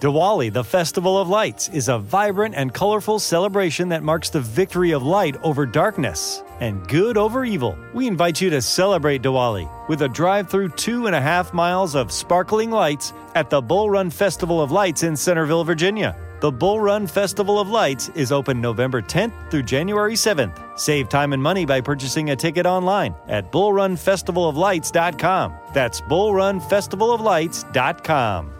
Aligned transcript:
Diwali, 0.00 0.50
the 0.50 0.64
Festival 0.64 1.18
of 1.18 1.28
Lights, 1.28 1.68
is 1.68 1.88
a 1.88 1.98
vibrant 1.98 2.54
and 2.54 2.72
colorful 2.72 3.18
celebration 3.18 3.90
that 3.90 4.02
marks 4.02 4.30
the 4.30 4.40
victory 4.40 4.92
of 4.92 5.02
light 5.02 5.36
over 5.42 5.66
darkness 5.66 6.42
and 6.60 6.88
good 6.88 7.18
over 7.18 7.44
evil. 7.44 7.76
We 7.92 8.06
invite 8.06 8.40
you 8.40 8.48
to 8.48 8.62
celebrate 8.62 9.20
Diwali 9.20 9.68
with 9.90 10.00
a 10.00 10.08
drive 10.08 10.48
through 10.48 10.70
two 10.70 11.06
and 11.06 11.14
a 11.14 11.20
half 11.20 11.52
miles 11.52 11.94
of 11.94 12.10
sparkling 12.10 12.70
lights 12.70 13.12
at 13.34 13.50
the 13.50 13.60
Bull 13.60 13.90
Run 13.90 14.08
Festival 14.08 14.62
of 14.62 14.72
Lights 14.72 15.02
in 15.02 15.14
Centreville, 15.14 15.64
Virginia. 15.64 16.16
The 16.40 16.50
Bull 16.50 16.80
Run 16.80 17.06
Festival 17.06 17.60
of 17.60 17.68
Lights 17.68 18.08
is 18.14 18.32
open 18.32 18.58
November 18.58 19.02
10th 19.02 19.50
through 19.50 19.64
January 19.64 20.14
7th. 20.14 20.78
Save 20.78 21.10
time 21.10 21.34
and 21.34 21.42
money 21.42 21.66
by 21.66 21.82
purchasing 21.82 22.30
a 22.30 22.36
ticket 22.36 22.64
online 22.64 23.14
at 23.28 23.52
bullrunfestivaloflights.com. 23.52 25.54
That's 25.74 26.00
bullrunfestivaloflights.com. 26.00 28.59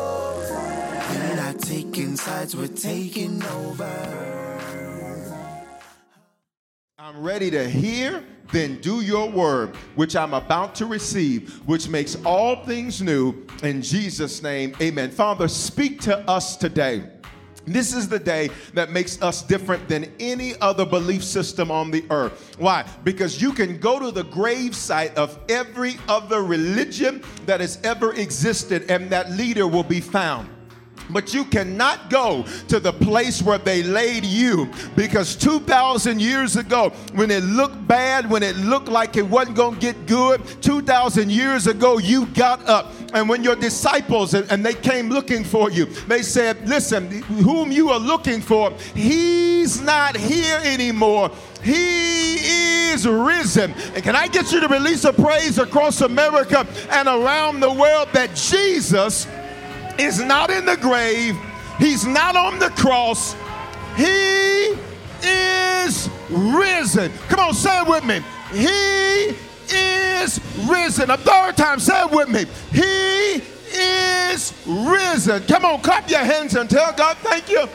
sides, 1.91 2.55
we're 2.55 2.67
taking 2.67 3.43
over. 3.43 3.85
I'm 6.97 7.21
ready 7.21 7.51
to 7.51 7.69
hear, 7.69 8.23
then 8.53 8.79
do 8.79 9.01
your 9.01 9.29
word, 9.29 9.75
which 9.95 10.15
I'm 10.15 10.33
about 10.33 10.73
to 10.75 10.85
receive, 10.85 11.53
which 11.67 11.89
makes 11.89 12.15
all 12.23 12.63
things 12.63 13.01
new. 13.01 13.45
In 13.63 13.81
Jesus' 13.81 14.41
name, 14.41 14.73
amen. 14.81 15.11
Father, 15.11 15.49
speak 15.49 15.99
to 16.01 16.17
us 16.29 16.55
today. 16.55 17.09
This 17.65 17.93
is 17.93 18.07
the 18.07 18.19
day 18.19 18.49
that 18.73 18.91
makes 18.91 19.21
us 19.21 19.43
different 19.43 19.87
than 19.87 20.11
any 20.19 20.55
other 20.61 20.85
belief 20.85 21.23
system 21.23 21.69
on 21.69 21.91
the 21.91 22.05
earth. 22.09 22.55
Why? 22.57 22.85
Because 23.03 23.41
you 23.41 23.51
can 23.51 23.77
go 23.77 23.99
to 23.99 24.11
the 24.11 24.23
grave 24.23 24.75
site 24.75 25.15
of 25.17 25.37
every 25.49 25.97
other 26.07 26.41
religion 26.43 27.21
that 27.45 27.59
has 27.59 27.79
ever 27.83 28.13
existed, 28.13 28.89
and 28.89 29.09
that 29.09 29.31
leader 29.31 29.67
will 29.67 29.83
be 29.83 29.99
found. 29.99 30.49
But 31.11 31.33
you 31.33 31.45
cannot 31.45 32.09
go 32.09 32.45
to 32.67 32.79
the 32.79 32.93
place 32.93 33.41
where 33.41 33.57
they 33.57 33.83
laid 33.83 34.25
you 34.25 34.69
because 34.95 35.35
2,000 35.35 36.21
years 36.21 36.55
ago, 36.55 36.89
when 37.13 37.31
it 37.31 37.43
looked 37.43 37.87
bad, 37.87 38.29
when 38.29 38.43
it 38.43 38.55
looked 38.57 38.87
like 38.87 39.17
it 39.17 39.27
wasn't 39.27 39.57
going 39.57 39.75
to 39.75 39.79
get 39.79 40.05
good, 40.05 40.41
2,000 40.61 41.31
years 41.31 41.67
ago, 41.67 41.97
you 41.97 42.25
got 42.27 42.67
up. 42.67 42.93
And 43.13 43.27
when 43.27 43.43
your 43.43 43.55
disciples 43.55 44.33
and, 44.33 44.49
and 44.51 44.65
they 44.65 44.73
came 44.73 45.09
looking 45.09 45.43
for 45.43 45.69
you, 45.69 45.85
they 46.07 46.21
said, 46.21 46.67
Listen, 46.67 47.21
whom 47.21 47.71
you 47.71 47.89
are 47.89 47.99
looking 47.99 48.41
for, 48.41 48.71
he's 48.95 49.81
not 49.81 50.15
here 50.15 50.59
anymore. 50.63 51.31
He 51.63 52.37
is 52.91 53.07
risen. 53.07 53.73
And 53.93 54.03
can 54.03 54.15
I 54.15 54.27
get 54.27 54.51
you 54.51 54.59
to 54.61 54.67
release 54.67 55.03
a 55.03 55.13
praise 55.13 55.57
across 55.57 56.01
America 56.01 56.65
and 56.89 57.07
around 57.07 57.59
the 57.59 57.71
world 57.71 58.09
that 58.13 58.35
Jesus 58.35 59.27
is 60.01 60.19
not 60.19 60.49
in 60.49 60.65
the 60.65 60.77
grave, 60.77 61.37
he's 61.79 62.05
not 62.05 62.35
on 62.35 62.59
the 62.59 62.69
cross, 62.69 63.35
he 63.95 64.75
is 65.23 66.09
risen. 66.29 67.11
Come 67.29 67.39
on, 67.39 67.53
say 67.53 67.81
it 67.81 67.87
with 67.87 68.05
me. 68.05 68.21
He 68.51 69.35
is 69.73 70.39
risen. 70.69 71.09
A 71.09 71.17
third 71.17 71.57
time, 71.57 71.79
say 71.79 72.01
it 72.03 72.11
with 72.11 72.29
me. 72.29 72.45
He 72.71 73.41
is 73.73 74.53
risen. 74.65 75.43
Come 75.43 75.65
on, 75.65 75.81
clap 75.81 76.09
your 76.09 76.19
hands 76.19 76.55
and 76.55 76.69
tell 76.69 76.93
God, 76.93 77.17
thank 77.17 77.49
you. 77.49 77.67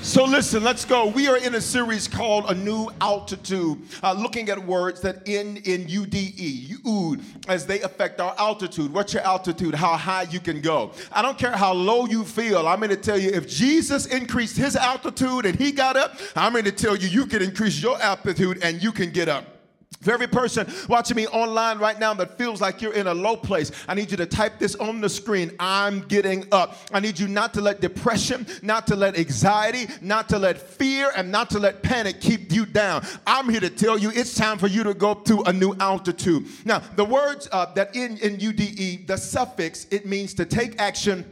So, 0.00 0.24
listen, 0.24 0.62
let's 0.62 0.84
go. 0.84 1.06
We 1.06 1.26
are 1.26 1.36
in 1.36 1.56
a 1.56 1.60
series 1.60 2.06
called 2.06 2.48
A 2.48 2.54
New 2.54 2.88
Altitude, 3.00 3.78
uh, 4.02 4.12
looking 4.12 4.48
at 4.48 4.58
words 4.64 5.00
that 5.00 5.28
end 5.28 5.58
in 5.66 5.86
UDE, 5.86 6.78
UD, 6.86 7.20
as 7.48 7.66
they 7.66 7.80
affect 7.82 8.20
our 8.20 8.34
altitude. 8.38 8.92
What's 8.92 9.12
your 9.12 9.22
altitude? 9.22 9.74
How 9.74 9.96
high 9.96 10.22
you 10.22 10.38
can 10.38 10.60
go. 10.60 10.92
I 11.12 11.20
don't 11.20 11.36
care 11.36 11.50
how 11.50 11.72
low 11.72 12.06
you 12.06 12.24
feel. 12.24 12.68
I'm 12.68 12.78
going 12.78 12.90
to 12.90 12.96
tell 12.96 13.18
you 13.18 13.30
if 13.30 13.48
Jesus 13.48 14.06
increased 14.06 14.56
his 14.56 14.76
altitude 14.76 15.44
and 15.46 15.58
he 15.58 15.72
got 15.72 15.96
up, 15.96 16.14
I'm 16.36 16.52
going 16.52 16.64
to 16.64 16.72
tell 16.72 16.96
you 16.96 17.08
you 17.08 17.26
can 17.26 17.42
increase 17.42 17.82
your 17.82 18.00
altitude 18.00 18.60
and 18.62 18.82
you 18.82 18.92
can 18.92 19.10
get 19.10 19.28
up. 19.28 19.57
For 20.00 20.12
every 20.12 20.28
person 20.28 20.66
watching 20.88 21.16
me 21.16 21.26
online 21.26 21.78
right 21.78 21.98
now 21.98 22.14
that 22.14 22.38
feels 22.38 22.60
like 22.60 22.80
you're 22.80 22.94
in 22.94 23.08
a 23.08 23.14
low 23.14 23.36
place, 23.36 23.72
I 23.88 23.94
need 23.94 24.12
you 24.12 24.16
to 24.18 24.26
type 24.26 24.60
this 24.60 24.76
on 24.76 25.00
the 25.00 25.08
screen. 25.08 25.50
I'm 25.58 26.00
getting 26.02 26.46
up. 26.52 26.76
I 26.92 27.00
need 27.00 27.18
you 27.18 27.26
not 27.26 27.52
to 27.54 27.60
let 27.60 27.80
depression, 27.80 28.46
not 28.62 28.86
to 28.86 28.96
let 28.96 29.18
anxiety, 29.18 29.88
not 30.00 30.28
to 30.28 30.38
let 30.38 30.56
fear, 30.56 31.10
and 31.16 31.32
not 31.32 31.50
to 31.50 31.58
let 31.58 31.82
panic 31.82 32.20
keep 32.20 32.52
you 32.52 32.64
down. 32.64 33.04
I'm 33.26 33.48
here 33.48 33.60
to 33.60 33.70
tell 33.70 33.98
you 33.98 34.10
it's 34.14 34.34
time 34.34 34.56
for 34.56 34.68
you 34.68 34.84
to 34.84 34.94
go 34.94 35.14
to 35.14 35.42
a 35.42 35.52
new 35.52 35.74
altitude. 35.80 36.46
Now, 36.64 36.78
the 36.94 37.04
words 37.04 37.48
uh, 37.50 37.72
that 37.74 37.96
in, 37.96 38.18
in 38.18 38.36
UDE, 38.36 39.08
the 39.08 39.16
suffix, 39.16 39.86
it 39.90 40.06
means 40.06 40.32
to 40.34 40.44
take 40.44 40.80
action 40.80 41.24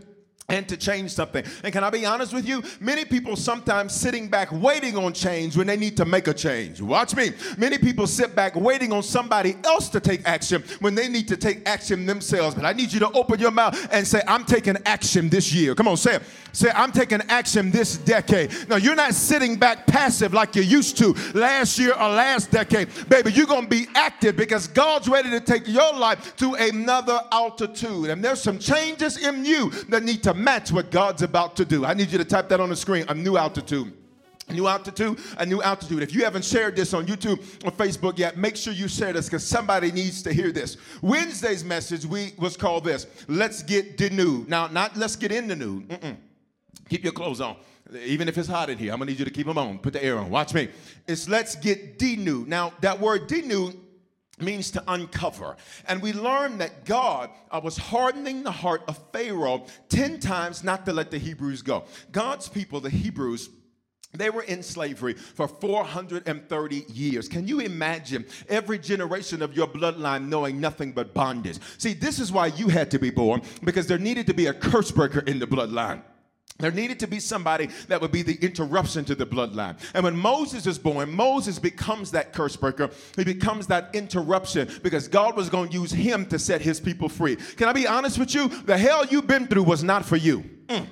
and 0.49 0.69
to 0.69 0.77
change 0.77 1.12
something. 1.12 1.45
And 1.65 1.73
can 1.73 1.83
I 1.83 1.91
be 1.91 2.07
honest 2.07 2.33
with 2.33 2.47
you? 2.47 2.62
Many 2.81 3.05
people 3.05 3.37
sometimes 3.37 3.95
sitting 3.95 4.29
back 4.29 4.51
waiting 4.53 4.97
on 4.97 5.12
change 5.12 5.57
when 5.57 5.67
they 5.67 5.77
need 5.77 5.97
to 5.97 6.05
make 6.05 6.29
a 6.29 6.34
change. 6.34 6.81
Watch 6.81 7.17
me. 7.17 7.33
Many 7.59 7.79
people 7.79 8.07
sit 8.07 8.34
back 8.37 8.55
waiting 8.55 8.93
on 8.93 9.03
somebody 9.03 9.57
else 9.65 9.89
to 9.91 10.01
take 10.01 10.27
action 10.27 10.62
when 10.81 10.95
they 10.95 11.09
need 11.09 11.29
to 11.29 11.37
take 11.37 11.69
action 11.69 12.07
themselves. 12.07 12.55
But 12.55 12.65
I 12.65 12.73
need 12.73 12.93
you 12.93 13.01
to 13.01 13.11
open 13.11 13.41
your 13.41 13.51
mouth 13.51 13.89
and 13.93 14.07
say, 14.07 14.23
I'm 14.29 14.45
taking 14.45 14.77
action 14.87 15.29
this 15.29 15.53
year. 15.53 15.75
Come 15.75 15.89
on, 15.89 15.97
say 15.97 16.17
it. 16.17 16.23
Say, 16.53 16.71
I'm 16.75 16.91
taking 16.91 17.21
action 17.28 17.71
this 17.71 17.99
decade. 17.99 18.51
Now, 18.67 18.77
you're 18.77 18.95
not 18.95 19.13
sitting 19.13 19.57
back 19.57 19.87
passive 19.87 20.33
like 20.33 20.57
you 20.57 20.63
used 20.63 20.97
to 20.99 21.15
last 21.34 21.78
year 21.78 21.93
or 21.93 22.09
last 22.09 22.51
decade. 22.51 22.89
Baby, 23.11 23.33
you're 23.33 23.47
going 23.47 23.65
to 23.65 23.69
be 23.69 23.87
active 23.95 24.37
because 24.37 24.67
God's 24.67 25.07
ready 25.07 25.28
to 25.31 25.41
take 25.41 25.69
your 25.69 25.93
life 25.93 26.34
to 26.37 26.55
another 26.55 27.21
altitude. 27.31 28.09
And 28.09 28.25
there's 28.25 28.41
some 28.41 28.59
changes 28.59 29.19
in 29.19 29.45
you 29.45 29.69
that 29.91 30.03
need 30.03 30.23
to 30.23 30.33
match 30.37 30.73
what 30.73 30.91
God's 30.91 31.23
about 31.23 31.57
to 31.57 31.65
do. 31.65 31.85
I 31.85 31.95
need 31.95 32.11
you 32.11 32.19
to 32.19 32.25
type 32.25 32.49
that 32.51 32.61
on 32.61 32.69
the 32.69 32.77
screen 32.77 33.05
a 33.09 33.15
new 33.15 33.37
altitude. 33.37 33.93
A 34.49 34.53
new 34.53 34.69
altitude, 34.69 35.19
a 35.39 35.45
new 35.45 35.61
altitude. 35.61 36.05
If 36.05 36.15
you 36.15 36.23
haven't 36.23 36.45
shared 36.45 36.77
this 36.77 36.95
on 36.95 37.05
YouTube 37.07 37.39
or 37.65 37.73
Facebook 37.73 38.17
yet, 38.17 38.37
make 38.37 38.55
sure 38.55 38.73
you 38.73 38.87
share 38.87 39.13
this 39.13 39.27
because 39.27 39.45
somebody 39.45 39.91
needs 39.91 40.23
to 40.23 40.33
hear 40.33 40.53
this. 40.53 40.77
Wednesday's 41.03 41.65
message 41.65 42.07
we 42.07 42.33
was 42.39 42.57
called 42.57 42.85
this. 42.85 43.09
Let's 43.27 43.65
get 43.65 43.97
denuded. 43.97 44.49
Now, 44.49 44.69
not 44.69 44.97
let's 44.97 45.16
get 45.16 45.33
in 45.33 45.49
the 45.49 45.57
nude. 45.57 45.89
Mm-mm. 45.89 46.16
Keep 46.89 47.03
your 47.03 47.13
clothes 47.13 47.41
on. 47.41 47.57
Even 48.05 48.28
if 48.28 48.39
it's 48.39 48.49
hot 48.49 48.71
in 48.71 48.78
here, 48.78 48.93
I'm 48.93 48.99
gonna 48.99 49.10
need 49.10 49.19
you 49.19 49.25
to 49.25 49.33
keep 49.33 49.49
them 49.49 49.59
on. 49.59 49.78
Put 49.78 49.95
the 49.95 50.05
air 50.05 50.16
on. 50.16 50.31
Watch 50.31 50.55
me. 50.55 50.69
It's 51.09 51.28
let's 51.28 51.57
get 51.57 51.99
denuded. 51.99 52.47
Now, 52.47 52.72
that 52.83 53.01
word 53.01 53.27
denuded 53.27 53.77
means 54.38 54.71
to 54.72 54.83
uncover. 54.88 55.56
And 55.88 56.03
we 56.03 56.12
learned 56.12 56.60
that 56.60 56.84
God 56.84 57.30
uh, 57.50 57.60
was 57.62 57.77
hardening 57.77 58.42
the 58.42 58.50
heart 58.50 58.83
of 58.88 58.98
Pharaoh 59.12 59.65
10 59.88 60.21
times 60.21 60.62
not 60.62 60.84
to 60.86 60.92
let 60.92 61.10
the 61.10 61.18
Hebrews 61.18 61.62
go. 61.62 61.84
God's 62.12 62.48
people, 62.48 62.80
the 62.80 62.91
Hebrews, 62.91 63.48
they 64.12 64.30
were 64.30 64.42
in 64.42 64.62
slavery 64.62 65.15
for 65.15 65.48
430 65.48 66.84
years. 66.88 67.28
Can 67.28 67.47
you 67.47 67.60
imagine 67.60 68.24
every 68.48 68.78
generation 68.78 69.42
of 69.42 69.54
your 69.54 69.66
bloodline 69.66 70.28
knowing 70.28 70.60
nothing 70.60 70.92
but 70.92 71.12
bondage? 71.12 71.59
See, 71.78 71.92
this 71.92 72.18
is 72.18 72.33
why 72.33 72.47
you 72.47 72.68
had 72.68 72.91
to 72.92 72.98
be 72.98 73.10
born, 73.10 73.42
because 73.65 73.86
there 73.86 73.98
needed 73.98 74.27
to 74.28 74.34
be 74.34 74.47
a 74.47 74.54
curse 74.54 74.91
breaker 74.91 75.21
in 75.21 75.38
the 75.38 75.47
bloodline. 75.47 76.03
There 76.59 76.71
needed 76.71 76.99
to 77.01 77.07
be 77.07 77.21
somebody 77.21 77.69
that 77.89 78.01
would 78.01 78.13
be 78.13 78.23
the 78.23 78.39
interruption 78.41 79.05
to 79.07 79.15
the 79.15 79.27
bloodline. 79.27 79.79
And 79.95 80.05
when 80.05 80.17
Moses 80.17 80.67
is 80.67 80.79
born, 80.79 81.15
Moses 81.15 81.59
becomes 81.59 82.11
that 82.13 82.33
curse 82.33 82.57
breaker. 82.57 82.91
He 83.17 83.25
becomes 83.25 83.67
that 83.67 83.95
interruption 83.95 84.69
because 84.83 85.07
God 85.07 85.37
was 85.37 85.51
going 85.51 85.69
to 85.71 85.75
use 85.75 85.91
him 85.91 86.27
to 86.27 86.39
set 86.39 86.63
his 86.63 86.81
people 86.81 87.09
free. 87.09 87.37
Can 87.37 87.69
I 87.69 87.73
be 87.73 87.87
honest 87.87 88.19
with 88.19 88.35
you? 88.35 88.49
The 88.49 88.79
hell 88.79 89.05
you've 89.05 89.27
been 89.27 89.47
through 89.47 89.65
was 89.65 89.85
not 89.85 90.05
for 90.05 90.17
you. 90.17 90.45
Mm. 90.69 90.87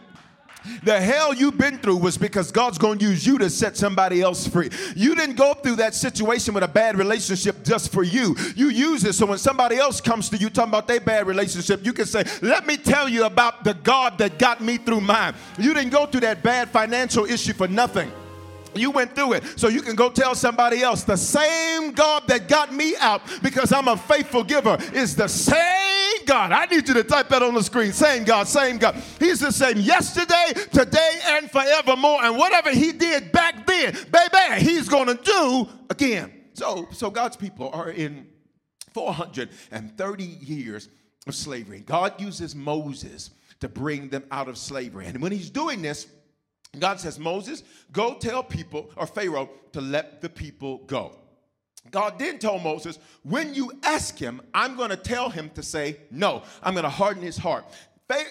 The 0.83 1.01
hell 1.01 1.35
you've 1.35 1.59
been 1.59 1.79
through 1.79 1.97
was 1.97 2.17
because 2.17 2.51
God's 2.51 2.79
going 2.79 2.99
to 2.99 3.05
use 3.05 3.27
you 3.27 3.39
to 3.39 3.51
set 3.51 3.77
somebody 3.77 4.23
else 4.23 4.47
free. 4.47 4.71
You 4.97 5.15
didn't 5.15 5.37
go 5.37 5.55
through 5.55 5.77
that 5.77 5.95
situation 5.95 6.55
with 6.55 6.63
a 6.63 6.69
bad 6.69 6.97
relationship 6.97 7.65
just 7.65 7.93
for 7.93 8.03
you. 8.03 8.37
You 8.57 8.69
use 8.69 9.05
it 9.05 9.15
so 9.15 9.27
when 9.27 9.39
somebody 9.39 9.77
else 9.77 10.01
comes 10.01 10.29
to 10.31 10.37
you 10.37 10.51
talking 10.51 10.71
about 10.71 10.89
their 10.89 11.01
bad 11.01 11.27
relationship, 11.27 11.85
you 11.85 11.93
can 11.93 12.07
say, 12.07 12.25
Let 12.43 12.67
me 12.67 12.77
tell 12.77 13.09
you 13.09 13.25
about 13.25 13.65
the 13.65 13.75
God 13.75 14.19
that 14.19 14.39
got 14.39 14.61
me 14.61 14.79
through 14.79 15.01
mine. 15.01 15.35
You 15.59 15.75
didn't 15.75 15.91
go 15.91 16.07
through 16.07 16.23
that 16.23 16.43
bad 16.43 16.69
financial 16.71 17.25
issue 17.25 17.53
for 17.53 17.69
nothing. 17.69 18.11
You 18.76 18.91
went 18.91 19.15
through 19.15 19.35
it. 19.35 19.44
So 19.59 19.69
you 19.69 19.82
can 19.82 19.94
go 19.94 20.11
tell 20.11 20.35
somebody 20.35 20.82
else 20.82 21.05
the 21.05 21.17
same 21.17 21.93
God 21.93 22.25
that 22.29 22.49
got 22.49 22.73
me 22.73 22.94
out 22.99 23.23
because 23.43 23.73
I'm 23.73 23.88
a 23.88 23.97
faithful 23.97 24.44
giver 24.44 24.79
is 24.93 25.17
the 25.17 25.29
same 25.29 26.25
God. 26.26 26.53
I 26.53 26.67
need 26.67 26.88
you 26.88 26.94
to 26.94 27.05
type 27.05 27.29
that 27.29 27.43
on 27.43 27.55
the 27.55 27.62
screen. 27.62 27.93
Same 27.93 28.25
God, 28.25 28.49
same 28.49 28.79
God. 28.79 28.97
He's 29.19 29.41
the 29.41 29.53
same 29.53 29.79
yesterday, 29.79 30.53
today, 30.73 31.21
and 31.26 31.50
forevermore. 31.50 32.25
And 32.25 32.37
whatever 32.37 32.71
he 32.71 32.93
did 32.93 33.32
back 33.32 33.67
then, 33.67 33.93
baby, 34.11 34.65
he's 34.65 34.88
going 34.88 35.06
to 35.06 35.23
do 35.23 35.69
again. 35.91 36.32
So, 36.55 36.88
so 36.93 37.11
God's 37.11 37.37
people 37.37 37.70
are 37.73 37.91
in 37.91 38.27
430 38.93 40.25
years 40.25 40.88
of 41.27 41.35
slavery. 41.35 41.82
God 41.85 42.20
uses 42.20 42.55
Moses 42.55 43.31
to 43.61 43.69
bring 43.69 44.09
them 44.09 44.25
out 44.31 44.49
of 44.49 44.56
slavery. 44.59 45.06
And 45.06 45.20
when 45.20 45.32
he's 45.32 45.50
doing 45.50 45.82
this, 45.82 46.06
God 46.81 47.00
says, 47.00 47.19
Moses, 47.19 47.62
go 47.93 48.15
tell 48.15 48.43
people 48.43 48.91
or 48.97 49.06
Pharaoh 49.06 49.50
to 49.73 49.81
let 49.81 50.21
the 50.21 50.29
people 50.29 50.79
go. 50.87 51.17
God 51.91 52.19
then 52.19 52.38
told 52.38 52.62
Moses, 52.62 52.99
when 53.23 53.55
you 53.55 53.71
ask 53.82 54.19
him, 54.19 54.41
I'm 54.55 54.76
going 54.76 54.91
to 54.91 54.97
tell 54.97 55.29
him 55.29 55.50
to 55.50 55.62
say 55.62 55.99
no. 56.11 56.43
I'm 56.62 56.75
going 56.75 56.85
to 56.85 56.91
harden 56.91 57.23
his 57.23 57.37
heart. 57.37 57.67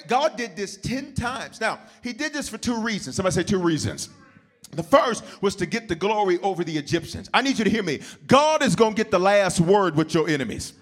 God 0.08 0.38
did 0.38 0.56
this 0.56 0.78
10 0.78 1.14
times. 1.14 1.60
Now, 1.60 1.80
he 2.04 2.14
did 2.14 2.34
this 2.34 2.50
for 2.50 2.58
two 2.58 2.82
reasons. 2.82 3.16
Somebody 3.16 3.34
say 3.36 3.44
two 3.44 3.60
reasons. 3.60 4.10
The 4.72 4.84
first 4.84 5.24
was 5.42 5.56
to 5.58 5.66
get 5.66 5.88
the 5.88 5.96
glory 5.96 6.40
over 6.40 6.64
the 6.64 6.76
Egyptians. 6.78 7.30
I 7.34 7.42
need 7.42 7.58
you 7.58 7.64
to 7.64 7.70
hear 7.70 7.84
me. 7.84 8.02
God 8.26 8.64
is 8.64 8.76
going 8.76 8.96
to 8.96 8.98
get 8.98 9.12
the 9.12 9.20
last 9.20 9.60
word 9.60 9.96
with 9.96 10.14
your 10.14 10.28
enemies. 10.28 10.74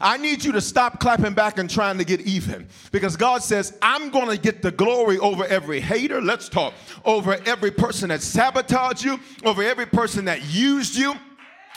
I 0.00 0.16
need 0.16 0.44
you 0.44 0.52
to 0.52 0.60
stop 0.60 1.00
clapping 1.00 1.34
back 1.34 1.58
and 1.58 1.68
trying 1.68 1.98
to 1.98 2.04
get 2.04 2.20
even 2.22 2.66
because 2.90 3.16
God 3.16 3.42
says, 3.42 3.76
I'm 3.82 4.10
going 4.10 4.28
to 4.28 4.38
get 4.38 4.62
the 4.62 4.70
glory 4.70 5.18
over 5.18 5.44
every 5.44 5.80
hater. 5.80 6.20
Let's 6.20 6.48
talk. 6.48 6.74
Over 7.04 7.38
every 7.46 7.70
person 7.70 8.08
that 8.10 8.22
sabotaged 8.22 9.04
you, 9.04 9.18
over 9.44 9.62
every 9.62 9.86
person 9.86 10.24
that 10.26 10.44
used 10.44 10.96
you 10.96 11.14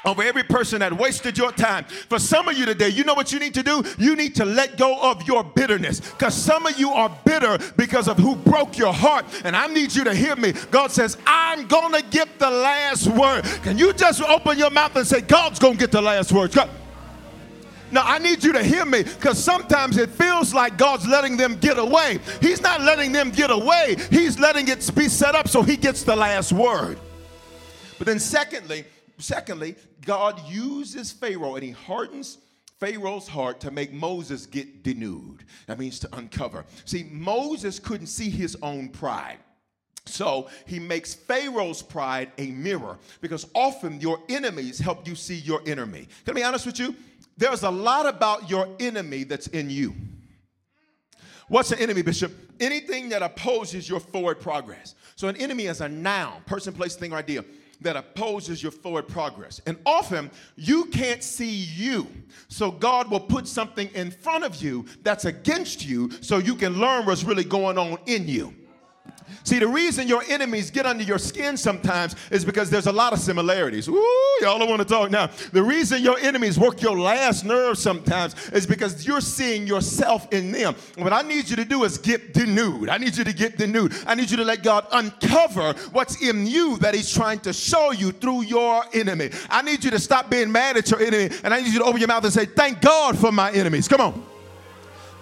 over 0.06 0.22
every 0.22 0.44
person 0.44 0.80
that 0.80 0.94
wasted 0.94 1.38
your 1.38 1.52
time. 1.52 1.84
For 1.84 2.20
some 2.20 2.48
of 2.48 2.58
you 2.58 2.66
today, 2.66 2.90
you 2.90 3.04
know 3.04 3.14
what 3.14 3.32
you 3.32 3.40
need 3.40 3.54
to 3.56 3.64
do? 3.64 3.84
You 3.98 4.16
need 4.16 4.36
to 4.36 4.46
let 4.46 4.78
go 4.78 4.98
of 5.02 5.28
your 5.28 5.44
bitterness 5.44 6.00
because 6.00 6.36
some 6.36 6.66
of 6.66 6.80
you 6.80 6.92
are 6.92 7.10
bitter 7.26 7.58
because 7.76 8.08
of 8.08 8.18
who 8.18 8.36
broke 8.36 8.78
your 8.78 8.94
heart. 8.94 9.26
And 9.44 9.56
I 9.56 9.68
need 9.68 9.94
you 9.94 10.04
to 10.04 10.14
hear 10.14 10.36
me. 10.36 10.54
God 10.72 10.92
says, 10.92 11.18
I'm 11.26 11.68
going 11.68 11.94
to 11.94 12.08
get 12.10 12.40
the 12.40 12.50
last 12.50 13.08
word. 13.08 13.44
Can 13.64 13.78
you 13.78 13.94
just 13.94 14.22
open 14.22 14.58
your 14.58 14.70
mouth 14.70 14.96
and 14.96 15.08
say, 15.08 15.22
God's 15.22 15.60
going 15.60 15.74
to 15.74 15.80
get 15.80 15.92
the 15.92 16.02
last 16.02 16.32
word? 16.32 16.52
God, 16.52 16.70
now, 17.96 18.04
I 18.06 18.20
need 18.20 18.44
you 18.44 18.52
to 18.54 18.64
hear 18.64 18.86
me 18.86 19.04
because 19.04 19.44
sometimes 19.44 19.98
it 19.98 20.10
feels 20.10 20.54
like 20.54 20.78
God's 20.78 21.08
letting 21.08 21.38
them 21.38 21.56
get 21.56 21.80
away. 21.80 22.20
He's 22.42 22.62
not 22.62 22.82
letting 22.82 23.12
them 23.12 23.32
get 23.32 23.50
away, 23.50 23.96
He's 24.12 24.38
letting 24.38 24.68
it 24.68 24.92
be 24.96 25.08
set 25.08 25.34
up 25.34 25.48
so 25.48 25.64
He 25.64 25.78
gets 25.78 26.04
the 26.04 26.16
last 26.16 26.52
word. 26.52 27.00
But 27.98 28.08
then, 28.08 28.20
secondly, 28.20 28.84
secondly, 29.18 29.76
God 30.06 30.42
uses 30.48 31.12
Pharaoh 31.12 31.56
and 31.56 31.64
He 31.64 31.72
hardens 31.72 32.38
Pharaoh's 32.80 33.28
heart 33.28 33.62
to 33.62 33.72
make 33.72 33.94
Moses 33.94 34.46
get 34.46 34.84
denuded. 34.84 35.46
That 35.68 35.80
means 35.80 35.98
to 36.00 36.10
uncover. 36.18 36.66
See, 36.84 37.06
Moses 37.10 37.80
couldn't 37.80 38.08
see 38.08 38.30
his 38.30 38.58
own 38.62 38.90
pride. 38.90 39.38
So 40.06 40.50
he 40.68 40.80
makes 40.80 41.14
Pharaoh's 41.14 41.82
pride 41.82 42.32
a 42.38 42.52
mirror 42.52 43.00
because 43.22 43.48
often 43.56 44.00
your 44.02 44.20
enemies 44.30 44.78
help 44.78 45.08
you 45.08 45.16
see 45.16 45.36
your 45.36 45.62
enemy. 45.66 46.08
Can 46.26 46.34
I 46.34 46.40
be 46.40 46.44
honest 46.44 46.66
with 46.66 46.80
you? 46.80 46.96
There's 47.38 47.64
a 47.64 47.72
lot 47.72 48.06
about 48.06 48.50
your 48.50 48.68
enemy 48.80 49.24
that's 49.24 49.48
in 49.48 49.70
you. 49.70 49.94
What's 51.48 51.72
an 51.72 51.80
enemy, 51.80 52.02
Bishop? 52.02 52.34
Anything 52.60 53.10
that 53.10 53.22
opposes 53.22 53.90
your 53.90 54.00
forward 54.00 54.40
progress. 54.40 54.96
So, 55.16 55.28
an 55.28 55.36
enemy 55.36 55.66
is 55.66 55.82
a 55.82 55.90
noun, 55.90 56.42
person, 56.46 56.74
place, 56.74 56.96
thing, 56.96 57.14
or 57.14 57.18
idea 57.18 57.44
that 57.82 57.96
opposes 57.96 58.62
your 58.62 58.72
forward 58.72 59.08
progress. 59.08 59.62
And 59.66 59.78
often 59.86 60.32
you 60.56 60.86
can't 60.86 61.24
see 61.24 61.50
you. 61.50 62.08
So 62.48 62.72
God 62.72 63.10
will 63.10 63.20
put 63.20 63.48
something 63.48 63.90
in 63.94 64.12
front 64.12 64.44
of 64.44 64.62
you 64.62 64.86
that's 65.04 65.26
against 65.26 65.86
you 65.86 66.12
so 66.22 66.38
you 66.38 66.56
can 66.56 66.80
learn 66.80 67.06
what's 67.06 67.24
really 67.24 67.44
going 67.44 67.78
on 67.78 67.98
in 68.06 68.28
you. 68.28 68.54
See, 69.44 69.60
the 69.60 69.68
reason 69.68 70.08
your 70.08 70.24
enemies 70.28 70.72
get 70.72 70.86
under 70.86 71.04
your 71.04 71.18
skin 71.18 71.58
sometimes 71.58 72.16
is 72.32 72.44
because 72.44 72.70
there's 72.70 72.88
a 72.88 72.92
lot 72.92 73.14
of 73.14 73.20
similarities. 73.20 73.88
Ooh, 73.88 74.38
y'all 74.42 74.58
don't 74.58 74.70
want 74.70 74.82
to 74.82 74.88
talk 74.88 75.12
now. 75.12 75.30
The 75.52 75.62
reason 75.62 76.02
your 76.02 76.18
enemies 76.20 76.60
work 76.60 76.82
your 76.82 76.98
last 76.98 77.46
nerve 77.46 77.78
sometimes 77.78 78.50
is 78.50 78.66
because 78.66 79.06
you're 79.06 79.22
seeing 79.22 79.68
yourself 79.68 80.32
in 80.34 80.52
them. 80.52 80.76
What 80.98 81.14
I 81.14 81.22
need 81.22 81.50
you 81.50 81.56
to 81.58 81.66
do 81.66 81.84
is 81.84 81.98
get 81.98 82.34
denuded. 82.34 82.90
I 82.90 82.98
need 82.98 83.16
you 83.16 83.24
to 83.24 83.34
get 83.34 83.58
denuded. 83.58 83.98
I 84.08 84.16
need 84.16 84.32
you 84.32 84.38
to 84.38 84.46
let 84.46 84.64
God 84.64 84.88
uncover 84.92 85.74
what's 85.92 86.22
in 86.22 86.48
you 86.48 86.78
that 86.78 86.94
He's 86.96 87.14
trying 87.14 87.40
to 87.42 87.54
show 87.54 87.92
you 87.92 88.12
through 88.12 88.44
your 88.44 88.84
enemy. 88.94 89.30
I 89.50 89.62
need 89.62 89.84
you 89.84 89.92
to 89.92 90.00
stop 90.00 90.30
being 90.30 90.52
mad 90.52 90.78
at 90.78 90.90
your 90.90 91.02
enemy 91.02 91.36
and 91.44 91.54
I 91.54 91.62
need 91.62 91.74
you 91.74 91.80
to 91.80 91.86
open 91.86 92.00
your 92.00 92.08
mouth 92.08 92.24
and 92.24 92.34
say, 92.34 92.46
Thank 92.46 92.82
God 92.82 93.18
for 93.18 93.32
my 93.32 93.52
enemies. 93.52 93.88
Come 93.88 94.02
on. 94.02 94.35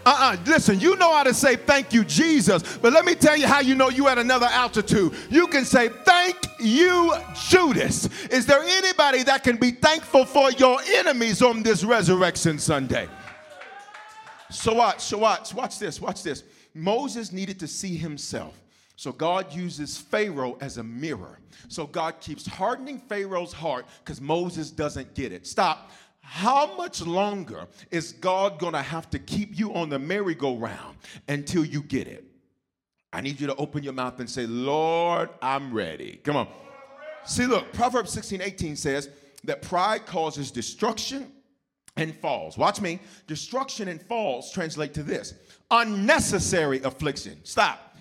Uh-uh. 0.05 0.37
Listen, 0.45 0.79
you 0.79 0.95
know 0.97 1.13
how 1.13 1.23
to 1.23 1.33
say 1.33 1.55
thank 1.55 1.93
you, 1.93 2.03
Jesus. 2.03 2.77
But 2.77 2.93
let 2.93 3.05
me 3.05 3.15
tell 3.15 3.37
you 3.37 3.47
how 3.47 3.61
you 3.61 3.75
know 3.75 3.89
you 3.89 4.07
at 4.07 4.17
another 4.17 4.47
altitude. 4.47 5.13
You 5.29 5.47
can 5.47 5.65
say, 5.65 5.89
Thank 5.89 6.37
you, 6.59 7.13
Judas. 7.49 8.09
Is 8.27 8.45
there 8.45 8.61
anybody 8.61 9.23
that 9.23 9.43
can 9.43 9.57
be 9.57 9.71
thankful 9.71 10.25
for 10.25 10.51
your 10.51 10.79
enemies 10.95 11.41
on 11.41 11.63
this 11.63 11.83
resurrection 11.83 12.59
Sunday? 12.59 13.07
So 14.49 14.73
watch, 14.73 15.01
so 15.01 15.17
watch, 15.17 15.53
watch 15.53 15.79
this, 15.79 15.99
watch 15.99 16.21
this. 16.21 16.43
Moses 16.73 17.31
needed 17.31 17.59
to 17.59 17.67
see 17.67 17.95
himself. 17.95 18.59
So 18.95 19.11
God 19.11 19.51
uses 19.53 19.97
Pharaoh 19.97 20.57
as 20.61 20.77
a 20.77 20.83
mirror. 20.83 21.39
So 21.67 21.87
God 21.87 22.19
keeps 22.19 22.45
hardening 22.45 22.99
Pharaoh's 22.99 23.51
heart 23.51 23.85
because 24.03 24.21
Moses 24.21 24.69
doesn't 24.69 25.15
get 25.15 25.31
it. 25.31 25.47
Stop. 25.47 25.91
How 26.25 26.75
much 26.77 27.01
longer 27.01 27.67
is 27.91 28.13
God 28.13 28.57
going 28.57 28.73
to 28.73 28.81
have 28.81 29.09
to 29.09 29.19
keep 29.19 29.59
you 29.59 29.73
on 29.73 29.89
the 29.89 29.99
merry-go-round 29.99 30.97
until 31.27 31.65
you 31.65 31.83
get 31.83 32.07
it? 32.07 32.23
I 33.11 33.21
need 33.21 33.39
you 33.39 33.47
to 33.47 33.55
open 33.55 33.83
your 33.83 33.93
mouth 33.93 34.19
and 34.19 34.27
say, 34.29 34.47
Lord, 34.47 35.29
I'm 35.41 35.73
ready. 35.73 36.21
Come 36.23 36.37
on. 36.37 36.47
See, 37.25 37.45
look, 37.45 37.71
Proverbs 37.73 38.11
16 38.11 38.41
18 38.41 38.75
says 38.75 39.09
that 39.43 39.61
pride 39.61 40.05
causes 40.05 40.49
destruction 40.49 41.29
and 41.97 42.15
falls. 42.15 42.57
Watch 42.57 42.81
me. 42.81 42.99
Destruction 43.27 43.89
and 43.89 44.01
falls 44.01 44.51
translate 44.51 44.93
to 44.95 45.03
this 45.03 45.35
unnecessary 45.69 46.81
affliction. 46.83 47.37
Stop. 47.43 47.95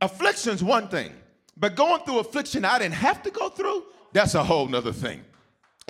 Affliction's 0.00 0.64
one 0.64 0.88
thing, 0.88 1.12
but 1.56 1.76
going 1.76 2.02
through 2.02 2.18
affliction 2.18 2.64
I 2.64 2.78
didn't 2.78 2.94
have 2.94 3.22
to 3.22 3.30
go 3.30 3.48
through, 3.48 3.84
that's 4.12 4.34
a 4.34 4.42
whole 4.42 4.66
nother 4.66 4.92
thing. 4.92 5.22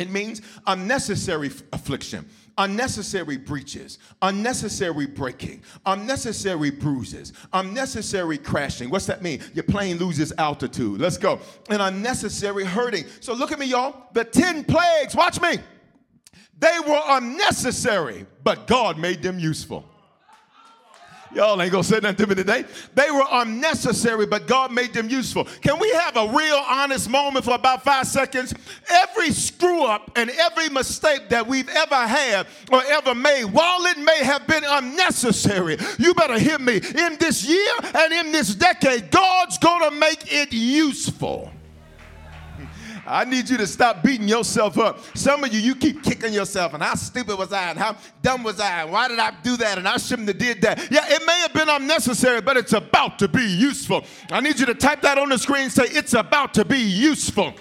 It 0.00 0.10
means 0.10 0.40
unnecessary 0.66 1.50
affliction, 1.74 2.26
unnecessary 2.56 3.36
breaches, 3.36 3.98
unnecessary 4.22 5.06
breaking, 5.06 5.62
unnecessary 5.84 6.70
bruises, 6.70 7.34
unnecessary 7.52 8.38
crashing. 8.38 8.88
What's 8.88 9.04
that 9.06 9.22
mean? 9.22 9.42
Your 9.52 9.64
plane 9.64 9.98
loses 9.98 10.32
altitude. 10.38 11.02
Let's 11.02 11.18
go. 11.18 11.38
And 11.68 11.82
unnecessary 11.82 12.64
hurting. 12.64 13.04
So 13.20 13.34
look 13.34 13.52
at 13.52 13.58
me, 13.58 13.66
y'all. 13.66 14.08
The 14.14 14.24
10 14.24 14.64
plagues, 14.64 15.14
watch 15.14 15.38
me. 15.38 15.58
They 16.58 16.78
were 16.86 17.00
unnecessary, 17.06 18.24
but 18.42 18.66
God 18.66 18.98
made 18.98 19.22
them 19.22 19.38
useful. 19.38 19.84
Y'all 21.32 21.60
ain't 21.62 21.70
gonna 21.70 21.84
say 21.84 22.00
nothing 22.00 22.16
to 22.16 22.26
me 22.26 22.34
today. 22.34 22.64
They 22.94 23.10
were 23.10 23.24
unnecessary, 23.30 24.26
but 24.26 24.46
God 24.46 24.72
made 24.72 24.92
them 24.92 25.08
useful. 25.08 25.44
Can 25.60 25.78
we 25.78 25.90
have 25.92 26.16
a 26.16 26.28
real 26.28 26.62
honest 26.68 27.08
moment 27.08 27.44
for 27.44 27.54
about 27.54 27.84
five 27.84 28.06
seconds? 28.06 28.52
Every 28.90 29.30
screw 29.30 29.84
up 29.84 30.10
and 30.16 30.30
every 30.30 30.68
mistake 30.68 31.28
that 31.28 31.46
we've 31.46 31.68
ever 31.68 32.06
had 32.06 32.46
or 32.72 32.82
ever 32.84 33.14
made, 33.14 33.44
while 33.44 33.84
it 33.86 33.98
may 33.98 34.24
have 34.24 34.46
been 34.46 34.64
unnecessary, 34.66 35.76
you 35.98 36.14
better 36.14 36.38
hear 36.38 36.58
me. 36.58 36.76
In 36.76 37.16
this 37.18 37.46
year 37.46 37.74
and 37.94 38.12
in 38.12 38.32
this 38.32 38.54
decade, 38.54 39.10
God's 39.10 39.58
gonna 39.58 39.92
make 39.92 40.32
it 40.32 40.52
useful. 40.52 41.52
I 43.06 43.24
need 43.24 43.48
you 43.48 43.56
to 43.56 43.66
stop 43.66 44.02
beating 44.02 44.28
yourself 44.28 44.78
up. 44.78 45.00
Some 45.16 45.44
of 45.44 45.52
you, 45.52 45.60
you 45.60 45.74
keep 45.74 46.02
kicking 46.02 46.32
yourself, 46.32 46.74
and 46.74 46.82
how 46.82 46.94
stupid 46.94 47.38
was 47.38 47.52
I, 47.52 47.70
and 47.70 47.78
how 47.78 47.96
dumb 48.22 48.42
was 48.42 48.60
I, 48.60 48.82
and 48.82 48.92
why 48.92 49.08
did 49.08 49.18
I 49.18 49.32
do 49.42 49.56
that, 49.56 49.78
and 49.78 49.88
I 49.88 49.96
shouldn't 49.96 50.28
have 50.28 50.38
did 50.38 50.62
that. 50.62 50.90
Yeah, 50.90 51.04
it 51.06 51.22
may 51.26 51.40
have 51.40 51.52
been 51.52 51.68
unnecessary, 51.68 52.40
but 52.40 52.56
it's 52.56 52.72
about 52.72 53.18
to 53.20 53.28
be 53.28 53.44
useful. 53.44 54.04
I 54.30 54.40
need 54.40 54.58
you 54.58 54.66
to 54.66 54.74
type 54.74 55.02
that 55.02 55.18
on 55.18 55.28
the 55.28 55.38
screen. 55.38 55.70
Say 55.70 55.84
it's 55.86 56.14
about 56.14 56.54
to 56.54 56.64
be 56.64 56.78
useful. 56.78 57.54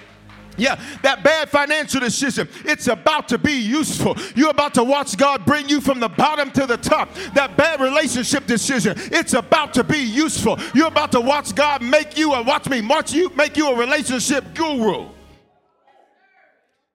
Yeah, 0.57 0.79
that 1.03 1.23
bad 1.23 1.49
financial 1.49 2.01
decision, 2.01 2.49
it's 2.65 2.87
about 2.87 3.29
to 3.29 3.37
be 3.37 3.53
useful. 3.53 4.17
You're 4.35 4.49
about 4.49 4.73
to 4.73 4.83
watch 4.83 5.15
God 5.15 5.45
bring 5.45 5.69
you 5.69 5.79
from 5.79 6.01
the 6.01 6.09
bottom 6.09 6.51
to 6.51 6.65
the 6.65 6.75
top. 6.75 7.13
That 7.33 7.55
bad 7.55 7.79
relationship 7.79 8.45
decision, 8.45 8.95
it's 8.97 9.33
about 9.33 9.73
to 9.75 9.85
be 9.85 9.99
useful. 9.99 10.59
You're 10.75 10.87
about 10.87 11.13
to 11.13 11.21
watch 11.21 11.55
God 11.55 11.81
make 11.81 12.17
you 12.17 12.33
and 12.33 12.45
watch 12.45 12.67
me 12.67 12.81
march 12.81 13.13
you, 13.13 13.29
make 13.35 13.55
you 13.55 13.69
a 13.69 13.77
relationship 13.77 14.53
guru. 14.53 15.07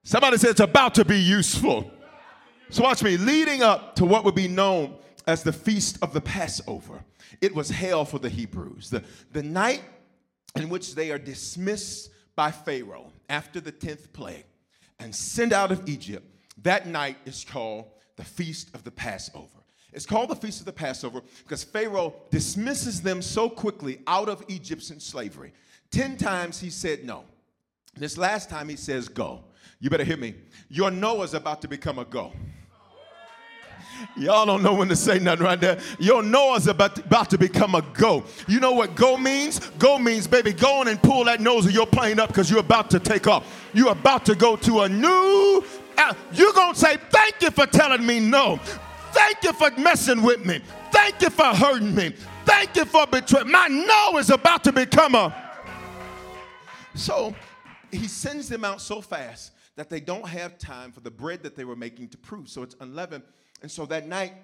Somebody 0.04 0.37
said 0.37 0.50
it's 0.50 0.61
about 0.61 0.94
to 0.96 1.04
be 1.04 1.18
useful. 1.18 1.90
So 2.68 2.82
watch 2.82 3.02
me, 3.02 3.16
leading 3.16 3.62
up 3.62 3.96
to 3.96 4.04
what 4.04 4.25
would 4.25 4.34
be 4.34 4.49
known 4.49 4.96
as 5.26 5.42
the 5.42 5.52
feast 5.52 5.99
of 6.02 6.12
the 6.12 6.20
Passover. 6.20 7.02
It 7.40 7.54
was 7.54 7.70
hell 7.70 8.04
for 8.04 8.18
the 8.18 8.28
Hebrews. 8.28 8.90
The, 8.90 9.02
the 9.32 9.42
night 9.42 9.82
in 10.56 10.68
which 10.68 10.94
they 10.94 11.11
are 11.11 11.18
dismissed 11.18 12.11
by 12.37 12.50
Pharaoh 12.50 13.12
after 13.30 13.61
the 13.61 13.73
10th 13.73 14.12
plague 14.12 14.44
and 14.99 15.14
sent 15.14 15.54
out 15.54 15.73
of 15.73 15.88
Egypt, 15.88 16.26
that 16.62 16.87
night 16.87 17.16
is 17.25 17.42
called 17.42 17.87
the 18.16 18.25
Feast 18.25 18.75
of 18.75 18.84
the 18.84 18.90
Passover. 18.90 19.49
It's 19.94 20.06
called 20.06 20.28
the 20.28 20.37
Feast 20.37 20.61
of 20.61 20.66
the 20.66 20.73
Passover 20.73 21.23
because 21.44 21.64
Pharaoh 21.64 22.14
dismisses 22.30 23.00
them 23.00 23.23
so 23.23 23.49
quickly 23.49 24.00
out 24.06 24.28
of 24.28 24.44
Egyptian 24.49 25.00
slavery. 25.00 25.52
Ten 25.90 26.18
times 26.18 26.61
he 26.61 26.68
said 26.68 27.04
no. 27.04 27.25
This 27.96 28.18
last 28.18 28.50
time 28.50 28.68
he 28.68 28.76
says 28.76 29.08
go. 29.08 29.44
You 29.81 29.90
better 29.90 30.04
hear 30.04 30.16
me. 30.16 30.35
Your 30.69 30.90
no 30.90 31.23
is 31.23 31.35
about 31.35 31.62
to 31.62 31.69
become 31.69 31.99
a 31.99 32.04
go. 32.04 32.33
Y'all 34.16 34.47
don't 34.47 34.62
know 34.62 34.75
when 34.75 34.88
to 34.88 34.97
say 34.97 35.19
nothing 35.19 35.45
right 35.45 35.61
there. 35.61 35.78
Your 35.99 36.23
no 36.23 36.54
is 36.54 36.66
about 36.66 36.97
to, 36.97 37.04
about 37.04 37.31
to 37.31 37.38
become 37.38 37.75
a 37.75 37.83
go. 37.93 38.25
You 38.49 38.61
know 38.61 38.73
what 38.73 38.95
go 38.95 39.16
means? 39.16 39.61
Go 39.78 39.99
means, 39.99 40.26
baby, 40.26 40.52
go 40.52 40.81
on 40.81 40.88
and 40.88 41.00
pull 41.02 41.25
that 41.25 41.40
nose 41.40 41.66
of 41.66 41.73
your 41.73 41.87
plane 41.87 42.19
up 42.19 42.28
because 42.28 42.50
you're 42.50 42.61
about 42.61 42.90
to 42.90 43.00
take 43.00 43.26
off. 43.26 43.69
You're 43.73 43.93
about 43.93 44.25
to 44.26 44.35
go 44.35 44.57
to 44.57 44.81
a 44.81 44.88
new. 44.88 45.64
Uh, 45.97 46.14
you're 46.33 46.52
going 46.52 46.75
to 46.75 46.81
say, 46.81 46.97
Thank 47.11 47.40
you 47.40 47.50
for 47.50 47.66
telling 47.66 48.04
me 48.04 48.21
no. 48.21 48.59
Thank 49.12 49.45
you 49.45 49.52
for 49.52 49.71
messing 49.78 50.23
with 50.23 50.45
me. 50.45 50.61
Thank 50.90 51.23
you 51.23 51.31
for 51.31 51.45
hurting 51.45 51.95
me. 51.95 52.14
Thank 52.45 52.76
you 52.76 52.85
for 52.85 53.07
betraying. 53.07 53.50
My 53.50 53.69
no 53.69 54.19
is 54.19 54.31
about 54.31 54.64
to 54.64 54.73
become 54.73 55.14
a. 55.14 55.35
So 56.95 57.35
he 57.90 58.07
sends 58.07 58.49
them 58.49 58.64
out 58.64 58.81
so 58.81 59.00
fast 59.00 59.52
that 59.76 59.90
they 59.90 60.00
don't 60.00 60.28
have 60.28 60.59
time 60.59 60.93
for 60.93 61.00
the 61.00 61.11
bread 61.11 61.43
that 61.43 61.57
they 61.57 61.64
were 61.64 61.76
making 61.76 62.09
to 62.09 62.19
prove. 62.19 62.49
So 62.49 62.62
it's 62.62 62.76
unleavened 62.81 63.25
and 63.64 63.71
so 63.71 63.87
that 63.87 64.07
night, 64.07 64.35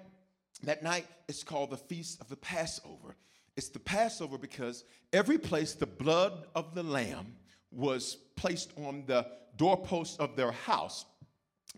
that 0.63 0.81
night 0.81 1.05
is 1.27 1.43
called 1.43 1.69
the 1.69 1.77
Feast 1.77 2.19
of 2.21 2.27
the 2.27 2.37
Passover. 2.37 3.15
It's 3.55 3.69
the 3.69 3.77
Passover 3.77 4.39
because 4.39 4.83
every 5.13 5.37
place 5.37 5.73
the 5.75 5.85
blood 5.85 6.47
of 6.55 6.73
the 6.73 6.81
lamb 6.81 7.35
was 7.71 8.15
placed 8.35 8.71
on 8.77 9.03
the 9.05 9.27
doorpost 9.57 10.19
of 10.19 10.35
their 10.35 10.51
house, 10.51 11.05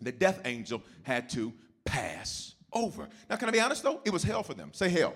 the 0.00 0.10
death 0.10 0.40
angel 0.46 0.82
had 1.02 1.28
to 1.30 1.52
pass 1.84 2.54
over. 2.72 3.10
Now, 3.28 3.36
can 3.36 3.50
I 3.50 3.52
be 3.52 3.60
honest 3.60 3.82
though? 3.82 4.00
It 4.06 4.10
was 4.10 4.22
hell 4.22 4.42
for 4.42 4.54
them. 4.54 4.70
Say 4.72 4.88
hell. 4.88 5.14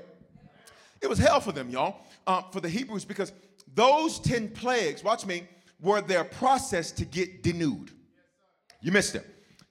It 1.01 1.09
was 1.09 1.19
hell 1.19 1.41
for 1.41 1.53
them, 1.53 1.71
y'all, 1.71 2.01
uh, 2.27 2.43
for 2.51 2.61
the 2.61 2.69
Hebrews, 2.69 3.07
because 3.07 3.33
those 3.75 4.19
10 4.19 4.51
plagues, 4.51 5.03
watch 5.03 5.25
me, 5.25 5.45
were 5.81 6.03
their 6.03 6.25
process 6.25 6.93
to 6.93 7.07
get 7.07 7.43
denuded. 7.43 7.95
You 8.81 8.93
missed 8.93 9.15
it. 9.15 9.27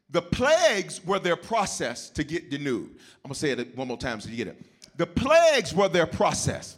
The 0.10 0.22
plagues 0.22 1.06
were 1.06 1.20
their 1.20 1.36
process 1.36 2.10
to 2.12 2.24
get 2.24 2.50
denuded. 2.50 2.92
I'm 3.24 3.30
gonna 3.30 3.36
say 3.36 3.52
it 3.52 3.76
one 3.76 3.88
more 3.88 3.98
time 3.98 4.22
so 4.22 4.30
you 4.30 4.38
get 4.38 4.48
it. 4.48 4.62
The 4.96 5.06
plagues 5.08 5.74
were 5.74 5.90
their 5.90 6.08
process. 6.08 6.78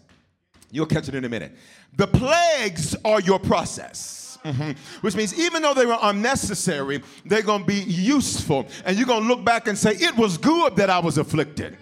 You'll 0.72 0.88
catch 0.88 1.08
it 1.08 1.16
in 1.16 1.26
a 1.26 1.30
minute. 1.30 1.56
The 1.96 2.08
plagues 2.08 2.96
are 3.04 3.22
your 3.22 3.40
process. 3.40 4.38
Mm-hmm. 4.46 4.72
Which 5.02 5.16
means 5.16 5.38
even 5.38 5.62
though 5.62 5.74
they 5.74 5.86
were 5.86 5.98
unnecessary, 6.02 7.04
they're 7.26 7.42
gonna 7.42 7.66
be 7.66 7.82
useful. 7.82 8.68
And 8.86 8.98
you're 8.98 9.08
gonna 9.08 9.28
look 9.28 9.44
back 9.44 9.68
and 9.68 9.78
say, 9.78 9.92
It 9.92 10.16
was 10.16 10.38
good 10.38 10.76
that 10.78 10.90
I 10.90 11.00
was 11.00 11.18
afflicted. 11.18 11.78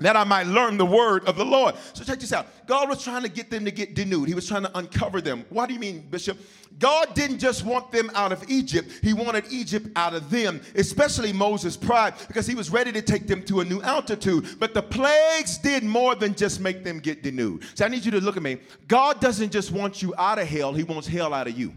That 0.00 0.16
I 0.16 0.24
might 0.24 0.46
learn 0.46 0.76
the 0.76 0.86
word 0.86 1.24
of 1.26 1.36
the 1.36 1.44
Lord. 1.44 1.76
So 1.92 2.02
check 2.02 2.18
this 2.18 2.32
out. 2.32 2.46
God 2.66 2.88
was 2.88 3.02
trying 3.02 3.22
to 3.22 3.28
get 3.28 3.50
them 3.50 3.64
to 3.64 3.70
get 3.70 3.94
denuded. 3.94 4.28
He 4.28 4.34
was 4.34 4.48
trying 4.48 4.62
to 4.62 4.76
uncover 4.76 5.20
them. 5.20 5.44
What 5.50 5.68
do 5.68 5.74
you 5.74 5.80
mean, 5.80 6.06
Bishop? 6.10 6.38
God 6.78 7.14
didn't 7.14 7.38
just 7.38 7.64
want 7.64 7.92
them 7.92 8.10
out 8.14 8.32
of 8.32 8.44
Egypt. 8.50 8.90
He 9.02 9.12
wanted 9.12 9.44
Egypt 9.50 9.88
out 9.94 10.14
of 10.14 10.30
them, 10.30 10.60
especially 10.74 11.32
Moses' 11.32 11.76
pride, 11.76 12.14
because 12.26 12.46
he 12.46 12.54
was 12.54 12.70
ready 12.70 12.90
to 12.92 13.02
take 13.02 13.28
them 13.28 13.44
to 13.44 13.60
a 13.60 13.64
new 13.64 13.80
altitude. 13.82 14.58
But 14.58 14.74
the 14.74 14.82
plagues 14.82 15.58
did 15.58 15.84
more 15.84 16.16
than 16.16 16.34
just 16.34 16.60
make 16.60 16.82
them 16.82 16.98
get 16.98 17.22
denuded. 17.22 17.68
So 17.76 17.84
I 17.84 17.88
need 17.88 18.04
you 18.04 18.10
to 18.12 18.20
look 18.20 18.36
at 18.36 18.42
me. 18.42 18.58
God 18.88 19.20
doesn't 19.20 19.52
just 19.52 19.70
want 19.70 20.02
you 20.02 20.14
out 20.18 20.38
of 20.40 20.48
hell, 20.48 20.72
he 20.72 20.82
wants 20.82 21.06
hell 21.06 21.32
out 21.32 21.46
of 21.46 21.56
you. 21.56 21.72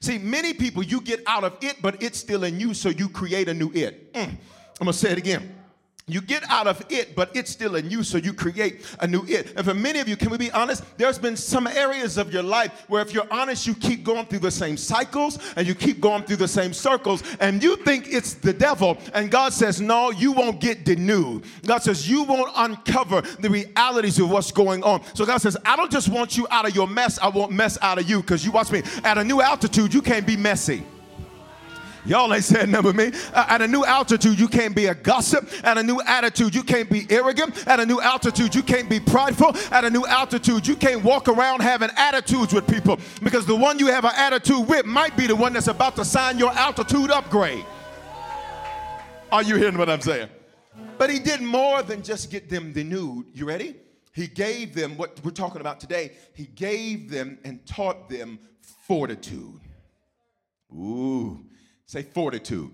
See, 0.00 0.18
many 0.18 0.52
people, 0.52 0.82
you 0.82 1.00
get 1.00 1.22
out 1.26 1.44
of 1.44 1.56
it, 1.60 1.80
but 1.80 2.02
it's 2.02 2.18
still 2.18 2.44
in 2.44 2.60
you, 2.60 2.74
so 2.74 2.88
you 2.90 3.08
create 3.08 3.48
a 3.48 3.54
new 3.54 3.72
it. 3.72 4.12
Mm. 4.12 4.28
I'm 4.28 4.36
gonna 4.80 4.92
say 4.92 5.10
it 5.10 5.18
again. 5.18 5.61
You 6.08 6.20
get 6.20 6.42
out 6.50 6.66
of 6.66 6.84
it, 6.90 7.14
but 7.14 7.30
it's 7.34 7.50
still 7.50 7.76
in 7.76 7.88
you, 7.88 8.02
so 8.02 8.18
you 8.18 8.34
create 8.34 8.84
a 8.98 9.06
new 9.06 9.24
it. 9.28 9.52
And 9.56 9.64
for 9.64 9.72
many 9.72 10.00
of 10.00 10.08
you, 10.08 10.16
can 10.16 10.30
we 10.30 10.36
be 10.36 10.50
honest? 10.50 10.82
There's 10.98 11.18
been 11.18 11.36
some 11.36 11.68
areas 11.68 12.18
of 12.18 12.32
your 12.32 12.42
life 12.42 12.84
where, 12.88 13.00
if 13.02 13.14
you're 13.14 13.32
honest, 13.32 13.68
you 13.68 13.74
keep 13.76 14.02
going 14.02 14.26
through 14.26 14.40
the 14.40 14.50
same 14.50 14.76
cycles 14.76 15.38
and 15.54 15.64
you 15.64 15.76
keep 15.76 16.00
going 16.00 16.24
through 16.24 16.36
the 16.36 16.48
same 16.48 16.72
circles, 16.72 17.22
and 17.38 17.62
you 17.62 17.76
think 17.76 18.08
it's 18.08 18.34
the 18.34 18.52
devil. 18.52 18.98
And 19.14 19.30
God 19.30 19.52
says, 19.52 19.80
No, 19.80 20.10
you 20.10 20.32
won't 20.32 20.60
get 20.60 20.84
denuded. 20.84 21.44
God 21.64 21.84
says, 21.84 22.10
You 22.10 22.24
won't 22.24 22.50
uncover 22.56 23.20
the 23.20 23.48
realities 23.48 24.18
of 24.18 24.28
what's 24.28 24.50
going 24.50 24.82
on. 24.82 25.02
So 25.14 25.24
God 25.24 25.40
says, 25.40 25.56
I 25.64 25.76
don't 25.76 25.90
just 25.90 26.08
want 26.08 26.36
you 26.36 26.48
out 26.50 26.66
of 26.68 26.74
your 26.74 26.88
mess, 26.88 27.20
I 27.20 27.28
want 27.28 27.52
mess 27.52 27.78
out 27.80 27.98
of 27.98 28.10
you, 28.10 28.22
because 28.22 28.44
you 28.44 28.50
watch 28.50 28.72
me, 28.72 28.82
at 29.04 29.18
a 29.18 29.24
new 29.24 29.40
altitude, 29.40 29.94
you 29.94 30.02
can't 30.02 30.26
be 30.26 30.36
messy. 30.36 30.82
Y'all 32.04 32.34
ain't 32.34 32.42
saying 32.42 32.70
nothing 32.70 32.86
with 32.86 32.96
me. 32.96 33.20
Uh, 33.32 33.46
at 33.48 33.62
a 33.62 33.68
new 33.68 33.84
altitude, 33.84 34.38
you 34.38 34.48
can't 34.48 34.74
be 34.74 34.86
a 34.86 34.94
gossip. 34.94 35.48
At 35.62 35.78
a 35.78 35.82
new 35.82 36.00
attitude, 36.02 36.54
you 36.54 36.64
can't 36.64 36.90
be 36.90 37.06
arrogant. 37.10 37.66
At 37.68 37.78
a 37.78 37.86
new 37.86 38.00
altitude, 38.00 38.54
you 38.54 38.62
can't 38.62 38.88
be 38.90 38.98
prideful. 38.98 39.56
At 39.70 39.84
a 39.84 39.90
new 39.90 40.04
altitude, 40.06 40.66
you 40.66 40.74
can't 40.74 41.04
walk 41.04 41.28
around 41.28 41.60
having 41.60 41.90
attitudes 41.96 42.52
with 42.52 42.66
people 42.66 42.98
because 43.22 43.46
the 43.46 43.54
one 43.54 43.78
you 43.78 43.86
have 43.86 44.04
an 44.04 44.12
attitude 44.16 44.66
with 44.68 44.84
might 44.84 45.16
be 45.16 45.28
the 45.28 45.36
one 45.36 45.52
that's 45.52 45.68
about 45.68 45.94
to 45.96 46.04
sign 46.04 46.38
your 46.38 46.50
altitude 46.52 47.10
upgrade. 47.10 47.64
Are 49.30 49.42
you 49.42 49.56
hearing 49.56 49.78
what 49.78 49.88
I'm 49.88 50.00
saying? 50.00 50.28
But 50.98 51.08
he 51.08 51.18
did 51.18 51.40
more 51.40 51.82
than 51.82 52.02
just 52.02 52.30
get 52.30 52.50
them 52.50 52.72
denuded. 52.72 53.26
You 53.32 53.46
ready? 53.46 53.76
He 54.12 54.26
gave 54.26 54.74
them 54.74 54.96
what 54.96 55.20
we're 55.24 55.30
talking 55.30 55.60
about 55.60 55.80
today. 55.80 56.12
He 56.34 56.46
gave 56.46 57.10
them 57.10 57.38
and 57.44 57.64
taught 57.64 58.08
them 58.10 58.38
fortitude. 58.86 59.60
Ooh. 60.74 61.44
Say 61.86 62.02
fortitude. 62.02 62.70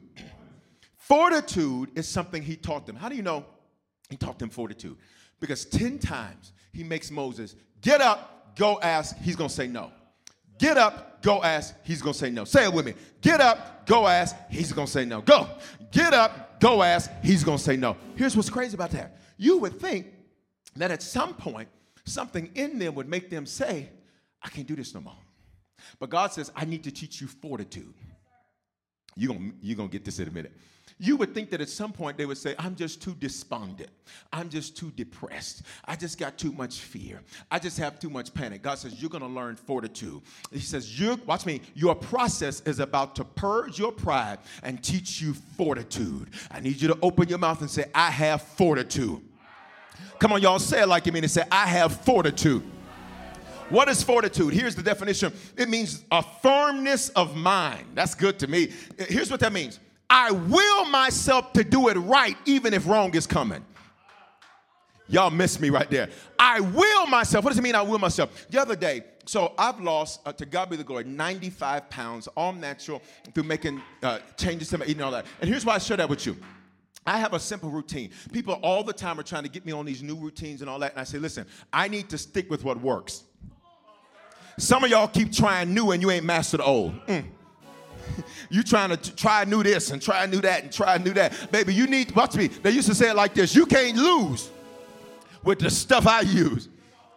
Fortitude 0.97 1.91
is 1.95 2.07
something 2.07 2.43
he 2.43 2.57
taught 2.57 2.87
them. 2.87 2.97
How 2.97 3.09
do 3.09 3.17
you 3.17 3.23
know 3.23 3.45
he 4.11 4.17
taught 4.17 4.39
them 4.39 4.51
fortitude? 4.51 4.97
Because 5.41 5.65
10 5.65 5.99
times 5.99 6.53
he 6.73 6.85
makes 6.85 7.11
Moses 7.11 7.55
get 7.81 8.01
up, 8.01 8.57
go 8.57 8.79
ask, 8.81 9.17
he's 9.19 9.37
gonna 9.37 9.49
say 9.49 9.67
no. 9.67 9.91
Get 10.59 10.77
up, 10.77 11.23
go 11.23 11.43
ask, 11.43 11.75
he's 11.85 12.03
gonna 12.03 12.15
say 12.15 12.31
no. 12.31 12.45
Say 12.45 12.65
it 12.65 12.73
with 12.73 12.85
me. 12.85 12.95
Get 13.21 13.41
up, 13.41 13.87
go 13.87 14.07
ask, 14.07 14.37
he's 14.51 14.73
gonna 14.73 14.87
say 14.87 15.05
no. 15.05 15.21
Go. 15.21 15.49
Get 15.93 16.13
up, 16.13 16.61
go 16.61 16.83
ask, 16.83 17.11
he's 17.23 17.45
gonna 17.45 17.59
say 17.59 17.77
no. 17.77 17.97
Here's 18.17 18.37
what's 18.37 18.51
crazy 18.51 18.75
about 18.75 18.91
that. 18.91 19.19
You 19.37 19.59
would 19.59 19.81
think 19.81 20.07
that 20.77 20.91
at 20.91 21.03
some 21.03 21.35
point, 21.35 21.69
something 22.05 22.51
in 22.55 22.79
them 22.79 22.95
would 22.97 23.09
make 23.09 23.31
them 23.31 23.47
say, 23.47 23.89
I 24.43 24.49
can't 24.49 24.67
do 24.67 24.77
this 24.77 24.95
no 24.95 25.01
more. 25.01 25.15
But 25.99 26.11
God 26.11 26.33
says, 26.33 26.51
I 26.55 26.65
need 26.65 26.85
to 26.85 26.91
teach 26.91 27.21
you 27.21 27.29
fortitude. 27.29 27.95
You're 29.19 29.35
going 29.35 29.53
you're 29.61 29.77
gonna 29.77 29.89
get 29.89 30.05
this 30.05 30.21
in 30.21 30.29
a 30.29 30.31
minute. 30.31 30.53
You 31.01 31.17
would 31.17 31.35
think 31.35 31.51
that 31.51 31.61
at 31.61 31.69
some 31.69 31.93
point 31.93 32.17
they 32.17 32.27
would 32.27 32.39
say, 32.39 32.55
I'm 32.59 32.75
just 32.75 33.03
too 33.03 33.15
despondent. 33.15 33.91
I'm 34.33 34.49
just 34.49 34.77
too 34.77 34.91
depressed. 34.97 35.63
I 35.85 35.95
just 35.95 36.19
got 36.19 36.39
too 36.39 36.51
much 36.53 36.81
fear. 36.81 37.23
I 37.51 37.59
just 37.59 37.79
have 37.79 38.01
too 38.01 38.11
much 38.11 38.33
panic. 38.33 38.63
God 38.63 38.79
says, 38.79 39.01
You're 39.01 39.11
gonna 39.11 39.29
learn 39.29 39.57
fortitude. 39.57 40.23
He 40.53 40.61
says, 40.61 40.99
you 40.99 41.21
watch 41.27 41.47
me, 41.47 41.61
your 41.75 41.95
process 41.95 42.61
is 42.63 42.79
about 42.79 43.17
to 43.17 43.25
purge 43.25 43.79
your 43.79 43.93
pride 43.93 44.39
and 44.63 44.83
teach 44.83 45.21
you 45.21 45.35
fortitude. 45.57 46.31
I 46.51 46.61
need 46.61 46.81
you 46.81 46.89
to 46.89 46.99
open 47.03 47.29
your 47.29 47.39
mouth 47.39 47.61
and 47.61 47.71
say, 47.71 47.87
I 47.95 48.11
have 48.11 48.43
fortitude. 48.43 49.21
Come 50.21 50.33
on, 50.33 50.41
y'all, 50.43 50.59
say 50.59 50.83
it 50.83 50.89
like 50.89 51.07
you 51.07 51.13
mean 51.13 51.25
it. 51.25 51.31
Say, 51.31 51.45
I 51.51 51.67
have 51.67 52.01
fortitude. 52.01 52.63
What 53.71 53.89
is 53.89 54.03
fortitude? 54.03 54.55
Here's 54.55 54.75
the 54.75 54.83
definition 54.83 55.33
it 55.57 55.69
means 55.69 56.05
a 56.11 56.23
firmness 56.23 57.11
of 57.11 57.37
mind. 57.37 57.87
That's 57.95 58.15
good 58.15 58.39
to 58.41 58.47
me. 58.47 58.73
Here's 59.09 59.31
what 59.31 59.41
that 59.41 59.53
means 59.53 59.79
I 60.09 60.31
will 60.31 60.87
myself 60.87 61.53
to 61.53 61.65
do 61.65 61.89
it 61.89 61.97
right, 61.97 62.37
even 62.47 62.73
if 62.73 62.87
wrong 62.87 63.15
is 63.15 63.27
coming. 63.27 63.65
Y'all 65.11 65.31
miss 65.31 65.59
me 65.59 65.71
right 65.71 65.91
there. 65.91 66.11
I 66.39 66.61
will 66.61 67.07
myself. 67.07 67.45
What 67.45 67.51
does 67.51 67.59
it 67.59 67.63
mean, 67.63 67.75
I 67.75 67.83
will 67.83 67.99
myself? 67.99 68.47
The 68.51 68.61
other 68.61 68.77
day, 68.77 69.03
So 69.25 69.53
I've 69.59 69.81
lost, 69.81 70.21
uh, 70.25 70.33
to 70.33 70.47
God 70.47 70.71
be 70.71 70.77
the 70.77 70.85
glory, 70.85 71.05
95 71.05 71.91
pounds, 71.91 72.29
all 72.29 72.53
natural, 72.53 73.03
through 73.35 73.43
making 73.43 73.83
uh, 74.03 74.21
changes 74.39 74.69
to 74.71 74.79
my 74.79 74.85
eating 74.85 74.97
and 74.97 75.05
all 75.05 75.11
that. 75.13 75.27
And 75.41 75.51
here's 75.51 75.67
why 75.67 75.75
I 75.75 75.79
share 75.79 75.99
that 75.99 76.09
with 76.09 76.25
you. 76.27 76.37
I 77.07 77.19
have 77.19 77.33
a 77.33 77.41
simple 77.41 77.71
routine. 77.71 78.11
People 78.33 78.55
all 78.63 78.85
the 78.85 78.93
time 78.93 79.19
are 79.19 79.23
trying 79.23 79.45
to 79.45 79.49
get 79.49 79.65
me 79.65 79.73
on 79.73 79.87
these 79.87 80.03
new 80.03 80.17
routines 80.17 80.61
and 80.61 80.69
all 80.69 80.79
that. 80.79 80.93
And 80.93 81.01
I 81.01 81.05
say, 81.05 81.19
listen, 81.19 81.47
I 81.73 81.89
need 81.89 82.11
to 82.11 82.19
stick 82.19 82.51
with 82.51 82.65
what 82.65 82.81
works. 82.81 83.25
Some 84.59 84.83
of 84.83 84.91
y'all 84.91 85.07
keep 85.07 85.33
trying 85.33 85.73
new 85.73 85.93
and 85.93 86.03
you 86.03 86.11
ain't 86.11 86.25
mastered 86.25 86.61
old. 86.61 86.95
Mm. 87.07 87.25
you 88.51 88.65
trying 88.65 88.91
to 88.91 88.97
t- 88.97 89.13
try 89.13 89.45
new 89.45 89.63
this 89.63 89.93
and 89.93 90.03
try 90.03 90.27
new 90.27 90.41
that 90.41 90.65
and 90.65 90.73
try 90.73 90.99
new 90.99 91.13
that. 91.15 91.53
Baby, 91.53 91.75
you 91.75 91.87
need, 91.87 92.15
watch 92.15 92.35
me. 92.35 92.49
They 92.49 92.73
used 92.73 92.89
to 92.89 92.95
say 92.95 93.11
it 93.11 93.15
like 93.15 93.35
this 93.35 93.55
you 93.55 93.67
can't 93.67 93.97
lose 93.97 94.51
with 95.45 95.61
the 95.61 95.71
stuff 95.71 96.09
I 96.09 96.23
use. 96.23 96.69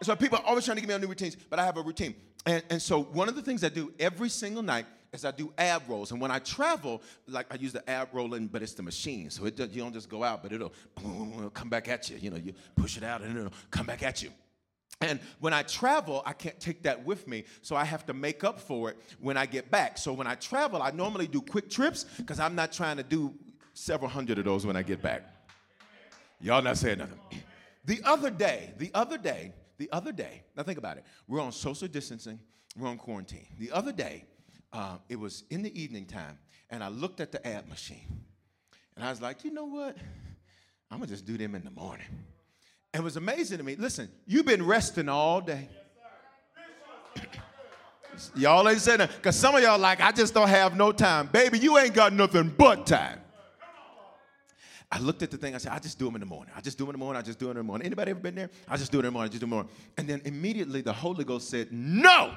so 0.03 0.15
people 0.15 0.37
are 0.37 0.45
always 0.45 0.65
trying 0.65 0.77
to 0.77 0.81
get 0.81 0.89
me 0.89 0.97
new 0.99 1.07
routines, 1.07 1.35
but 1.35 1.57
I 1.57 1.65
have 1.65 1.77
a 1.77 1.81
routine. 1.81 2.13
And, 2.45 2.63
and 2.69 2.81
so 2.81 3.01
one 3.01 3.27
of 3.27 3.35
the 3.35 3.41
things 3.41 3.63
I 3.63 3.69
do 3.69 3.91
every 3.99 4.29
single 4.29 4.61
night 4.61 4.85
is 5.11 5.25
I 5.25 5.31
do 5.31 5.51
ab 5.57 5.81
rolls. 5.87 6.11
And 6.11 6.21
when 6.21 6.29
I 6.29 6.37
travel, 6.37 7.01
like 7.27 7.47
I 7.51 7.55
use 7.55 7.73
the 7.73 7.87
ab 7.89 8.09
rolling, 8.13 8.47
but 8.47 8.61
it's 8.61 8.73
the 8.73 8.83
machine. 8.83 9.31
So 9.31 9.45
it, 9.45 9.59
you 9.59 9.81
don't 9.81 9.93
just 9.93 10.09
go 10.09 10.23
out, 10.23 10.43
but 10.43 10.53
it'll, 10.53 10.73
boom, 10.95 11.33
it'll 11.37 11.49
come 11.49 11.69
back 11.69 11.89
at 11.89 12.07
you. 12.09 12.17
You 12.17 12.29
know, 12.29 12.37
you 12.37 12.53
push 12.75 12.97
it 12.97 13.03
out 13.03 13.21
and 13.21 13.35
it'll 13.35 13.53
come 13.71 13.87
back 13.87 14.03
at 14.03 14.21
you. 14.21 14.29
And 15.01 15.19
when 15.39 15.51
I 15.51 15.63
travel, 15.63 16.21
I 16.25 16.33
can't 16.33 16.59
take 16.59 16.83
that 16.83 17.03
with 17.03 17.27
me, 17.27 17.43
so 17.61 17.75
I 17.75 17.83
have 17.83 18.05
to 18.05 18.13
make 18.13 18.43
up 18.43 18.59
for 18.59 18.91
it 18.91 18.97
when 19.19 19.35
I 19.35 19.47
get 19.47 19.71
back. 19.71 19.97
So 19.97 20.13
when 20.13 20.27
I 20.27 20.35
travel, 20.35 20.81
I 20.81 20.91
normally 20.91 21.27
do 21.27 21.41
quick 21.41 21.69
trips 21.69 22.05
because 22.17 22.39
I'm 22.39 22.53
not 22.53 22.71
trying 22.71 22.97
to 22.97 23.03
do 23.03 23.33
several 23.73 24.09
hundred 24.09 24.37
of 24.37 24.45
those 24.45 24.65
when 24.65 24.75
I 24.75 24.83
get 24.83 25.01
back. 25.01 25.23
Y'all 26.39 26.61
not 26.61 26.77
saying 26.77 26.99
nothing. 26.99 27.19
The 27.83 27.99
other 28.05 28.29
day, 28.29 28.75
the 28.77 28.91
other 28.93 29.17
day, 29.17 29.53
the 29.79 29.89
other 29.91 30.11
day, 30.11 30.43
now 30.55 30.61
think 30.61 30.77
about 30.77 30.97
it. 30.97 31.03
We're 31.27 31.41
on 31.41 31.51
social 31.51 31.87
distancing, 31.87 32.39
we're 32.77 32.87
on 32.87 32.99
quarantine. 32.99 33.47
The 33.57 33.71
other 33.71 33.91
day, 33.91 34.25
uh, 34.71 34.97
it 35.09 35.19
was 35.19 35.45
in 35.49 35.63
the 35.63 35.81
evening 35.81 36.05
time, 36.05 36.37
and 36.69 36.83
I 36.83 36.89
looked 36.89 37.21
at 37.21 37.31
the 37.31 37.45
ab 37.45 37.67
machine, 37.67 38.21
and 38.95 39.03
I 39.03 39.09
was 39.09 39.19
like, 39.19 39.43
you 39.43 39.51
know 39.51 39.65
what? 39.65 39.97
I'm 40.91 40.99
gonna 40.99 41.07
just 41.07 41.25
do 41.25 41.39
them 41.39 41.55
in 41.55 41.63
the 41.63 41.71
morning. 41.71 42.05
It 42.93 43.01
was 43.01 43.15
amazing 43.15 43.57
to 43.57 43.63
me. 43.63 43.75
Listen, 43.75 44.09
you've 44.25 44.45
been 44.45 44.65
resting 44.65 45.07
all 45.07 45.39
day. 45.39 45.69
y'all 48.35 48.67
ain't 48.67 48.81
saying 48.81 48.99
that 48.99 49.15
because 49.15 49.35
some 49.35 49.55
of 49.55 49.63
y'all 49.63 49.79
like, 49.79 50.01
I 50.01 50.11
just 50.11 50.33
don't 50.33 50.49
have 50.49 50.75
no 50.75 50.91
time. 50.91 51.27
Baby, 51.27 51.59
you 51.59 51.77
ain't 51.77 51.93
got 51.93 52.11
nothing 52.11 52.53
but 52.57 52.85
time. 52.85 53.19
I 54.91 54.99
looked 54.99 55.23
at 55.23 55.31
the 55.31 55.37
thing. 55.37 55.55
I 55.55 55.57
said, 55.57 55.71
I 55.71 55.79
just 55.79 55.97
do 55.97 56.03
them 56.03 56.15
in 56.15 56.19
the 56.19 56.25
morning. 56.25 56.53
I 56.53 56.59
just 56.59 56.77
do 56.77 56.83
them 56.83 56.89
in 56.89 56.99
the 56.99 57.05
morning. 57.05 57.17
I 57.17 57.23
just 57.23 57.39
do 57.39 57.45
them 57.45 57.51
in 57.51 57.57
the 57.59 57.63
morning. 57.63 57.85
Anybody 57.85 58.11
ever 58.11 58.19
been 58.19 58.35
there? 58.35 58.49
I 58.67 58.75
just 58.75 58.91
do 58.91 58.97
it 58.97 59.01
in 59.01 59.05
the 59.05 59.11
morning. 59.11 59.29
I 59.29 59.31
just 59.31 59.39
do 59.39 59.45
it 59.45 59.47
in 59.47 59.49
the 59.51 59.55
morning. 59.55 59.71
And 59.97 60.07
then 60.07 60.21
immediately 60.25 60.81
the 60.81 60.91
Holy 60.91 61.23
Ghost 61.23 61.49
said, 61.49 61.69
No, 61.71 62.35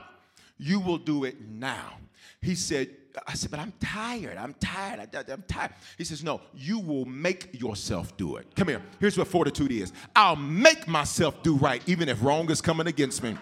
you 0.56 0.78
will 0.78 0.98
do 0.98 1.24
it 1.24 1.40
now. 1.40 1.98
He 2.40 2.54
said, 2.54 2.90
I 3.26 3.34
said, 3.34 3.50
but 3.50 3.60
I'm 3.60 3.72
tired. 3.80 4.36
I'm 4.36 4.54
tired. 4.54 5.08
I, 5.14 5.32
am 5.32 5.44
tired. 5.46 5.70
He 5.96 6.04
says, 6.04 6.24
No, 6.24 6.40
you 6.54 6.80
will 6.80 7.04
make 7.04 7.48
yourself 7.60 8.16
do 8.16 8.36
it. 8.36 8.54
Come 8.56 8.68
here. 8.68 8.82
Here's 8.98 9.16
what 9.16 9.28
fortitude 9.28 9.70
is 9.70 9.92
I'll 10.16 10.36
make 10.36 10.88
myself 10.88 11.42
do 11.42 11.56
right, 11.56 11.82
even 11.86 12.08
if 12.08 12.22
wrong 12.24 12.50
is 12.50 12.60
coming 12.60 12.86
against 12.88 13.22
me. 13.22 13.36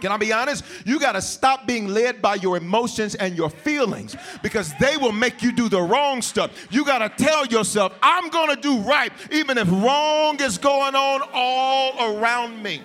Can 0.00 0.12
I 0.12 0.18
be 0.18 0.32
honest? 0.32 0.64
You 0.84 1.00
got 1.00 1.12
to 1.12 1.22
stop 1.22 1.66
being 1.66 1.88
led 1.88 2.20
by 2.20 2.34
your 2.34 2.56
emotions 2.56 3.14
and 3.14 3.34
your 3.34 3.48
feelings 3.48 4.14
because 4.42 4.74
they 4.78 4.96
will 4.98 5.12
make 5.12 5.42
you 5.42 5.52
do 5.52 5.68
the 5.68 5.80
wrong 5.80 6.20
stuff. 6.20 6.66
You 6.70 6.84
got 6.84 6.98
to 6.98 7.24
tell 7.24 7.46
yourself, 7.46 7.94
I'm 8.02 8.28
going 8.28 8.54
to 8.54 8.60
do 8.60 8.78
right, 8.80 9.10
even 9.30 9.56
if 9.56 9.70
wrong 9.70 10.38
is 10.42 10.58
going 10.58 10.94
on 10.94 11.22
all 11.32 12.18
around 12.18 12.62
me. 12.62 12.82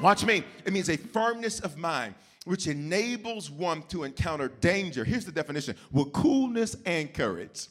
Watch 0.00 0.24
me. 0.24 0.44
It 0.64 0.72
means 0.72 0.88
a 0.88 0.96
firmness 0.96 1.60
of 1.60 1.76
mind 1.76 2.14
which 2.44 2.66
enables 2.66 3.50
one 3.50 3.82
to 3.88 4.04
encounter 4.04 4.48
danger. 4.48 5.04
Here's 5.04 5.24
the 5.24 5.32
definition 5.32 5.76
with 5.92 6.12
coolness 6.12 6.76
and 6.86 7.12
courage. 7.12 7.68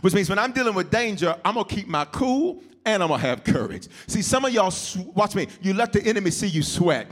Which 0.00 0.14
means 0.14 0.30
when 0.30 0.38
I'm 0.38 0.52
dealing 0.52 0.74
with 0.74 0.90
danger, 0.90 1.36
I'm 1.44 1.54
gonna 1.54 1.68
keep 1.68 1.86
my 1.86 2.06
cool 2.06 2.62
and 2.86 3.02
I'm 3.02 3.08
gonna 3.10 3.20
have 3.20 3.44
courage. 3.44 3.88
See, 4.06 4.22
some 4.22 4.44
of 4.44 4.52
y'all, 4.52 4.72
watch 5.14 5.34
me, 5.34 5.48
you 5.60 5.74
let 5.74 5.92
the 5.92 6.02
enemy 6.02 6.30
see 6.30 6.46
you 6.46 6.62
sweat. 6.62 7.08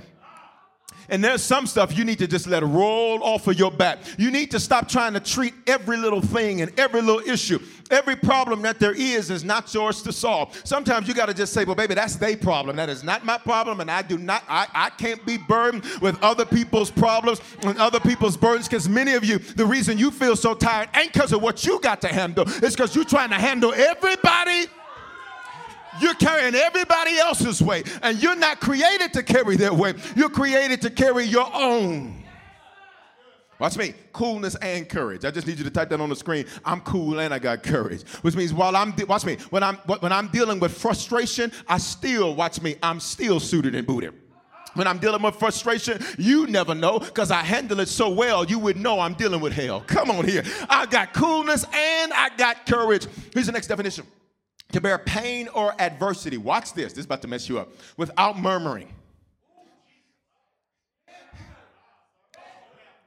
And 1.09 1.23
there's 1.23 1.43
some 1.43 1.67
stuff 1.67 1.97
you 1.97 2.05
need 2.05 2.19
to 2.19 2.27
just 2.27 2.47
let 2.47 2.63
roll 2.63 3.23
off 3.23 3.47
of 3.47 3.59
your 3.59 3.71
back. 3.71 3.99
You 4.19 4.31
need 4.31 4.51
to 4.53 4.61
stop 4.61 4.89
trying 4.89 5.15
to 5.15 5.21
treat 5.21 5.55
every 5.67 5.97
little 5.97 6.21
thing 6.21 6.61
and 6.61 6.79
every 6.79 7.03
little 7.03 7.21
issue. 7.21 7.59
Every 7.91 8.17
problem 8.17 8.63
that 8.63 8.81
there 8.81 8.95
is 8.95 9.31
is 9.31 9.45
not 9.45 9.73
yours 9.75 10.03
to 10.03 10.13
solve. 10.13 10.59
Sometimes 10.65 11.07
you 11.09 11.15
got 11.15 11.27
to 11.27 11.35
just 11.35 11.53
say, 11.53 11.65
well, 11.65 11.75
baby, 11.75 11.95
that's 11.95 12.17
their 12.17 12.37
problem. 12.37 12.77
That 12.77 12.89
is 12.89 13.05
not 13.05 13.25
my 13.25 13.37
problem. 13.37 13.81
And 13.81 13.91
I 13.91 14.03
do 14.03 14.17
not, 14.17 14.45
I, 14.49 14.67
I 14.73 14.91
can't 14.91 15.25
be 15.27 15.37
burdened 15.37 15.85
with 16.01 16.19
other 16.23 16.47
people's 16.47 16.91
problems 16.91 17.41
and 17.63 17.77
other 17.79 18.01
people's 18.01 18.37
burdens. 18.37 18.69
Because 18.69 18.89
many 18.89 19.13
of 19.13 19.25
you, 19.25 19.39
the 19.39 19.67
reason 19.67 19.99
you 19.99 20.11
feel 20.11 20.37
so 20.37 20.55
tired 20.55 20.89
ain't 20.95 21.13
because 21.13 21.33
of 21.33 21.43
what 21.43 21.67
you 21.67 21.81
got 21.81 22.01
to 22.03 22.09
handle. 22.09 22.45
It's 22.47 22.75
because 22.75 22.95
you're 22.95 23.05
trying 23.05 23.31
to 23.31 23.37
handle 23.37 23.75
everybody 23.75 24.67
you're 26.01 26.15
carrying 26.15 26.55
everybody 26.55 27.19
else's 27.19 27.63
weight, 27.63 27.87
and 28.03 28.23
you're 28.23 28.37
not 28.37 28.61
created 28.61 29.13
to 29.15 29.23
carry 29.23 29.57
their 29.57 29.75
weight. 29.75 29.97
You're 30.17 30.31
created 30.31 30.83
to 30.83 30.91
carry 30.91 31.25
your 31.25 31.49
own. 31.53 32.23
Watch 33.63 33.77
me, 33.77 33.95
coolness 34.13 34.57
and 34.57 34.89
courage. 34.89 35.25
I 35.25 35.31
just 35.31 35.47
need 35.47 35.57
you 35.57 35.63
to 35.63 35.71
type 35.71 35.89
that 35.91 36.01
on 36.01 36.09
the 36.09 36.17
screen. 36.17 36.47
I'm 36.65 36.81
cool 36.81 37.21
and 37.21 37.33
I 37.33 37.39
got 37.39 37.63
courage, 37.63 38.03
which 38.23 38.35
means 38.35 38.53
while 38.53 38.75
I'm 38.75 38.91
de- 38.91 39.07
watch 39.07 39.25
me 39.25 39.37
when 39.51 39.63
I'm 39.63 39.77
when 39.77 40.11
I'm 40.11 40.27
dealing 40.29 40.59
with 40.59 40.77
frustration, 40.77 41.53
I 41.69 41.79
still 41.79 42.35
watch 42.35 42.61
me. 42.61 42.75
I'm 42.83 42.99
still 42.99 43.39
suited 43.39 43.77
and 43.77 43.87
booted. 43.87 44.15
When 44.75 44.89
I'm 44.89 44.99
dealing 44.99 45.23
with 45.23 45.37
frustration, 45.37 46.03
you 46.19 46.49
never 46.49 46.75
know 46.75 46.99
because 46.99 47.31
I 47.31 47.43
handle 47.43 47.79
it 47.79 47.89
so 47.89 48.09
well, 48.09 48.45
you 48.45 48.59
would 48.59 48.79
know 48.79 48.99
I'm 48.99 49.15
dealing 49.15 49.41
with 49.41 49.53
hell. 49.53 49.83
Come 49.87 50.11
on 50.11 50.27
here. 50.27 50.43
I 50.69 50.87
got 50.87 51.13
coolness 51.13 51.65
and 51.65 52.13
I 52.13 52.31
got 52.37 52.67
courage. 52.67 53.07
Here's 53.33 53.47
the 53.47 53.53
next 53.53 53.69
definition 53.69 54.07
to 54.73 54.81
bear 54.81 54.99
pain 54.99 55.49
or 55.49 55.75
adversity. 55.81 56.37
Watch 56.37 56.73
this. 56.75 56.93
This 56.93 57.01
is 57.01 57.05
about 57.05 57.23
to 57.23 57.29
mess 57.29 57.49
you 57.49 57.59
up. 57.59 57.73
Without 57.97 58.39
murmuring. 58.39 58.93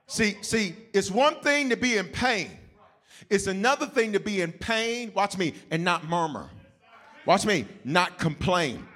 See, 0.08 0.38
see, 0.42 0.76
it's 0.94 1.12
one 1.12 1.40
thing 1.42 1.70
to 1.70 1.78
be 1.78 1.98
in 1.98 2.08
pain. 2.08 2.50
It's 3.30 3.48
another 3.48 3.88
thing 3.88 4.14
to 4.14 4.20
be 4.20 4.42
in 4.42 4.52
pain, 4.52 5.12
watch 5.16 5.38
me, 5.38 5.56
and 5.72 5.84
not 5.84 6.08
murmur. 6.08 6.50
Watch 7.26 7.46
me, 7.46 7.66
not 7.84 8.20
complain. 8.20 8.88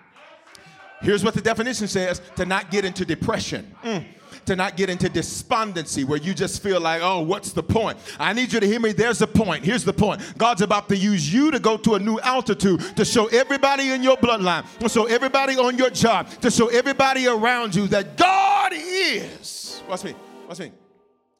Here's 1.02 1.24
what 1.24 1.34
the 1.34 1.42
definition 1.42 1.88
says 1.88 2.22
to 2.36 2.46
not 2.46 2.70
get 2.70 2.86
into 2.86 3.06
depression. 3.06 3.76
Mm 3.84 4.06
to 4.50 4.56
not 4.56 4.76
get 4.76 4.90
into 4.90 5.08
despondency 5.08 6.04
where 6.04 6.18
you 6.18 6.34
just 6.34 6.64
feel 6.64 6.82
like, 6.82 7.04
oh, 7.04 7.22
what's 7.22 7.52
the 7.52 7.62
point? 7.62 8.00
I 8.20 8.34
need 8.34 8.52
you 8.52 8.60
to 8.60 8.66
hear 8.66 8.80
me. 8.80 8.94
There's 8.94 9.22
a 9.22 9.28
point. 9.28 9.64
Here's 9.64 9.84
the 9.84 9.94
point 9.94 10.22
God's 10.40 10.64
about 10.64 10.90
to 10.90 10.98
use 10.98 11.32
you 11.32 11.52
to 11.52 11.60
go 11.60 11.78
to 11.78 11.94
a 11.94 12.00
new 12.00 12.20
altitude 12.20 12.80
to 12.98 13.06
show 13.06 13.28
everybody 13.28 13.92
in 13.92 14.02
your 14.02 14.18
bloodline, 14.18 14.66
to 14.80 14.90
show 14.90 15.06
everybody 15.06 15.56
on 15.56 15.78
your 15.78 15.92
job, 15.92 16.30
to 16.42 16.50
show 16.50 16.68
everybody 16.68 17.28
around 17.28 17.76
you 17.76 17.86
that 17.90 18.18
God 18.18 18.72
is. 18.74 19.84
Watch 19.88 20.04
me. 20.04 20.16
Watch 20.48 20.60
me. 20.60 20.72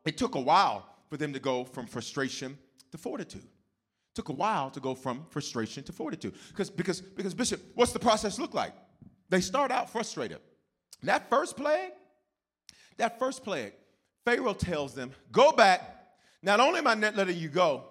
It 0.06 0.16
took 0.16 0.36
a 0.36 0.42
while 0.42 0.86
for 1.10 1.18
them 1.18 1.34
to 1.34 1.40
go 1.40 1.64
from 1.64 1.88
frustration 1.88 2.60
to 2.92 3.00
fortitude. 3.00 3.42
It 3.42 4.16
took 4.16 4.30
a 4.30 4.34
while 4.34 4.70
to 4.70 4.80
go 4.80 4.94
from 4.94 5.26
frustration 5.32 5.84
to 5.86 5.92
fortitude. 5.92 6.36
Because, 6.50 6.70
because, 6.70 7.02
because, 7.02 7.34
Bishop, 7.34 7.60
what's 7.74 7.92
the 7.92 8.00
process 8.00 8.38
look 8.38 8.54
like? 8.54 8.74
They 9.30 9.42
start 9.42 9.72
out 9.72 9.90
frustrated. 9.90 10.38
That 11.02 11.28
first 11.28 11.58
plague, 11.58 11.94
that 13.00 13.18
first 13.18 13.44
plague, 13.44 13.74
Pharaoh 14.26 14.54
tells 14.54 14.94
them, 14.94 15.12
Go 15.32 15.52
back. 15.52 15.96
Not 16.42 16.60
only 16.60 16.80
am 16.80 16.88
I 16.88 16.94
not 16.94 17.16
letting 17.16 17.38
you 17.38 17.50
go, 17.50 17.84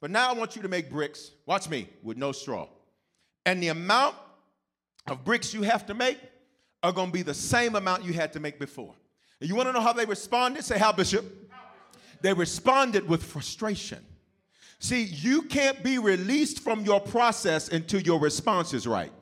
but 0.00 0.10
now 0.10 0.28
I 0.28 0.34
want 0.34 0.56
you 0.56 0.62
to 0.62 0.68
make 0.68 0.90
bricks, 0.90 1.30
watch 1.46 1.70
me, 1.70 1.88
with 2.02 2.18
no 2.18 2.32
straw. 2.32 2.68
And 3.46 3.62
the 3.62 3.68
amount 3.68 4.16
of 5.06 5.24
bricks 5.24 5.54
you 5.54 5.62
have 5.62 5.86
to 5.86 5.94
make 5.94 6.18
are 6.82 6.92
going 6.92 7.08
to 7.08 7.12
be 7.12 7.22
the 7.22 7.32
same 7.32 7.76
amount 7.76 8.04
you 8.04 8.12
had 8.12 8.32
to 8.34 8.40
make 8.40 8.58
before. 8.58 8.94
And 9.40 9.48
you 9.48 9.56
want 9.56 9.68
to 9.68 9.72
know 9.72 9.80
how 9.80 9.94
they 9.94 10.04
responded? 10.04 10.64
Say, 10.64 10.78
How, 10.78 10.92
Bishop? 10.92 11.24
They 12.20 12.32
responded 12.32 13.08
with 13.08 13.22
frustration. 13.22 14.04
See, 14.78 15.02
you 15.04 15.42
can't 15.42 15.82
be 15.82 15.98
released 15.98 16.60
from 16.60 16.84
your 16.84 17.00
process 17.00 17.68
until 17.68 18.00
your 18.00 18.18
response 18.18 18.74
is 18.74 18.86
right. 18.86 19.12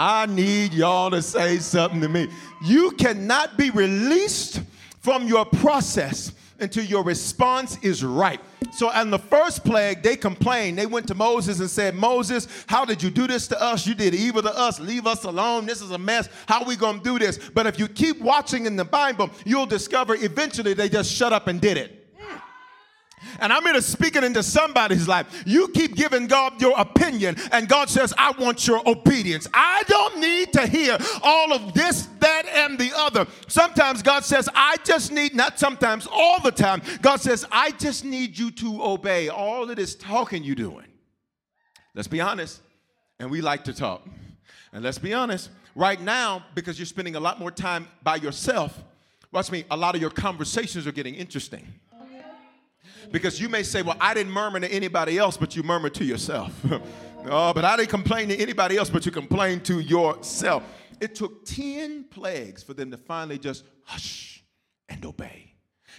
I 0.00 0.26
need 0.26 0.74
y'all 0.74 1.10
to 1.10 1.20
say 1.20 1.58
something 1.58 2.00
to 2.02 2.08
me. 2.08 2.28
You 2.62 2.92
cannot 2.92 3.58
be 3.58 3.70
released 3.70 4.62
from 5.00 5.26
your 5.26 5.44
process 5.44 6.30
until 6.60 6.84
your 6.84 7.02
response 7.02 7.78
is 7.82 8.04
right. 8.04 8.40
So, 8.70 8.92
in 8.92 9.10
the 9.10 9.18
first 9.18 9.64
plague, 9.64 10.04
they 10.04 10.14
complained. 10.14 10.78
They 10.78 10.86
went 10.86 11.08
to 11.08 11.16
Moses 11.16 11.58
and 11.58 11.68
said, 11.68 11.96
Moses, 11.96 12.46
how 12.68 12.84
did 12.84 13.02
you 13.02 13.10
do 13.10 13.26
this 13.26 13.48
to 13.48 13.60
us? 13.60 13.88
You 13.88 13.96
did 13.96 14.14
evil 14.14 14.40
to 14.42 14.56
us. 14.56 14.78
Leave 14.78 15.04
us 15.04 15.24
alone. 15.24 15.66
This 15.66 15.82
is 15.82 15.90
a 15.90 15.98
mess. 15.98 16.28
How 16.46 16.62
we 16.62 16.76
going 16.76 16.98
to 16.98 17.04
do 17.04 17.18
this? 17.18 17.50
But 17.52 17.66
if 17.66 17.76
you 17.76 17.88
keep 17.88 18.20
watching 18.20 18.66
in 18.66 18.76
the 18.76 18.84
Bible, 18.84 19.30
you'll 19.44 19.66
discover 19.66 20.14
eventually 20.14 20.74
they 20.74 20.88
just 20.88 21.12
shut 21.12 21.32
up 21.32 21.48
and 21.48 21.60
did 21.60 21.76
it. 21.76 21.97
And 23.40 23.52
I'm 23.52 23.62
here 23.62 23.74
to 23.74 23.82
speak 23.82 24.16
it 24.16 24.24
into 24.24 24.42
somebody's 24.42 25.06
life. 25.06 25.42
You 25.46 25.68
keep 25.68 25.96
giving 25.96 26.26
God 26.26 26.60
your 26.60 26.78
opinion, 26.78 27.36
and 27.52 27.68
God 27.68 27.90
says, 27.90 28.14
I 28.16 28.32
want 28.38 28.66
your 28.66 28.88
obedience. 28.88 29.48
I 29.52 29.82
don't 29.86 30.20
need 30.20 30.52
to 30.54 30.66
hear 30.66 30.96
all 31.22 31.52
of 31.52 31.74
this, 31.74 32.06
that, 32.20 32.28
that 32.28 32.46
and 32.54 32.78
the 32.78 32.92
other. 32.96 33.26
Sometimes 33.46 34.02
God 34.02 34.24
says, 34.24 34.48
I 34.54 34.76
just 34.84 35.12
need, 35.12 35.34
not 35.34 35.58
sometimes, 35.58 36.06
all 36.10 36.40
the 36.40 36.52
time, 36.52 36.82
God 37.00 37.20
says, 37.20 37.44
I 37.50 37.70
just 37.72 38.04
need 38.04 38.38
you 38.38 38.50
to 38.52 38.82
obey 38.82 39.28
all 39.28 39.68
of 39.68 39.76
this 39.76 39.94
talking 39.94 40.44
you 40.44 40.54
doing. 40.54 40.86
Let's 41.94 42.08
be 42.08 42.20
honest. 42.20 42.60
And 43.18 43.30
we 43.30 43.40
like 43.40 43.64
to 43.64 43.72
talk. 43.72 44.06
And 44.72 44.84
let's 44.84 44.98
be 44.98 45.14
honest, 45.14 45.50
right 45.74 46.00
now, 46.00 46.44
because 46.54 46.78
you're 46.78 46.86
spending 46.86 47.16
a 47.16 47.20
lot 47.20 47.40
more 47.40 47.50
time 47.50 47.88
by 48.02 48.16
yourself, 48.16 48.84
watch 49.32 49.50
me, 49.50 49.64
a 49.70 49.76
lot 49.76 49.94
of 49.94 50.00
your 50.00 50.10
conversations 50.10 50.86
are 50.86 50.92
getting 50.92 51.14
interesting. 51.14 51.66
Because 53.10 53.40
you 53.40 53.48
may 53.48 53.62
say, 53.62 53.82
Well, 53.82 53.96
I 54.00 54.14
didn't 54.14 54.32
murmur 54.32 54.60
to 54.60 54.70
anybody 54.70 55.18
else, 55.18 55.36
but 55.36 55.56
you 55.56 55.62
murmured 55.62 55.94
to 55.94 56.04
yourself. 56.04 56.52
oh, 57.26 57.52
but 57.52 57.64
I 57.64 57.76
didn't 57.76 57.90
complain 57.90 58.28
to 58.28 58.36
anybody 58.36 58.76
else, 58.76 58.90
but 58.90 59.06
you 59.06 59.12
complained 59.12 59.64
to 59.66 59.80
yourself. 59.80 60.62
It 61.00 61.14
took 61.14 61.44
10 61.44 62.04
plagues 62.04 62.62
for 62.62 62.74
them 62.74 62.90
to 62.90 62.96
finally 62.96 63.38
just 63.38 63.64
hush 63.84 64.42
and 64.88 65.04
obey. 65.04 65.54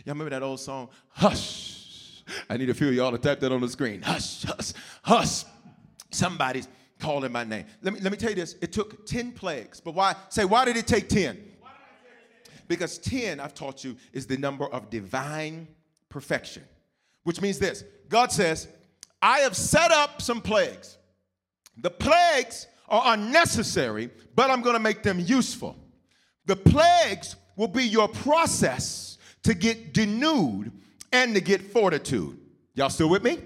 Y'all 0.05 0.13
remember 0.13 0.29
that 0.31 0.43
old 0.43 0.59
song? 0.59 0.89
Hush. 1.09 2.23
I 2.49 2.57
need 2.57 2.69
a 2.69 2.73
few 2.73 2.89
of 2.89 2.93
y'all 2.93 3.11
to 3.11 3.17
type 3.17 3.39
that 3.39 3.51
on 3.51 3.61
the 3.61 3.69
screen. 3.69 4.01
Hush, 4.01 4.43
hush, 4.43 4.73
hush. 5.01 5.45
Somebody's 6.11 6.67
calling 6.99 7.31
my 7.31 7.43
name. 7.43 7.65
Let 7.81 7.93
me, 7.93 7.99
let 8.01 8.11
me 8.11 8.17
tell 8.17 8.29
you 8.29 8.35
this. 8.35 8.55
It 8.61 8.71
took 8.71 9.05
10 9.05 9.31
plagues. 9.31 9.79
But 9.79 9.95
why? 9.95 10.15
Say, 10.29 10.45
why 10.45 10.65
did 10.65 10.77
it 10.77 10.85
take 10.85 11.09
10? 11.09 11.45
Because 12.67 12.99
10, 12.99 13.39
I've 13.39 13.55
taught 13.55 13.83
you, 13.83 13.97
is 14.13 14.27
the 14.27 14.37
number 14.37 14.65
of 14.65 14.89
divine 14.89 15.67
perfection. 16.07 16.63
Which 17.23 17.41
means 17.41 17.59
this 17.59 17.83
God 18.07 18.31
says, 18.31 18.67
I 19.21 19.39
have 19.39 19.55
set 19.55 19.91
up 19.91 20.21
some 20.21 20.41
plagues. 20.41 20.97
The 21.77 21.89
plagues 21.89 22.67
are 22.87 23.13
unnecessary, 23.13 24.09
but 24.35 24.49
I'm 24.49 24.61
going 24.61 24.75
to 24.75 24.79
make 24.79 25.03
them 25.03 25.19
useful. 25.19 25.75
The 26.45 26.55
plagues 26.55 27.35
will 27.55 27.67
be 27.67 27.83
your 27.83 28.07
process 28.07 29.17
to 29.43 29.53
get 29.53 29.93
denuded 29.93 30.71
and 31.11 31.35
to 31.35 31.41
get 31.41 31.61
fortitude. 31.61 32.37
Y'all 32.73 32.89
still 32.89 33.09
with 33.09 33.23
me? 33.23 33.39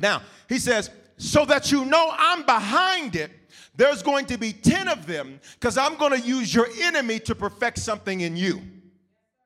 Now, 0.00 0.22
he 0.48 0.58
says, 0.58 0.90
so 1.16 1.44
that 1.46 1.72
you 1.72 1.84
know 1.84 2.12
I'm 2.16 2.44
behind 2.44 3.16
it, 3.16 3.30
there's 3.74 4.02
going 4.02 4.26
to 4.26 4.38
be 4.38 4.52
10 4.52 4.88
of 4.88 5.06
them 5.06 5.40
because 5.54 5.78
I'm 5.78 5.96
going 5.96 6.20
to 6.20 6.26
use 6.26 6.54
your 6.54 6.68
enemy 6.80 7.20
to 7.20 7.34
perfect 7.34 7.78
something 7.78 8.20
in 8.20 8.36
you. 8.36 8.60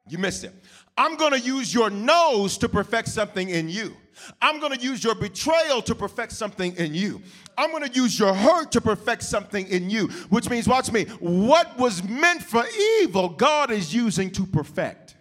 You 0.09 0.19
missed 0.19 0.45
it. 0.45 0.53
I'm 0.97 1.17
going 1.17 1.33
to 1.33 1.41
use 1.41 1.73
your 1.73 1.91
nose 1.91 2.59
to 2.59 2.69
perfect 2.69 3.09
something 3.09 3.49
in 3.49 3.69
you. 3.69 3.97
I'm 4.41 4.61
going 4.61 4.73
to 4.73 4.81
use 4.81 5.03
your 5.03 5.15
betrayal 5.15 5.83
to 5.83 5.95
perfect 5.95 6.33
something 6.33 6.77
in 6.77 6.95
you. 6.95 7.23
I'm 7.57 7.71
going 7.71 7.89
to 7.89 7.93
use 7.93 8.19
your 8.19 8.35
hurt 8.35 8.73
to 8.73 8.81
perfect 8.81 9.23
something 9.23 9.67
in 9.69 9.91
you, 9.91 10.09
which 10.29 10.51
means, 10.51 10.69
watch 10.69 10.93
me, 10.93 11.05
what 11.21 11.77
was 11.79 12.05
meant 12.05 12.43
for 12.43 12.65
evil, 13.01 13.31
God 13.31 13.71
is 13.71 13.95
using 13.95 14.31
to 14.33 14.47
perfect. 14.47 15.17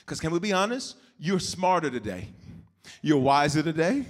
Because, 0.00 0.20
can 0.20 0.30
we 0.30 0.38
be 0.38 0.52
honest? 0.52 0.96
You're 1.18 1.40
smarter 1.40 1.90
today, 1.90 2.28
you're 3.02 3.18
wiser 3.18 3.62
today, 3.62 4.06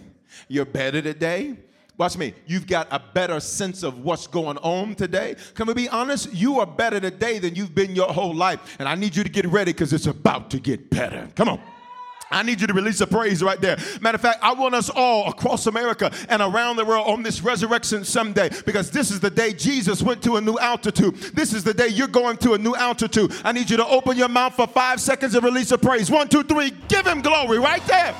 you're 0.46 0.66
better 0.66 1.00
today. 1.00 1.56
Watch 1.98 2.16
me. 2.16 2.32
You've 2.46 2.68
got 2.68 2.86
a 2.92 3.02
better 3.12 3.40
sense 3.40 3.82
of 3.82 4.04
what's 4.04 4.28
going 4.28 4.56
on 4.58 4.94
today. 4.94 5.34
Can 5.54 5.66
we 5.66 5.74
be 5.74 5.88
honest? 5.88 6.32
You 6.32 6.60
are 6.60 6.66
better 6.66 7.00
today 7.00 7.40
than 7.40 7.56
you've 7.56 7.74
been 7.74 7.96
your 7.96 8.12
whole 8.12 8.34
life. 8.34 8.76
And 8.78 8.88
I 8.88 8.94
need 8.94 9.16
you 9.16 9.24
to 9.24 9.28
get 9.28 9.44
ready 9.46 9.72
because 9.72 9.92
it's 9.92 10.06
about 10.06 10.48
to 10.50 10.60
get 10.60 10.90
better. 10.90 11.28
Come 11.34 11.48
on. 11.48 11.60
I 12.30 12.42
need 12.42 12.60
you 12.60 12.66
to 12.66 12.74
release 12.74 13.00
a 13.00 13.06
praise 13.06 13.42
right 13.42 13.60
there. 13.60 13.78
Matter 14.00 14.16
of 14.16 14.20
fact, 14.20 14.38
I 14.42 14.52
want 14.52 14.74
us 14.74 14.90
all 14.90 15.28
across 15.28 15.66
America 15.66 16.12
and 16.28 16.40
around 16.40 16.76
the 16.76 16.84
world 16.84 17.08
on 17.08 17.22
this 17.22 17.42
resurrection 17.42 18.04
someday 18.04 18.50
because 18.64 18.90
this 18.90 19.10
is 19.10 19.18
the 19.18 19.30
day 19.30 19.52
Jesus 19.52 20.00
went 20.02 20.22
to 20.22 20.36
a 20.36 20.40
new 20.40 20.58
altitude. 20.58 21.16
This 21.34 21.52
is 21.52 21.64
the 21.64 21.74
day 21.74 21.88
you're 21.88 22.06
going 22.06 22.36
to 22.38 22.52
a 22.52 22.58
new 22.58 22.74
altitude. 22.76 23.32
I 23.42 23.52
need 23.52 23.70
you 23.70 23.78
to 23.78 23.86
open 23.86 24.16
your 24.16 24.28
mouth 24.28 24.54
for 24.54 24.66
five 24.66 25.00
seconds 25.00 25.34
and 25.34 25.42
release 25.42 25.72
a 25.72 25.78
praise. 25.78 26.10
One, 26.10 26.28
two, 26.28 26.44
three. 26.44 26.70
Give 26.88 27.06
him 27.06 27.22
glory 27.22 27.58
right 27.58 27.84
there. 27.86 28.14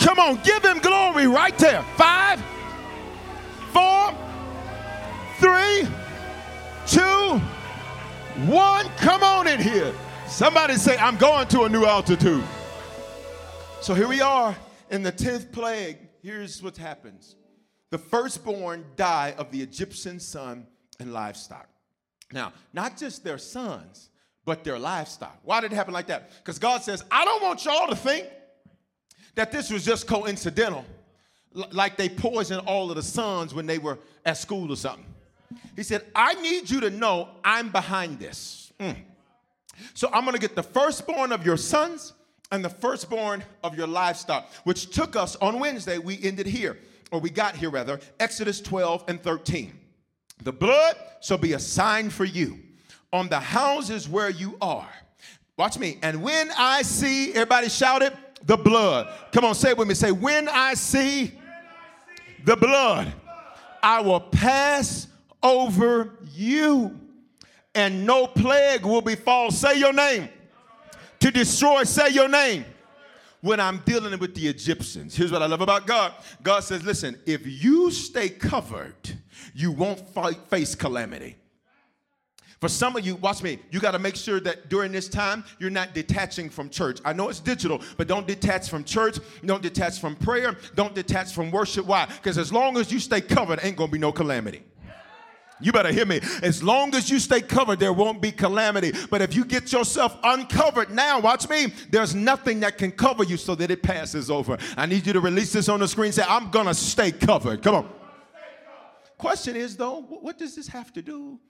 Come 0.00 0.18
on, 0.18 0.40
give 0.42 0.64
him 0.64 0.78
glory 0.78 1.26
right 1.26 1.56
there. 1.58 1.82
Five, 1.96 2.42
four, 3.72 4.14
three, 5.38 5.88
two, 6.86 7.38
one. 8.46 8.86
Come 8.98 9.22
on 9.22 9.48
in 9.48 9.60
here. 9.60 9.92
Somebody 10.26 10.74
say, 10.74 10.96
I'm 10.98 11.16
going 11.16 11.48
to 11.48 11.62
a 11.62 11.68
new 11.68 11.84
altitude. 11.84 12.44
So 13.80 13.94
here 13.94 14.08
we 14.08 14.20
are 14.20 14.56
in 14.90 15.02
the 15.02 15.12
10th 15.12 15.52
plague. 15.52 15.98
Here's 16.22 16.62
what 16.62 16.76
happens 16.76 17.36
the 17.90 17.98
firstborn 17.98 18.84
die 18.96 19.34
of 19.38 19.50
the 19.50 19.62
Egyptian 19.62 20.20
son 20.20 20.66
and 21.00 21.12
livestock. 21.12 21.68
Now, 22.32 22.52
not 22.72 22.98
just 22.98 23.24
their 23.24 23.38
sons, 23.38 24.10
but 24.44 24.64
their 24.64 24.78
livestock. 24.78 25.38
Why 25.42 25.60
did 25.60 25.72
it 25.72 25.74
happen 25.74 25.94
like 25.94 26.08
that? 26.08 26.30
Because 26.38 26.58
God 26.58 26.82
says, 26.82 27.02
I 27.10 27.24
don't 27.24 27.42
want 27.42 27.64
y'all 27.64 27.88
to 27.88 27.96
think 27.96 28.26
that 29.38 29.52
this 29.52 29.70
was 29.70 29.84
just 29.84 30.08
coincidental, 30.08 30.84
like 31.70 31.96
they 31.96 32.08
poisoned 32.08 32.60
all 32.66 32.90
of 32.90 32.96
the 32.96 33.02
sons 33.04 33.54
when 33.54 33.66
they 33.66 33.78
were 33.78 33.96
at 34.26 34.36
school 34.36 34.72
or 34.72 34.74
something. 34.74 35.06
He 35.76 35.84
said, 35.84 36.04
I 36.12 36.34
need 36.42 36.68
you 36.68 36.80
to 36.80 36.90
know 36.90 37.28
I'm 37.44 37.70
behind 37.70 38.18
this. 38.18 38.72
Mm. 38.80 38.96
So 39.94 40.10
I'm 40.12 40.24
gonna 40.24 40.40
get 40.40 40.56
the 40.56 40.64
firstborn 40.64 41.30
of 41.30 41.46
your 41.46 41.56
sons 41.56 42.14
and 42.50 42.64
the 42.64 42.68
firstborn 42.68 43.44
of 43.62 43.78
your 43.78 43.86
livestock, 43.86 44.52
which 44.64 44.90
took 44.90 45.14
us 45.14 45.36
on 45.36 45.60
Wednesday, 45.60 45.98
we 45.98 46.20
ended 46.24 46.46
here, 46.46 46.76
or 47.12 47.20
we 47.20 47.30
got 47.30 47.54
here 47.54 47.70
rather, 47.70 48.00
Exodus 48.18 48.60
12 48.60 49.04
and 49.06 49.22
13. 49.22 49.72
The 50.42 50.52
blood 50.52 50.96
shall 51.20 51.38
be 51.38 51.52
a 51.52 51.60
sign 51.60 52.10
for 52.10 52.24
you 52.24 52.58
on 53.12 53.28
the 53.28 53.38
houses 53.38 54.08
where 54.08 54.30
you 54.30 54.56
are. 54.60 54.90
Watch 55.56 55.78
me. 55.78 55.98
And 56.02 56.22
when 56.22 56.50
I 56.56 56.82
see, 56.82 57.30
everybody 57.34 57.68
shout 57.68 58.02
it, 58.02 58.14
the 58.44 58.56
blood. 58.56 59.08
Come 59.32 59.44
on, 59.44 59.54
say 59.54 59.70
it 59.70 59.78
with 59.78 59.88
me. 59.88 59.94
Say, 59.94 60.12
when 60.12 60.48
I 60.48 60.74
see 60.74 61.32
the 62.44 62.56
blood, 62.56 63.12
I 63.82 64.00
will 64.00 64.20
pass 64.20 65.08
over 65.42 66.18
you, 66.32 66.98
and 67.74 68.04
no 68.06 68.26
plague 68.26 68.84
will 68.84 69.02
befall. 69.02 69.50
Say 69.50 69.78
your 69.78 69.92
name. 69.92 70.28
To 71.20 71.30
destroy, 71.30 71.84
say 71.84 72.10
your 72.10 72.28
name. 72.28 72.64
When 73.40 73.60
I'm 73.60 73.78
dealing 73.84 74.18
with 74.18 74.34
the 74.34 74.48
Egyptians, 74.48 75.14
here's 75.14 75.30
what 75.30 75.42
I 75.42 75.46
love 75.46 75.60
about 75.60 75.86
God 75.86 76.12
God 76.42 76.60
says, 76.60 76.82
listen, 76.84 77.18
if 77.24 77.46
you 77.46 77.90
stay 77.92 78.28
covered, 78.28 78.96
you 79.54 79.70
won't 79.70 80.00
fight, 80.10 80.38
face 80.48 80.74
calamity. 80.74 81.36
For 82.60 82.68
some 82.68 82.96
of 82.96 83.06
you, 83.06 83.14
watch 83.16 83.42
me, 83.42 83.60
you 83.70 83.78
got 83.78 83.92
to 83.92 84.00
make 84.00 84.16
sure 84.16 84.40
that 84.40 84.68
during 84.68 84.90
this 84.90 85.08
time 85.08 85.44
you're 85.60 85.70
not 85.70 85.94
detaching 85.94 86.50
from 86.50 86.68
church. 86.68 86.98
I 87.04 87.12
know 87.12 87.28
it's 87.28 87.38
digital, 87.38 87.80
but 87.96 88.08
don't 88.08 88.26
detach 88.26 88.68
from 88.68 88.82
church. 88.82 89.18
Don't 89.44 89.62
detach 89.62 90.00
from 90.00 90.16
prayer. 90.16 90.56
Don't 90.74 90.94
detach 90.94 91.32
from 91.32 91.52
worship. 91.52 91.86
Why? 91.86 92.06
Because 92.06 92.36
as 92.36 92.52
long 92.52 92.76
as 92.76 92.90
you 92.90 92.98
stay 92.98 93.20
covered, 93.20 93.60
ain't 93.62 93.76
going 93.76 93.90
to 93.90 93.92
be 93.92 93.98
no 93.98 94.10
calamity. 94.10 94.64
You 95.60 95.72
better 95.72 95.92
hear 95.92 96.06
me. 96.06 96.20
As 96.42 96.62
long 96.62 96.94
as 96.94 97.10
you 97.10 97.18
stay 97.18 97.40
covered, 97.40 97.78
there 97.78 97.92
won't 97.92 98.20
be 98.20 98.32
calamity. 98.32 98.92
But 99.10 99.22
if 99.22 99.34
you 99.34 99.44
get 99.44 99.72
yourself 99.72 100.16
uncovered 100.22 100.90
now, 100.90 101.20
watch 101.20 101.48
me, 101.48 101.72
there's 101.90 102.14
nothing 102.14 102.60
that 102.60 102.78
can 102.78 102.92
cover 102.92 103.24
you 103.24 103.36
so 103.36 103.54
that 103.56 103.70
it 103.70 103.82
passes 103.82 104.30
over. 104.30 104.56
I 104.76 104.86
need 104.86 105.06
you 105.06 105.12
to 105.12 105.20
release 105.20 105.52
this 105.52 105.68
on 105.68 105.80
the 105.80 105.88
screen. 105.88 106.12
Say, 106.12 106.24
I'm 106.28 106.50
going 106.50 106.66
to 106.66 106.74
stay 106.74 107.12
covered. 107.12 107.62
Come 107.62 107.74
on. 107.76 107.88
Question 109.16 109.56
is, 109.56 109.76
though, 109.76 110.00
what 110.00 110.38
does 110.38 110.54
this 110.54 110.68
have 110.68 110.92
to 110.92 111.02
do 111.02 111.40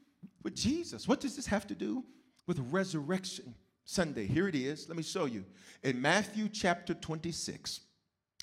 with 0.43 0.55
Jesus. 0.55 1.07
What 1.07 1.21
does 1.21 1.37
this 1.37 1.47
have 1.47 1.67
to 1.69 1.75
do 1.75 2.05
with 2.47 2.59
Resurrection 2.71 3.55
Sunday? 3.85 4.27
Here 4.27 4.49
it 4.49 4.55
is. 4.55 4.89
Let 4.89 4.97
me 4.97 5.03
show 5.03 5.27
you. 5.27 5.45
In 5.83 6.01
Matthew 6.01 6.49
chapter 6.49 6.95
26, 6.95 7.81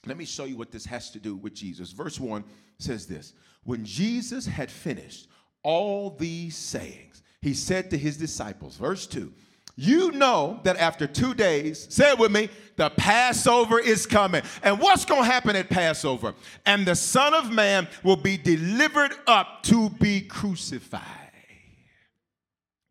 let 0.05 0.17
me 0.17 0.25
show 0.25 0.45
you 0.45 0.57
what 0.57 0.71
this 0.71 0.85
has 0.85 1.11
to 1.11 1.19
do 1.19 1.35
with 1.35 1.53
Jesus. 1.53 1.91
Verse 1.91 2.19
1 2.19 2.43
says 2.77 3.07
this 3.07 3.33
When 3.63 3.85
Jesus 3.85 4.45
had 4.45 4.71
finished 4.71 5.27
all 5.63 6.11
these 6.11 6.55
sayings, 6.55 7.23
he 7.41 7.53
said 7.53 7.89
to 7.91 7.97
his 7.97 8.17
disciples, 8.17 8.77
verse 8.77 9.07
2, 9.07 9.31
you 9.77 10.11
know 10.11 10.61
that 10.63 10.77
after 10.77 11.05
two 11.05 11.33
days, 11.33 11.93
say 11.93 12.11
it 12.11 12.19
with 12.19 12.31
me, 12.31 12.49
the 12.77 12.89
Passover 12.91 13.77
is 13.77 14.05
coming. 14.05 14.41
And 14.63 14.79
what's 14.79 15.03
going 15.03 15.23
to 15.23 15.29
happen 15.29 15.55
at 15.55 15.69
Passover? 15.69 16.33
And 16.65 16.85
the 16.85 16.95
Son 16.95 17.33
of 17.33 17.51
Man 17.51 17.87
will 18.01 18.15
be 18.15 18.37
delivered 18.37 19.13
up 19.27 19.63
to 19.63 19.89
be 19.89 20.21
crucified. 20.21 21.24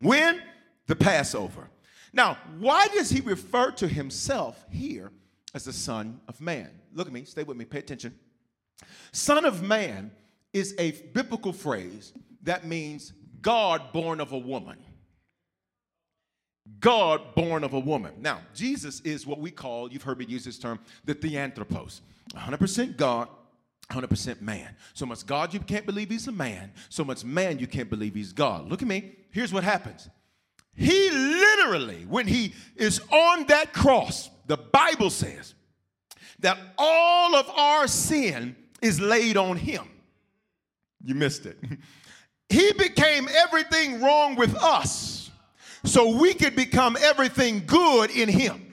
When? 0.05 0.41
The 0.87 0.95
Passover. 0.95 1.69
Now, 2.13 2.37
why 2.59 2.87
does 2.93 3.09
he 3.09 3.21
refer 3.21 3.71
to 3.71 3.87
himself 3.87 4.63
here 4.69 5.11
as 5.53 5.65
the 5.65 5.73
Son 5.73 6.21
of 6.27 6.39
Man? 6.39 6.69
Look 6.93 7.07
at 7.07 7.13
me, 7.13 7.25
stay 7.25 7.43
with 7.43 7.57
me, 7.57 7.65
pay 7.65 7.79
attention. 7.79 8.13
Son 9.11 9.45
of 9.45 9.63
Man 9.63 10.11
is 10.53 10.75
a 10.77 10.91
biblical 10.91 11.51
phrase 11.51 12.13
that 12.43 12.65
means 12.65 13.13
God 13.41 13.91
born 13.91 14.21
of 14.21 14.31
a 14.31 14.37
woman. 14.37 14.77
God 16.79 17.35
born 17.35 17.63
of 17.63 17.73
a 17.73 17.79
woman. 17.79 18.13
Now, 18.19 18.41
Jesus 18.53 19.01
is 19.01 19.27
what 19.27 19.39
we 19.39 19.51
call, 19.51 19.91
you've 19.91 20.03
heard 20.03 20.17
me 20.17 20.25
use 20.25 20.45
this 20.45 20.57
term, 20.57 20.79
the 21.03 21.13
theanthropos. 21.13 22.01
100% 22.33 22.97
God, 22.97 23.27
100% 23.91 24.41
man. 24.41 24.75
So 24.93 25.05
much 25.05 25.25
God 25.25 25.53
you 25.53 25.59
can't 25.59 25.85
believe 25.85 26.09
he's 26.09 26.27
a 26.27 26.31
man. 26.31 26.71
So 26.89 27.03
much 27.03 27.23
man 27.23 27.59
you 27.59 27.67
can't 27.67 27.89
believe 27.89 28.15
he's 28.15 28.33
God. 28.33 28.69
Look 28.69 28.81
at 28.81 28.87
me. 28.87 29.15
Here's 29.31 29.53
what 29.53 29.63
happens. 29.63 30.09
He 30.75 31.09
literally, 31.09 32.05
when 32.07 32.27
he 32.27 32.53
is 32.75 32.99
on 33.11 33.45
that 33.47 33.73
cross, 33.73 34.29
the 34.47 34.57
Bible 34.57 35.09
says 35.09 35.53
that 36.39 36.57
all 36.77 37.35
of 37.35 37.49
our 37.49 37.87
sin 37.87 38.55
is 38.81 38.99
laid 38.99 39.37
on 39.37 39.57
him. 39.57 39.87
You 41.03 41.15
missed 41.15 41.45
it. 41.45 41.57
He 42.47 42.73
became 42.73 43.27
everything 43.27 44.01
wrong 44.03 44.35
with 44.35 44.55
us 44.55 45.31
so 45.83 46.15
we 46.15 46.33
could 46.33 46.55
become 46.55 46.95
everything 47.01 47.63
good 47.65 48.11
in 48.11 48.29
him. 48.29 48.64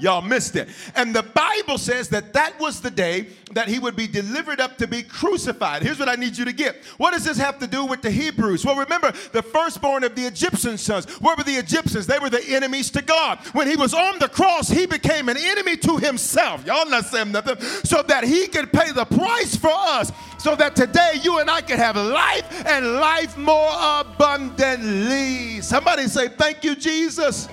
Y'all 0.00 0.22
missed 0.22 0.56
it. 0.56 0.68
And 0.94 1.14
the 1.14 1.22
Bible 1.22 1.78
says 1.78 2.08
that 2.08 2.32
that 2.32 2.58
was 2.58 2.80
the 2.80 2.90
day 2.90 3.26
that 3.52 3.68
he 3.68 3.78
would 3.78 3.96
be 3.96 4.06
delivered 4.06 4.60
up 4.60 4.78
to 4.78 4.86
be 4.86 5.02
crucified. 5.02 5.82
Here's 5.82 5.98
what 5.98 6.08
I 6.08 6.14
need 6.14 6.36
you 6.38 6.44
to 6.44 6.52
get. 6.52 6.76
What 6.96 7.12
does 7.12 7.24
this 7.24 7.36
have 7.38 7.58
to 7.58 7.66
do 7.66 7.84
with 7.84 8.00
the 8.00 8.10
Hebrews? 8.10 8.64
Well, 8.64 8.76
remember, 8.76 9.12
the 9.32 9.42
firstborn 9.42 10.04
of 10.04 10.14
the 10.14 10.26
Egyptian 10.26 10.78
sons. 10.78 11.06
What 11.20 11.36
were 11.36 11.44
the 11.44 11.56
Egyptians? 11.56 12.06
They 12.06 12.18
were 12.18 12.30
the 12.30 12.42
enemies 12.48 12.90
to 12.92 13.02
God. 13.02 13.38
When 13.52 13.68
he 13.68 13.76
was 13.76 13.92
on 13.92 14.18
the 14.18 14.28
cross, 14.28 14.68
he 14.68 14.86
became 14.86 15.28
an 15.28 15.36
enemy 15.36 15.76
to 15.78 15.98
himself. 15.98 16.64
Y'all 16.64 16.88
not 16.88 17.06
saying 17.06 17.32
nothing. 17.32 17.60
So 17.60 18.02
that 18.02 18.24
he 18.24 18.46
could 18.46 18.72
pay 18.72 18.92
the 18.92 19.04
price 19.04 19.56
for 19.56 19.72
us. 19.72 20.12
So 20.38 20.54
that 20.56 20.74
today 20.76 21.20
you 21.22 21.38
and 21.38 21.50
I 21.50 21.60
can 21.60 21.76
have 21.78 21.96
life 21.96 22.64
and 22.66 22.94
life 22.94 23.36
more 23.36 23.70
abundantly. 24.00 25.60
Somebody 25.60 26.06
say, 26.06 26.28
Thank 26.28 26.64
you, 26.64 26.74
Jesus. 26.74 27.48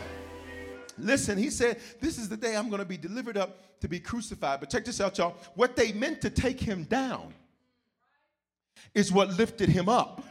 Listen, 0.97 1.37
he 1.37 1.49
said, 1.49 1.79
This 1.99 2.17
is 2.17 2.29
the 2.29 2.37
day 2.37 2.55
I'm 2.55 2.69
going 2.69 2.79
to 2.79 2.85
be 2.85 2.97
delivered 2.97 3.37
up 3.37 3.79
to 3.81 3.87
be 3.87 3.99
crucified. 3.99 4.59
But 4.59 4.69
check 4.69 4.85
this 4.85 4.99
out, 4.99 5.17
y'all. 5.17 5.35
What 5.55 5.75
they 5.75 5.91
meant 5.91 6.21
to 6.21 6.29
take 6.29 6.59
him 6.59 6.83
down 6.83 7.33
is 8.93 9.11
what 9.11 9.37
lifted 9.37 9.69
him 9.69 9.89
up. 9.89 10.23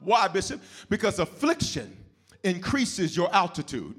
Why, 0.00 0.28
Bishop? 0.28 0.60
Because 0.88 1.18
affliction 1.18 1.96
increases 2.42 3.16
your 3.16 3.32
altitude. 3.34 3.94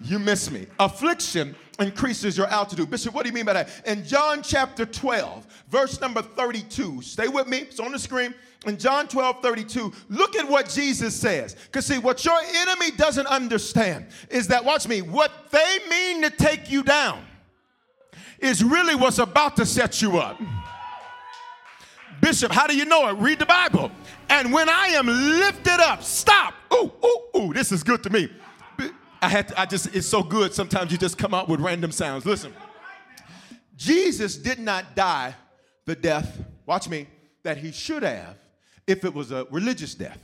You 0.00 0.18
miss 0.18 0.50
me. 0.50 0.66
Affliction 0.78 1.54
increases 1.78 2.36
your 2.36 2.46
altitude. 2.48 2.90
Bishop, 2.90 3.14
what 3.14 3.22
do 3.22 3.30
you 3.30 3.34
mean 3.34 3.46
by 3.46 3.54
that? 3.54 3.68
In 3.86 4.04
John 4.04 4.42
chapter 4.42 4.84
12, 4.84 5.46
verse 5.68 6.00
number 6.00 6.22
32, 6.22 7.02
stay 7.02 7.28
with 7.28 7.48
me, 7.48 7.58
it's 7.58 7.80
on 7.80 7.92
the 7.92 7.98
screen. 7.98 8.34
In 8.66 8.76
John 8.76 9.06
12, 9.08 9.42
32, 9.42 9.92
look 10.08 10.36
at 10.36 10.48
what 10.48 10.68
Jesus 10.68 11.14
says. 11.14 11.54
Because, 11.54 11.86
see, 11.86 11.98
what 11.98 12.24
your 12.24 12.38
enemy 12.56 12.90
doesn't 12.90 13.26
understand 13.26 14.06
is 14.28 14.48
that, 14.48 14.64
watch 14.64 14.88
me, 14.88 15.02
what 15.02 15.30
they 15.50 15.78
mean 15.88 16.22
to 16.22 16.30
take 16.30 16.70
you 16.70 16.82
down 16.82 17.22
is 18.38 18.62
really 18.62 18.94
what's 18.94 19.18
about 19.18 19.56
to 19.56 19.66
set 19.66 20.02
you 20.02 20.18
up. 20.18 20.38
Bishop, 22.20 22.50
how 22.50 22.66
do 22.66 22.76
you 22.76 22.84
know 22.84 23.08
it? 23.08 23.12
Read 23.14 23.38
the 23.38 23.46
Bible. 23.46 23.90
And 24.28 24.52
when 24.52 24.68
I 24.68 24.88
am 24.88 25.06
lifted 25.06 25.80
up, 25.80 26.02
stop. 26.02 26.54
Ooh, 26.72 26.90
ooh, 27.04 27.38
ooh, 27.38 27.52
this 27.52 27.72
is 27.72 27.82
good 27.82 28.02
to 28.02 28.10
me. 28.10 28.28
I 29.22 29.28
had 29.28 29.48
to, 29.48 29.60
I 29.60 29.66
just 29.66 29.94
it's 29.94 30.06
so 30.06 30.22
good. 30.22 30.52
Sometimes 30.54 30.92
you 30.92 30.98
just 30.98 31.18
come 31.18 31.34
out 31.34 31.48
with 31.48 31.60
random 31.60 31.92
sounds. 31.92 32.26
Listen. 32.26 32.52
Jesus 33.76 34.36
did 34.36 34.58
not 34.58 34.94
die 34.94 35.34
the 35.84 35.94
death, 35.94 36.42
watch 36.64 36.88
me, 36.88 37.06
that 37.42 37.58
he 37.58 37.70
should 37.70 38.02
have 38.02 38.36
if 38.86 39.04
it 39.04 39.14
was 39.14 39.30
a 39.32 39.46
religious 39.50 39.94
death. 39.94 40.18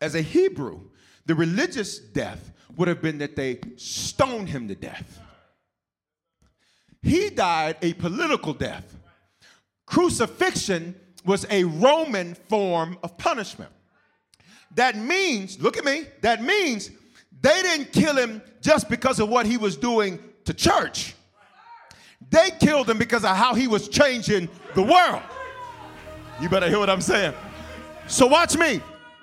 As 0.00 0.14
a 0.14 0.20
Hebrew, 0.20 0.80
the 1.24 1.34
religious 1.34 1.98
death 1.98 2.52
would 2.76 2.88
have 2.88 3.00
been 3.00 3.18
that 3.18 3.36
they 3.36 3.60
stoned 3.76 4.48
him 4.48 4.68
to 4.68 4.74
death. 4.74 5.20
He 7.02 7.30
died 7.30 7.76
a 7.82 7.92
political 7.94 8.52
death. 8.52 8.96
Crucifixion 9.86 10.94
was 11.24 11.46
a 11.50 11.64
Roman 11.64 12.34
form 12.34 12.98
of 13.02 13.16
punishment. 13.16 13.70
That 14.74 14.96
means, 14.96 15.60
look 15.60 15.76
at 15.76 15.84
me, 15.84 16.06
that 16.22 16.42
means 16.42 16.90
they 17.46 17.62
didn't 17.62 17.92
kill 17.92 18.16
him 18.16 18.42
just 18.60 18.90
because 18.90 19.20
of 19.20 19.28
what 19.28 19.46
he 19.46 19.56
was 19.56 19.76
doing 19.76 20.18
to 20.46 20.52
church. 20.52 21.14
They 22.28 22.50
killed 22.58 22.90
him 22.90 22.98
because 22.98 23.24
of 23.24 23.36
how 23.36 23.54
he 23.54 23.68
was 23.68 23.88
changing 23.88 24.48
the 24.74 24.82
world. 24.82 25.22
You 26.40 26.48
better 26.48 26.68
hear 26.68 26.80
what 26.80 26.90
I'm 26.90 27.00
saying. 27.00 27.34
So 28.08 28.26
watch 28.26 28.56
me. 28.56 28.80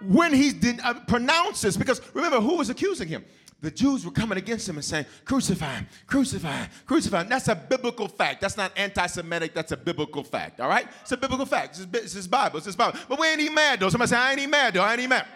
When 0.08 0.34
he 0.34 0.54
did 0.54 0.80
uh, 0.82 0.94
pronounce 1.06 1.62
this, 1.62 1.76
because 1.76 2.02
remember 2.14 2.40
who 2.40 2.58
was 2.58 2.70
accusing 2.70 3.10
him? 3.10 3.26
The 3.60 3.72
Jews 3.72 4.06
were 4.06 4.12
coming 4.12 4.38
against 4.38 4.68
him 4.68 4.76
and 4.76 4.84
saying, 4.84 5.06
Crucify 5.26 5.76
him, 5.76 5.88
crucify 6.08 6.64
him, 6.64 6.70
crucify 6.86 7.22
him. 7.22 7.30
That's 7.30 7.48
a 7.50 7.56
biblical 7.56 8.08
fact. 8.08 8.40
That's 8.42 8.58
not 8.58 8.72
anti 8.78 9.06
Semitic, 9.08 9.54
that's 9.54 9.74
a 9.74 9.78
biblical 9.78 10.24
fact, 10.24 10.62
all 10.62 10.70
right? 10.70 10.88
It's 11.02 11.12
a 11.12 11.18
biblical 11.18 11.46
fact. 11.46 11.80
It's 11.94 12.14
his 12.14 12.28
Bible, 12.28 12.58
it's 12.58 12.76
Bible. 12.76 13.00
But 13.08 13.20
we 13.20 13.28
ain't 13.28 13.42
even 13.42 13.56
mad 13.56 13.82
though. 13.82 13.90
Somebody 13.90 14.10
say, 14.10 14.18
I 14.18 14.32
ain't 14.32 14.40
even 14.40 14.52
mad 14.52 14.74
though, 14.74 14.82
I 14.82 14.92
ain't 14.92 15.00
even 15.00 15.10
mad. 15.10 15.28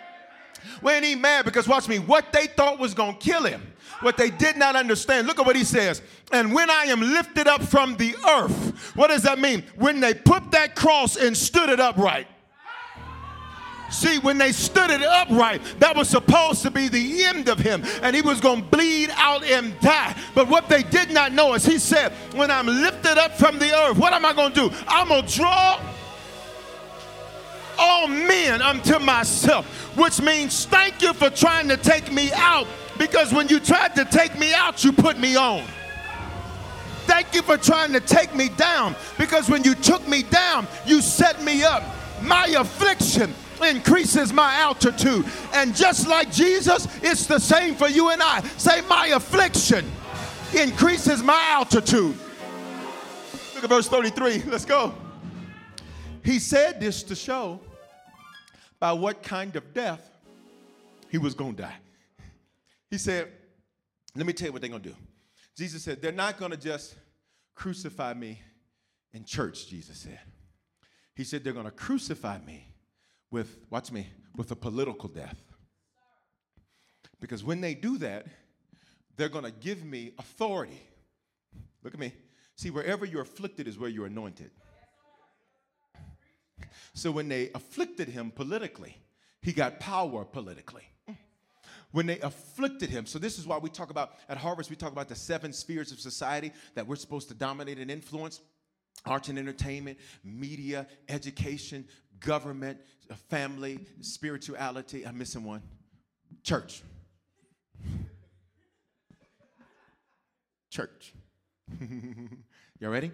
We 0.82 0.92
ain't 0.92 1.06
even 1.06 1.22
mad 1.22 1.46
because 1.46 1.68
watch 1.68 1.88
me, 1.88 2.00
what 2.00 2.32
they 2.32 2.48
thought 2.48 2.80
was 2.80 2.94
gonna 2.94 3.18
kill 3.18 3.44
him, 3.44 3.62
what 4.02 4.18
they 4.18 4.30
did 4.30 4.58
not 4.58 4.76
understand. 4.76 5.28
Look 5.28 5.40
at 5.40 5.46
what 5.46 5.56
he 5.56 5.64
says. 5.64 6.02
And 6.32 6.54
when 6.54 6.70
I 6.70 6.86
am 6.86 7.02
lifted 7.02 7.48
up 7.48 7.64
from 7.64 7.98
the 7.98 8.16
earth, 8.28 8.96
what 8.96 9.08
does 9.08 9.24
that 9.24 9.40
mean? 9.40 9.64
When 9.76 10.00
they 10.00 10.14
put 10.14 10.52
that 10.52 10.76
cross 10.76 11.18
and 11.18 11.36
stood 11.36 11.70
it 11.70 11.80
upright. 11.80 12.28
See, 13.90 14.20
when 14.20 14.38
they 14.38 14.52
stood 14.52 14.90
it 14.90 15.02
upright, 15.02 15.62
that 15.80 15.96
was 15.96 16.10
supposed 16.10 16.62
to 16.64 16.72
be 16.72 16.90
the 16.90 17.24
end 17.24 17.48
of 17.48 17.58
him, 17.58 17.84
and 18.02 18.16
he 18.16 18.22
was 18.22 18.42
going 18.42 18.64
to 18.64 18.68
bleed 18.68 19.10
out 19.16 19.44
and 19.44 19.80
die. 19.80 20.16
But 20.36 20.50
what 20.50 20.68
they 20.68 20.84
did 20.84 21.12
not 21.12 21.32
know 21.32 21.54
is 21.54 21.66
he 21.66 21.80
said, 21.80 22.12
When 22.36 22.52
I'm 22.52 22.68
lifted 22.68 23.18
up 23.18 23.38
from 23.38 23.60
the 23.60 23.74
earth, 23.74 23.98
what 23.98 24.14
am 24.14 24.26
I 24.26 24.34
going 24.34 24.52
to 24.54 24.70
do? 24.70 24.76
I'm 24.88 25.08
going 25.08 25.26
to 25.26 25.36
draw 25.36 25.80
all 27.78 28.08
men 28.08 28.62
unto 28.62 29.00
myself, 29.00 29.66
which 29.98 30.22
means 30.22 30.66
thank 30.66 31.02
you 31.02 31.14
for 31.14 31.30
trying 31.30 31.68
to 31.70 31.78
take 31.78 32.12
me 32.12 32.32
out, 32.34 32.68
because 32.98 33.34
when 33.34 33.48
you 33.48 33.60
tried 33.60 33.96
to 33.96 34.06
take 34.06 34.38
me 34.38 34.54
out, 34.54 34.84
you 34.84 34.92
put 34.92 35.20
me 35.20 35.36
on. 35.36 35.64
Thank 37.06 37.34
you 37.34 37.42
for 37.42 37.58
trying 37.58 37.94
to 37.94 38.00
take 38.00 38.36
me 38.36 38.50
down, 38.50 38.96
because 39.18 39.50
when 39.50 39.64
you 39.64 39.76
took 39.76 40.08
me 40.08 40.24
down, 40.24 40.68
you 40.86 41.02
set 41.02 41.42
me 41.44 41.64
up. 41.64 41.84
My 42.22 42.48
affliction 42.48 43.34
increases 43.64 44.34
my 44.34 44.56
altitude. 44.56 45.26
And 45.54 45.76
just 45.76 46.08
like 46.08 46.32
Jesus, 46.32 46.88
it's 47.02 47.26
the 47.26 47.40
same 47.40 47.76
for 47.76 47.88
you 47.88 48.10
and 48.10 48.22
I. 48.22 48.42
Say, 48.58 48.82
My 48.82 49.08
affliction 49.08 49.86
increases 50.54 51.24
my 51.24 51.42
altitude. 51.50 52.18
Look 53.56 53.64
at 53.64 53.70
verse 53.70 53.88
33. 53.88 54.44
Let's 54.44 54.66
go. 54.66 54.94
He 56.24 56.40
said 56.40 56.80
this 56.80 57.04
to 57.04 57.16
show 57.16 57.60
by 58.80 58.94
what 58.94 59.24
kind 59.24 59.56
of 59.56 59.74
death 59.74 60.10
he 61.10 61.18
was 61.18 61.34
going 61.34 61.56
to 61.56 61.64
die. 61.64 61.76
He 62.90 62.98
said, 62.98 63.30
Let 64.16 64.26
me 64.26 64.34
tell 64.34 64.48
you 64.48 64.54
what 64.54 64.62
they're 64.62 64.70
going 64.70 64.84
to 64.84 64.90
do. 64.90 64.96
Jesus 65.58 65.84
said, 65.84 66.02
They're 66.02 66.12
not 66.12 66.38
going 66.38 66.52
to 66.52 66.58
just 66.58 66.96
crucify 67.56 68.14
me 68.14 68.42
in 69.14 69.24
church, 69.26 69.68
Jesus 69.68 69.98
said. 69.98 70.20
He 71.16 71.24
said, 71.24 71.44
They're 71.44 71.54
going 71.54 71.66
to 71.66 71.72
crucify 71.72 72.40
me 72.46 72.68
with, 73.32 73.58
watch 73.70 73.92
me, 73.92 74.08
with 74.36 74.52
a 74.52 74.56
political 74.56 75.10
death. 75.10 75.42
Because 77.20 77.44
when 77.44 77.62
they 77.62 77.74
do 77.74 77.98
that, 77.98 78.28
they're 79.16 79.30
going 79.30 79.44
to 79.44 79.52
give 79.52 79.84
me 79.84 80.12
authority. 80.20 80.82
Look 81.84 81.94
at 81.94 82.00
me. 82.00 82.14
See, 82.56 82.70
wherever 82.70 83.06
you're 83.06 83.24
afflicted 83.24 83.68
is 83.68 83.78
where 83.78 83.90
you're 83.90 84.06
anointed. 84.06 84.52
So 86.94 87.12
when 87.12 87.30
they 87.30 87.52
afflicted 87.54 88.10
him 88.10 88.32
politically, 88.32 88.98
he 89.42 89.54
got 89.54 89.80
power 89.80 90.26
politically. 90.26 90.84
When 91.92 92.06
they 92.06 92.20
afflicted 92.20 92.90
him, 92.90 93.06
so 93.06 93.18
this 93.18 93.40
is 93.40 93.48
why 93.48 93.58
we 93.58 93.70
talk 93.70 93.92
about 93.92 94.14
at 94.28 94.38
Harvest, 94.38 94.70
we 94.70 94.76
talk 94.76 94.92
about 94.92 95.08
the 95.08 95.16
seven 95.16 95.54
spheres 95.54 95.92
of 95.92 96.00
society 96.00 96.52
that 96.76 96.86
we're 96.86 96.98
supposed 96.98 97.30
to 97.30 97.34
dominate 97.34 97.78
and 97.78 97.90
influence 97.90 98.42
arts 99.06 99.30
and 99.30 99.40
entertainment, 99.40 99.98
media, 100.24 100.88
education, 101.08 101.88
government, 102.20 102.80
family, 103.30 103.80
spirituality. 104.02 105.06
I'm 105.06 105.18
missing 105.18 105.44
one. 105.44 105.62
Church. 106.44 106.84
Church. 110.70 111.14
Y'all 112.80 112.92
ready? 112.92 113.12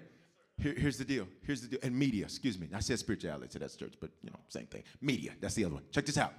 Here, 0.58 0.74
here's 0.78 0.98
the 0.98 1.06
deal. 1.06 1.28
Here's 1.46 1.62
the 1.62 1.68
deal. 1.68 1.80
And 1.84 1.98
media, 1.98 2.26
excuse 2.26 2.60
me. 2.60 2.70
I 2.74 2.80
said 2.80 3.00
spirituality, 3.00 3.48
so 3.50 3.60
that's 3.60 3.76
church, 3.76 3.94
but 4.00 4.12
you 4.24 4.30
know, 4.30 4.40
same 4.50 4.68
thing. 4.68 4.84
Media, 5.02 5.32
that's 5.40 5.56
the 5.56 5.66
other 5.66 5.76
one. 5.76 5.84
Check 5.92 6.06
this 6.06 6.18
out. 6.18 6.34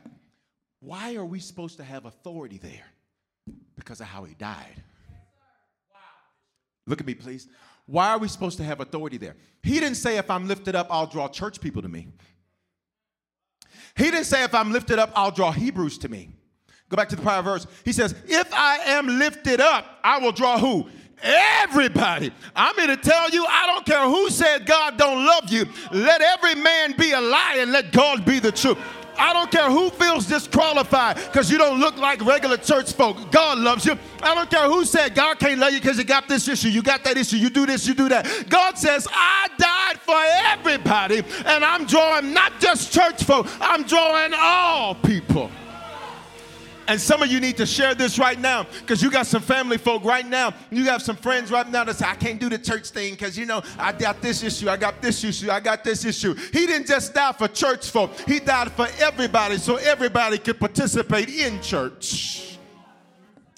Why 0.81 1.17
are 1.17 1.25
we 1.25 1.41
supposed 1.41 1.77
to 1.79 1.85
have 1.85 2.05
authority 2.05 2.59
there? 2.59 2.87
Because 3.77 4.01
of 4.01 4.07
how 4.07 4.25
he 4.25 4.35
died. 4.35 4.83
Look 6.87 7.01
at 7.01 7.07
me, 7.07 7.15
please. 7.15 7.49
Why 7.87 8.11
are 8.11 8.19
we 8.19 8.29
supposed 8.29 8.59
to 8.59 8.65
have 8.65 8.81
authority 8.81 9.17
there? 9.17 9.37
He 9.63 9.81
didn't 9.81 9.97
say, 9.97 10.19
if 10.19 10.31
I'm 10.31 10.47
lifted 10.47 10.75
up, 10.75 10.87
I'll 10.91 11.07
draw 11.07 11.29
church 11.29 11.61
people 11.61 11.83
to 11.83 11.89
me. 11.89 12.09
He 13.97 14.05
didn't 14.05 14.25
say, 14.25 14.45
if 14.45 14.55
I'm 14.55 14.73
lifted 14.73 14.99
up, 14.99 15.11
I'll 15.15 15.31
draw 15.31 15.53
Hebrews 15.53 15.99
to 15.99 16.09
me. 16.09 16.31
Go 16.89 16.97
back 16.97 17.09
to 17.11 17.17
the 17.17 17.23
prior 17.23 17.43
verse. 17.43 17.67
He 17.85 17.93
says, 17.93 18.15
if 18.27 18.53
I 18.53 18.77
am 18.87 19.19
lifted 19.19 19.61
up, 19.61 19.87
I 20.03 20.19
will 20.19 20.33
draw 20.33 20.59
who? 20.59 20.89
Everybody. 21.25 22.33
I'm 22.55 22.75
here 22.77 22.89
to 22.89 22.97
tell 22.97 23.31
you, 23.31 23.45
I 23.49 23.67
don't 23.67 23.87
care 23.87 24.05
who 24.05 24.31
said 24.31 24.67
God 24.67 24.97
don't 24.97 25.25
love 25.25 25.51
you. 25.51 25.67
Let 25.91 26.21
every 26.21 26.55
man 26.55 26.95
be 26.97 27.13
a 27.13 27.21
lie 27.21 27.57
and 27.59 27.73
let 27.73 27.93
God 27.93 28.25
be 28.25 28.39
the 28.39 28.53
truth. 28.53 28.79
I 29.17 29.33
don't 29.33 29.51
care 29.51 29.71
who 29.71 29.91
feels 29.91 30.27
disqualified 30.27 31.17
because 31.17 31.51
you 31.51 31.59
don't 31.59 31.79
look 31.79 31.97
like 31.97 32.25
regular 32.25 32.57
church 32.57 32.93
folk. 32.93 33.31
God 33.31 33.59
loves 33.59 33.87
you. 33.87 33.97
I 34.23 34.35
don't 34.35 34.51
care 34.51 34.69
who 34.69 34.85
said 34.85 35.15
God 35.15 35.39
can't 35.39 35.61
love 35.61 35.73
you 35.73 35.81
because 35.81 35.99
you 35.99 36.05
got 36.05 36.29
this 36.29 36.49
issue, 36.49 36.69
you 36.69 36.83
got 36.83 37.05
that 37.05 37.17
issue, 37.17 37.37
you 37.37 37.51
do 37.51 37.67
this, 37.67 37.87
you 37.87 37.95
do 37.95 38.09
that. 38.09 38.49
God 38.49 38.77
says, 38.77 39.07
I 39.11 39.49
died 39.57 40.01
for 40.01 40.21
everybody, 40.53 41.23
and 41.47 41.65
I'm 41.65 41.87
drawing 41.87 42.33
not 42.33 42.61
just 42.61 42.93
church 42.93 43.23
folk, 43.23 43.47
I'm 43.61 43.85
drawing 43.85 44.33
all 44.37 44.95
people. 44.97 45.51
And 46.87 47.01
some 47.01 47.23
of 47.23 47.31
you 47.31 47.41
need 47.41 47.57
to 47.57 47.67
share 47.67 47.95
this 47.95 48.19
right 48.19 48.39
now 48.39 48.67
because 48.81 49.03
you 49.03 49.11
got 49.11 49.27
some 49.27 49.43
family 49.43 49.79
folk 49.79 50.05
right 50.05 50.27
now. 50.27 50.53
You 50.71 50.85
have 50.85 51.03
some 51.03 51.17
friends 51.17 51.51
right 51.51 51.69
now 51.69 51.85
that 51.85 51.97
say, 51.97 52.07
I 52.07 52.15
can't 52.15 52.39
do 52.39 52.49
the 52.49 52.59
church 52.59 52.91
thing 52.91 53.15
because, 53.15 53.39
you 53.39 53.47
know, 53.47 53.63
I 53.79 53.93
got 53.93 54.21
this 54.21 54.43
issue, 54.43 54.69
I 54.69 54.77
got 54.77 55.01
this 55.01 55.25
issue, 55.25 55.51
I 55.51 55.61
got 55.61 55.83
this 55.83 56.05
issue. 56.05 56.35
He 56.35 56.67
didn't 56.67 56.87
just 56.87 57.15
die 57.15 57.33
for 57.33 57.49
church 57.49 57.91
folk, 57.91 58.13
He 58.27 58.39
died 58.39 58.71
for 58.73 58.87
everybody 58.99 59.57
so 59.57 59.77
everybody 59.77 60.39
could 60.39 60.61
participate 60.61 61.29
in 61.31 61.61
church. 61.63 62.59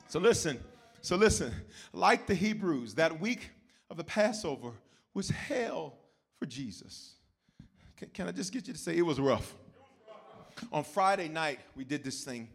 So 0.09 0.21
listen, 0.21 0.59
so 1.01 1.17
listen, 1.17 1.53
like 1.93 2.27
the 2.27 2.35
Hebrews, 2.35 2.95
that 2.95 3.21
week 3.21 3.51
of 3.91 3.97
the 3.97 4.05
Passover 4.05 4.71
was 5.15 5.29
hell 5.29 5.95
for 6.39 6.47
Jesus. 6.47 7.15
Can, 7.97 8.09
can 8.11 8.29
I 8.29 8.33
just 8.33 8.53
get 8.53 8.67
you 8.67 8.73
to 8.73 8.79
say 8.79 8.97
it 8.97 9.05
was 9.05 9.19
rough? 9.19 9.55
On 10.73 10.85
Friday 10.85 11.29
night, 11.29 11.59
we 11.75 11.85
did 11.85 12.05
this 12.05 12.25
thing 12.25 12.49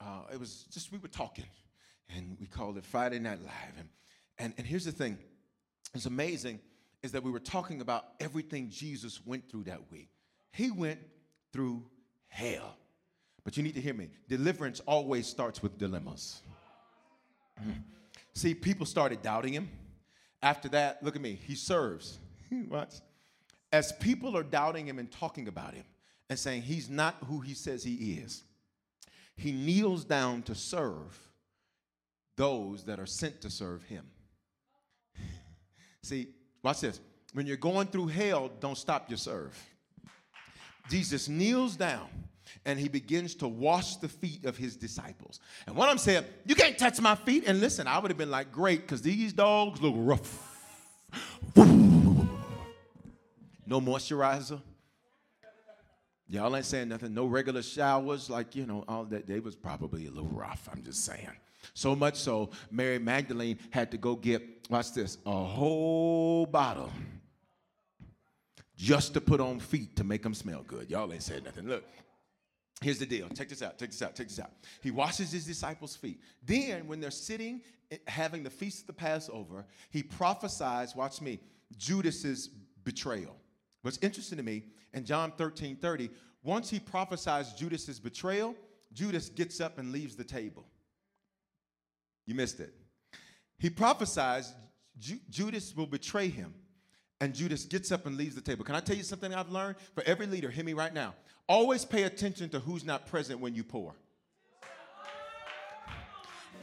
uh, 0.00 0.22
it 0.32 0.40
was 0.40 0.64
just 0.72 0.92
we 0.92 0.98
were 0.98 1.08
talking, 1.08 1.46
and 2.14 2.36
we 2.40 2.46
called 2.46 2.78
it 2.78 2.84
Friday 2.84 3.18
Night 3.18 3.40
Live. 3.42 3.74
And, 3.78 3.88
and, 4.38 4.54
and 4.56 4.66
here's 4.66 4.84
the 4.84 4.92
thing 4.92 5.18
it's 5.94 6.06
amazing 6.06 6.60
is 7.02 7.12
that 7.12 7.22
we 7.22 7.30
were 7.30 7.40
talking 7.40 7.80
about 7.80 8.04
everything 8.20 8.68
Jesus 8.68 9.20
went 9.24 9.50
through 9.50 9.64
that 9.64 9.90
week. 9.90 10.08
He 10.52 10.70
went 10.70 11.00
through 11.52 11.84
hell. 12.28 12.76
But 13.42 13.56
you 13.56 13.62
need 13.62 13.74
to 13.74 13.80
hear 13.80 13.94
me. 13.94 14.10
Deliverance 14.28 14.80
always 14.80 15.26
starts 15.26 15.62
with 15.62 15.78
dilemmas. 15.78 16.42
Mm. 17.60 17.82
See, 18.34 18.54
people 18.54 18.84
started 18.84 19.22
doubting 19.22 19.54
him. 19.54 19.70
After 20.42 20.68
that, 20.70 21.02
look 21.02 21.16
at 21.16 21.22
me, 21.22 21.38
he 21.46 21.54
serves. 21.54 22.18
Watch. 22.68 22.94
As 23.72 23.92
people 23.92 24.36
are 24.36 24.42
doubting 24.42 24.86
him 24.86 24.98
and 24.98 25.10
talking 25.10 25.48
about 25.48 25.74
him 25.74 25.84
and 26.28 26.38
saying 26.38 26.62
he's 26.62 26.90
not 26.90 27.16
who 27.26 27.40
he 27.40 27.54
says 27.54 27.82
he 27.82 28.14
is, 28.14 28.44
he 29.40 29.52
kneels 29.52 30.04
down 30.04 30.42
to 30.42 30.54
serve 30.54 31.18
those 32.36 32.84
that 32.84 33.00
are 33.00 33.06
sent 33.06 33.40
to 33.40 33.50
serve 33.50 33.82
him. 33.84 34.04
See, 36.02 36.28
watch 36.62 36.80
this. 36.80 37.00
When 37.32 37.46
you're 37.46 37.56
going 37.56 37.86
through 37.86 38.08
hell, 38.08 38.50
don't 38.60 38.76
stop 38.76 39.08
your 39.08 39.16
serve. 39.16 39.58
Jesus 40.90 41.28
kneels 41.28 41.76
down 41.76 42.08
and 42.66 42.78
he 42.78 42.88
begins 42.88 43.34
to 43.36 43.48
wash 43.48 43.96
the 43.96 44.08
feet 44.08 44.44
of 44.44 44.58
his 44.58 44.76
disciples. 44.76 45.40
And 45.66 45.74
what 45.74 45.88
I'm 45.88 45.98
saying, 45.98 46.24
you 46.44 46.54
can't 46.54 46.76
touch 46.76 47.00
my 47.00 47.14
feet. 47.14 47.44
And 47.46 47.60
listen, 47.60 47.86
I 47.86 47.98
would 47.98 48.10
have 48.10 48.18
been 48.18 48.30
like, 48.30 48.52
great, 48.52 48.82
because 48.82 49.00
these 49.00 49.32
dogs 49.32 49.80
look 49.80 49.94
rough. 49.96 50.46
No 53.66 53.80
moisturizer, 53.80 54.60
Y'all 56.30 56.54
ain't 56.54 56.64
saying 56.64 56.88
nothing. 56.88 57.12
No 57.12 57.26
regular 57.26 57.60
showers, 57.60 58.30
like, 58.30 58.54
you 58.54 58.64
know, 58.64 58.84
all 58.86 59.04
that. 59.06 59.26
They 59.26 59.40
was 59.40 59.56
probably 59.56 60.06
a 60.06 60.10
little 60.10 60.30
rough, 60.30 60.68
I'm 60.72 60.82
just 60.84 61.04
saying. 61.04 61.28
So 61.74 61.96
much 61.96 62.14
so, 62.14 62.50
Mary 62.70 63.00
Magdalene 63.00 63.58
had 63.70 63.90
to 63.90 63.98
go 63.98 64.14
get, 64.14 64.42
watch 64.70 64.92
this, 64.92 65.18
a 65.26 65.44
whole 65.44 66.46
bottle 66.46 66.92
just 68.76 69.12
to 69.14 69.20
put 69.20 69.40
on 69.40 69.58
feet 69.58 69.96
to 69.96 70.04
make 70.04 70.22
them 70.22 70.32
smell 70.32 70.62
good. 70.66 70.88
Y'all 70.88 71.12
ain't 71.12 71.24
saying 71.24 71.42
nothing. 71.44 71.66
Look, 71.66 71.84
here's 72.80 73.00
the 73.00 73.06
deal. 73.06 73.28
Check 73.30 73.48
this 73.48 73.60
out, 73.60 73.76
check 73.76 73.90
this 73.90 74.00
out, 74.00 74.14
check 74.14 74.28
this 74.28 74.38
out. 74.38 74.52
He 74.82 74.92
washes 74.92 75.32
his 75.32 75.44
disciples' 75.44 75.96
feet. 75.96 76.20
Then, 76.44 76.86
when 76.86 77.00
they're 77.00 77.10
sitting 77.10 77.60
eh, 77.90 77.96
having 78.06 78.44
the 78.44 78.50
feast 78.50 78.82
of 78.82 78.86
the 78.86 78.92
Passover, 78.92 79.66
he 79.90 80.04
prophesies, 80.04 80.94
watch 80.94 81.20
me, 81.20 81.40
Judas's 81.76 82.50
betrayal. 82.84 83.36
What's 83.82 83.98
interesting 83.98 84.38
to 84.38 84.44
me, 84.44 84.62
in 84.94 85.04
John 85.04 85.32
13 85.32 85.76
30, 85.76 86.10
once 86.42 86.70
he 86.70 86.80
prophesies 86.80 87.52
Judas's 87.52 88.00
betrayal, 88.00 88.54
Judas 88.92 89.28
gets 89.28 89.60
up 89.60 89.78
and 89.78 89.92
leaves 89.92 90.16
the 90.16 90.24
table. 90.24 90.66
You 92.26 92.34
missed 92.34 92.60
it. 92.60 92.74
He 93.58 93.70
prophesies 93.70 94.52
Ju- 94.98 95.20
Judas 95.28 95.74
will 95.76 95.86
betray 95.86 96.28
him, 96.28 96.54
and 97.20 97.34
Judas 97.34 97.64
gets 97.64 97.92
up 97.92 98.06
and 98.06 98.16
leaves 98.16 98.34
the 98.34 98.40
table. 98.40 98.64
Can 98.64 98.74
I 98.74 98.80
tell 98.80 98.96
you 98.96 99.02
something 99.02 99.34
I've 99.34 99.50
learned? 99.50 99.76
For 99.94 100.02
every 100.04 100.26
leader, 100.26 100.50
hear 100.50 100.64
me 100.64 100.72
right 100.72 100.92
now. 100.92 101.14
Always 101.48 101.84
pay 101.84 102.04
attention 102.04 102.48
to 102.50 102.60
who's 102.60 102.84
not 102.84 103.06
present 103.06 103.40
when 103.40 103.54
you 103.54 103.64
pour. 103.64 103.94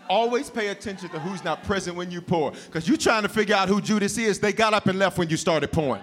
Always 0.10 0.50
pay 0.50 0.70
attention 0.70 1.10
to 1.10 1.20
who's 1.20 1.44
not 1.44 1.64
present 1.64 1.98
when 1.98 2.12
you 2.12 2.22
pour. 2.22 2.52
Because 2.52 2.88
you're 2.88 2.98
trying 2.98 3.24
to 3.24 3.30
figure 3.30 3.56
out 3.56 3.68
who 3.68 3.82
Judas 3.82 4.18
is. 4.18 4.40
They 4.40 4.54
got 4.54 4.74
up 4.74 4.88
and 4.88 4.98
left 4.98 5.18
when 5.18 5.30
you 5.30 5.36
started 5.36 5.72
pouring. 5.72 6.02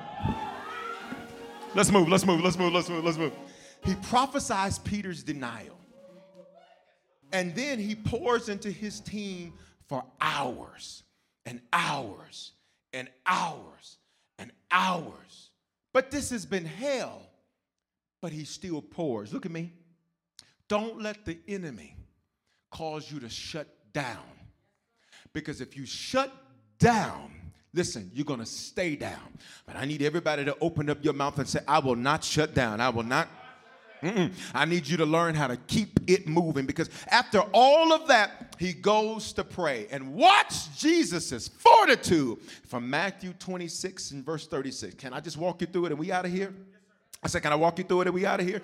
Let's 1.75 1.91
move, 1.91 2.09
let's 2.09 2.25
move, 2.25 2.41
let's 2.41 2.57
move, 2.57 2.73
let's 2.73 2.89
move, 2.89 3.05
let's 3.05 3.19
move. 3.19 3.33
He 3.85 3.95
prophesies 3.97 4.79
Peter's 4.79 5.23
denial. 5.23 5.79
And 7.33 7.55
then 7.55 7.81
he 7.81 7.97
pours 7.97 8.49
into 8.49 8.71
his 8.71 9.01
team 9.01 9.55
for 9.89 10.05
hours 10.21 11.03
and 11.45 11.61
hours 11.73 12.53
and 12.93 13.09
hours 13.27 13.99
and 14.39 14.53
hours. 14.71 15.51
But 15.93 16.13
this 16.13 16.31
has 16.31 16.47
been 16.47 16.65
hell. 16.65 17.23
But 18.23 18.33
he 18.33 18.45
still 18.45 18.81
pours. 18.81 19.33
Look 19.33 19.45
at 19.45 19.53
me. 19.53 19.73
Don't 20.69 21.03
let 21.03 21.25
the 21.25 21.39
enemy 21.49 21.97
cause 22.71 23.11
you 23.11 23.21
to 23.21 23.29
shut 23.29 23.67
down. 23.93 24.25
Because 25.33 25.61
if 25.61 25.77
you 25.77 25.87
shut 25.87 26.33
down, 26.79 27.33
Listen, 27.75 28.09
you're 28.15 28.25
going 28.25 28.41
to 28.41 28.47
stay 28.47 28.95
down. 28.95 29.21
But 29.67 29.75
I 29.75 29.85
need 29.85 30.01
everybody 30.01 30.45
to 30.45 30.57
open 30.61 30.89
up 30.89 31.05
your 31.05 31.13
mouth 31.13 31.39
and 31.39 31.49
say, 31.49 31.59
I 31.67 31.81
will 31.81 31.97
not 31.97 32.23
shut 32.23 32.55
down. 32.55 32.81
I 32.81 32.89
will 32.89 33.03
not. 33.03 33.29
Mm-mm. 34.01 34.33
I 34.55 34.65
need 34.65 34.87
you 34.87 34.97
to 34.99 35.07
learn 35.07 35.35
how 35.35 35.49
to 35.49 35.57
keep 35.57 35.99
it 36.07 36.29
moving 36.29 36.67
because 36.67 36.91
after 37.09 37.41
all 37.53 37.93
of 37.93 38.07
that, 38.09 38.55
he 38.59 38.75
goes 38.75 39.33
to 39.33 39.45
pray. 39.45 39.89
And 39.91 40.15
watch 40.15 40.79
Jesus' 40.79 41.49
fortitude 41.49 42.39
from 42.67 42.89
Matthew 42.89 43.33
26 43.33 44.13
and 44.13 44.25
verse 44.25 44.47
36. 44.47 44.95
Can 44.95 45.13
I 45.13 45.21
just 45.21 45.37
walk 45.37 45.61
you 45.63 45.67
through 45.67 45.87
it 45.87 45.93
and 45.93 45.99
we 45.99 46.13
out 46.13 46.27
of 46.27 46.33
here? 46.33 46.55
I 47.23 47.29
said, 47.29 47.43
Can 47.43 47.53
I 47.53 47.57
walk 47.57 47.79
you 47.79 47.85
through 47.85 48.03
it 48.03 48.07
and 48.09 48.15
we 48.15 48.27
out 48.27 48.41
of 48.41 48.47
here? 48.47 48.61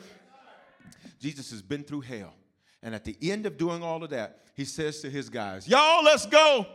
Jesus 1.19 1.51
has 1.51 1.63
been 1.63 1.83
through 1.83 2.03
hell. 2.03 2.35
And 2.83 2.95
at 2.95 3.05
the 3.05 3.17
end 3.23 3.47
of 3.47 3.57
doing 3.57 3.83
all 3.83 4.05
of 4.05 4.11
that, 4.11 4.41
he 4.55 4.65
says 4.65 5.01
to 5.01 5.11
his 5.11 5.31
guys, 5.31 5.67
Y'all, 5.67 6.05
let's 6.05 6.27
go. 6.27 6.67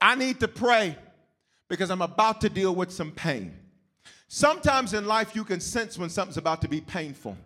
I 0.00 0.14
need 0.14 0.40
to 0.40 0.48
pray 0.48 0.96
because 1.74 1.90
I'm 1.90 2.02
about 2.02 2.40
to 2.42 2.48
deal 2.48 2.72
with 2.72 2.92
some 2.92 3.10
pain. 3.10 3.52
Sometimes 4.28 4.94
in 4.94 5.06
life, 5.06 5.34
you 5.34 5.42
can 5.42 5.58
sense 5.58 5.98
when 5.98 6.08
something's 6.08 6.36
about 6.36 6.62
to 6.62 6.68
be 6.68 6.80
painful. 6.80 7.36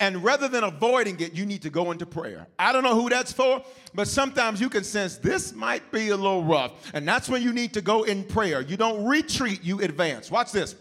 And 0.00 0.24
rather 0.24 0.48
than 0.48 0.64
avoiding 0.64 1.20
it, 1.20 1.34
you 1.34 1.44
need 1.44 1.60
to 1.62 1.70
go 1.70 1.92
into 1.92 2.06
prayer. 2.06 2.46
I 2.58 2.72
don't 2.72 2.82
know 2.82 2.98
who 2.98 3.10
that's 3.10 3.30
for, 3.30 3.62
but 3.94 4.08
sometimes 4.08 4.62
you 4.62 4.70
can 4.70 4.82
sense 4.82 5.18
this 5.18 5.52
might 5.52 5.92
be 5.92 6.08
a 6.08 6.16
little 6.16 6.42
rough. 6.42 6.72
And 6.94 7.06
that's 7.06 7.28
when 7.28 7.42
you 7.42 7.52
need 7.52 7.74
to 7.74 7.82
go 7.82 8.04
in 8.04 8.24
prayer. 8.24 8.62
You 8.62 8.78
don't 8.78 9.04
retreat, 9.04 9.62
you 9.62 9.80
advance. 9.80 10.30
Watch 10.30 10.52
this 10.52 10.74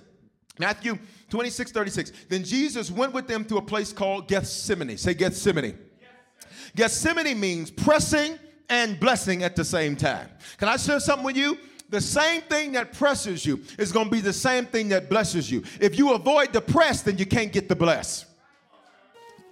Matthew 0.58 0.98
26 1.30 1.72
36. 1.72 2.12
Then 2.30 2.46
Jesus 2.46 2.90
went 2.90 3.14
with 3.14 3.28
them 3.28 3.44
to 3.46 3.58
a 3.58 3.62
place 3.62 3.92
called 3.92 4.30
Gethsemane. 4.30 4.98
Say 4.98 5.14
Gethsemane. 5.14 5.78
Gethsemane 6.76 7.38
means 7.38 7.72
pressing 7.72 8.40
and 8.70 8.98
blessing 9.00 9.44
at 9.44 9.56
the 9.56 9.66
same 9.66 9.98
time. 9.98 10.30
Can 10.58 10.70
I 10.70 10.78
share 10.78 11.00
something 11.02 11.26
with 11.26 11.36
you? 11.36 11.58
The 11.92 12.02
same 12.02 12.42
thing 12.42 12.72
that 12.72 12.94
presses 12.94 13.46
you 13.46 13.62
is 13.78 13.92
going 13.92 14.06
to 14.06 14.12
be 14.12 14.22
the 14.22 14.34
same 14.34 14.66
thing 14.66 14.90
that 14.90 15.10
blesses 15.10 15.52
you. 15.52 15.64
If 15.80 15.98
you 15.98 16.14
avoid 16.14 16.54
the 16.54 16.62
press, 16.62 17.02
then 17.02 17.18
you 17.18 17.26
can't 17.26 17.52
get 17.52 17.70
the 17.70 17.76
bless. 17.76 18.26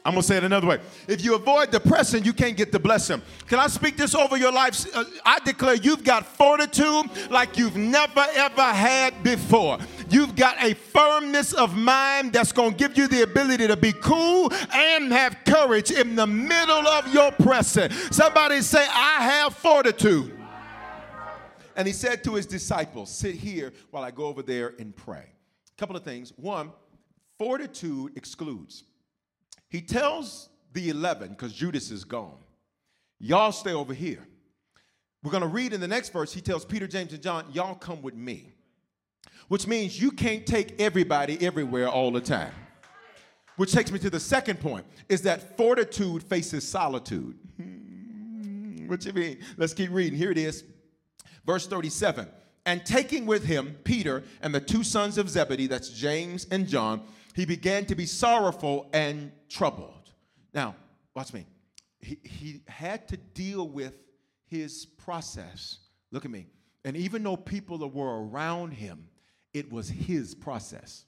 I'm 0.06 0.13
going 0.13 0.21
to 0.21 0.28
say 0.28 0.38
it 0.38 0.45
another 0.45 0.65
way. 0.65 0.80
If 1.10 1.23
you 1.23 1.36
avoid 1.36 1.71
the 1.71 1.80
pressing, 1.82 2.23
you 2.23 2.32
can't 2.32 2.56
get 2.56 2.71
the 2.71 2.80
blessing. 2.80 3.21
Can 3.47 3.60
I 3.60 3.67
speak 3.67 3.97
this 3.97 4.15
over 4.15 4.38
your 4.38 4.52
life? 4.54 4.86
Uh, 4.95 5.04
I 5.25 5.39
declare 5.39 5.75
you've 5.75 6.06
got 6.06 6.25
fortitude 6.25 7.12
like 7.30 7.58
you've 7.58 7.75
never 7.75 8.25
ever 8.34 8.63
had 8.63 9.21
before. 9.21 9.78
You've 10.10 10.38
got 10.38 10.63
a 10.63 10.73
firmness 10.73 11.52
of 11.52 11.75
mind 11.75 12.32
that's 12.32 12.54
going 12.54 12.71
to 12.71 12.78
give 12.78 12.97
you 12.97 13.10
the 13.10 13.23
ability 13.23 13.67
to 13.67 13.75
be 13.75 13.91
cool 13.91 14.52
and 14.73 15.12
have 15.12 15.38
courage 15.45 15.91
in 15.91 16.15
the 16.15 16.25
middle 16.25 16.88
of 16.88 17.13
your 17.13 17.32
pressing. 17.34 17.91
Somebody 17.91 18.62
say, 18.62 18.88
I 18.89 19.23
have 19.23 19.56
fortitude. 19.56 20.38
And 21.80 21.88
he 21.88 21.94
said 21.94 22.25
to 22.25 22.36
his 22.36 22.46
disciples, 22.46 23.10
Sit 23.10 23.36
here 23.36 23.71
while 23.90 24.04
I 24.04 24.12
go 24.12 24.25
over 24.25 24.42
there 24.42 24.73
and 24.80 24.94
pray. 24.94 25.23
A 25.23 25.80
couple 25.80 25.96
of 25.96 26.04
things. 26.04 26.34
One, 26.36 26.73
fortitude 27.38 28.17
excludes. 28.17 28.84
He 29.69 29.80
tells 29.82 30.50
the 30.73 30.90
11, 30.90 31.30
because 31.30 31.54
Judas 31.54 31.90
is 31.90 32.04
gone, 32.04 32.36
y'all 33.17 33.54
stay 33.54 33.71
over 33.71 33.94
here. 33.94 34.27
we're 35.23 35.32
going 35.32 35.40
to 35.40 35.48
read 35.48 35.71
in 35.71 35.80
the 35.80 35.88
next 35.88 36.10
verse, 36.10 36.34
he 36.34 36.42
tells 36.42 36.65
Peter, 36.65 36.86
James, 36.86 37.13
and 37.13 37.23
John, 37.23 37.46
Y'all 37.54 37.75
come 37.75 38.02
with 38.02 38.13
me. 38.13 38.52
Which 39.48 39.65
means 39.65 40.02
you 40.02 40.12
can't 40.12 40.46
take 40.46 40.82
everybody 40.82 41.42
everywhere 41.42 41.88
all 41.88 42.12
the 42.12 42.19
time. 42.19 42.52
Which 43.56 43.71
takes 43.71 43.90
me 43.90 44.00
to 44.00 44.10
the 44.10 44.19
second 44.19 44.60
point 44.60 44.86
is 45.08 45.21
that 45.21 45.56
fortitude 45.56 46.23
faces 46.23 46.67
solitude. 46.67 47.40
what 48.86 49.06
you 49.06 49.13
mean? 49.13 49.38
Let's 49.56 49.73
keep 49.73 49.92
reading. 49.92 50.19
Here 50.19 50.32
it 50.32 50.38
is. 50.38 50.65
Verse 51.50 51.65
37. 51.65 52.27
And 52.67 52.85
taking 52.85 53.25
with 53.25 53.43
him 53.43 53.75
Peter 53.83 54.23
and 54.43 54.54
the 54.54 54.60
two 54.60 54.83
sons 54.83 55.17
of 55.17 55.27
Zebedee, 55.27 55.65
that's 55.65 55.89
James 55.89 56.45
and 56.52 56.67
John, 56.67 57.02
he 57.33 57.43
began 57.43 57.87
to 57.87 57.95
be 57.95 58.06
sorrowful 58.06 58.87
and 58.93 59.31
troubled. 59.50 60.12
Now, 60.54 60.75
watch 61.15 61.33
me. 61.33 61.47
He, 62.02 62.19
he 62.23 62.62
had 62.67 63.08
to 63.08 63.17
deal 63.17 63.67
with 63.67 63.95
his 64.45 64.85
process. 64.85 65.79
Look 66.12 66.23
at 66.23 66.29
me. 66.29 66.45
And 66.85 66.95
even 66.95 67.23
though 67.23 67.35
people 67.35 67.79
were 67.79 68.27
around 68.27 68.73
him, 68.73 69.08
it 69.52 69.73
was 69.73 69.89
his 69.89 70.35
process. 70.35 71.04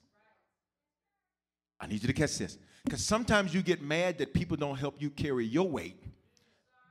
I 1.80 1.86
need 1.86 2.02
you 2.02 2.08
to 2.08 2.12
catch 2.12 2.36
this. 2.38 2.58
Because 2.82 3.06
sometimes 3.06 3.54
you 3.54 3.62
get 3.62 3.80
mad 3.80 4.18
that 4.18 4.34
people 4.34 4.56
don't 4.56 4.76
help 4.76 5.00
you 5.00 5.08
carry 5.08 5.46
your 5.46 5.68
weight, 5.68 6.02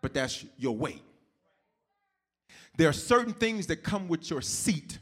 but 0.01 0.13
that's 0.13 0.45
your 0.57 0.77
weight. 0.77 1.03
There 2.77 2.89
are 2.89 2.93
certain 2.93 3.33
things 3.33 3.67
that 3.67 3.83
come 3.83 4.07
with 4.07 4.29
your 4.29 4.41
seat 4.41 4.99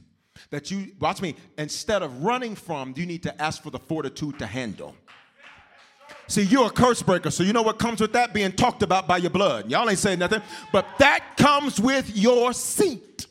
that 0.49 0.71
you, 0.71 0.93
watch 0.99 1.21
me, 1.21 1.35
instead 1.57 2.01
of 2.01 2.23
running 2.23 2.55
from, 2.55 2.93
you 2.95 3.05
need 3.05 3.23
to 3.23 3.41
ask 3.41 3.61
for 3.61 3.69
the 3.69 3.79
fortitude 3.79 4.39
to 4.39 4.47
handle. 4.47 4.95
See, 6.27 6.43
you're 6.43 6.67
a 6.67 6.71
curse 6.71 7.01
breaker, 7.01 7.31
so 7.31 7.43
you 7.43 7.53
know 7.53 7.61
what 7.61 7.79
comes 7.79 8.01
with 8.01 8.13
that 8.13 8.33
being 8.33 8.51
talked 8.51 8.83
about 8.83 9.07
by 9.07 9.17
your 9.17 9.31
blood. 9.31 9.69
Y'all 9.69 9.89
ain't 9.89 9.99
saying 9.99 10.19
nothing, 10.19 10.41
but 10.71 10.85
that 10.99 11.37
comes 11.37 11.79
with 11.79 12.15
your 12.15 12.53
seat. 12.53 13.25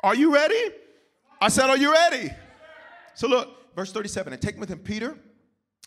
Are 0.00 0.14
you 0.14 0.32
ready? 0.32 0.70
I 1.40 1.48
said, 1.48 1.70
Are 1.70 1.76
you 1.76 1.92
ready? 1.92 2.30
So 3.14 3.28
look, 3.28 3.74
verse 3.74 3.92
37 3.92 4.32
and 4.32 4.40
taking 4.40 4.60
with 4.60 4.68
him 4.68 4.78
Peter 4.78 5.16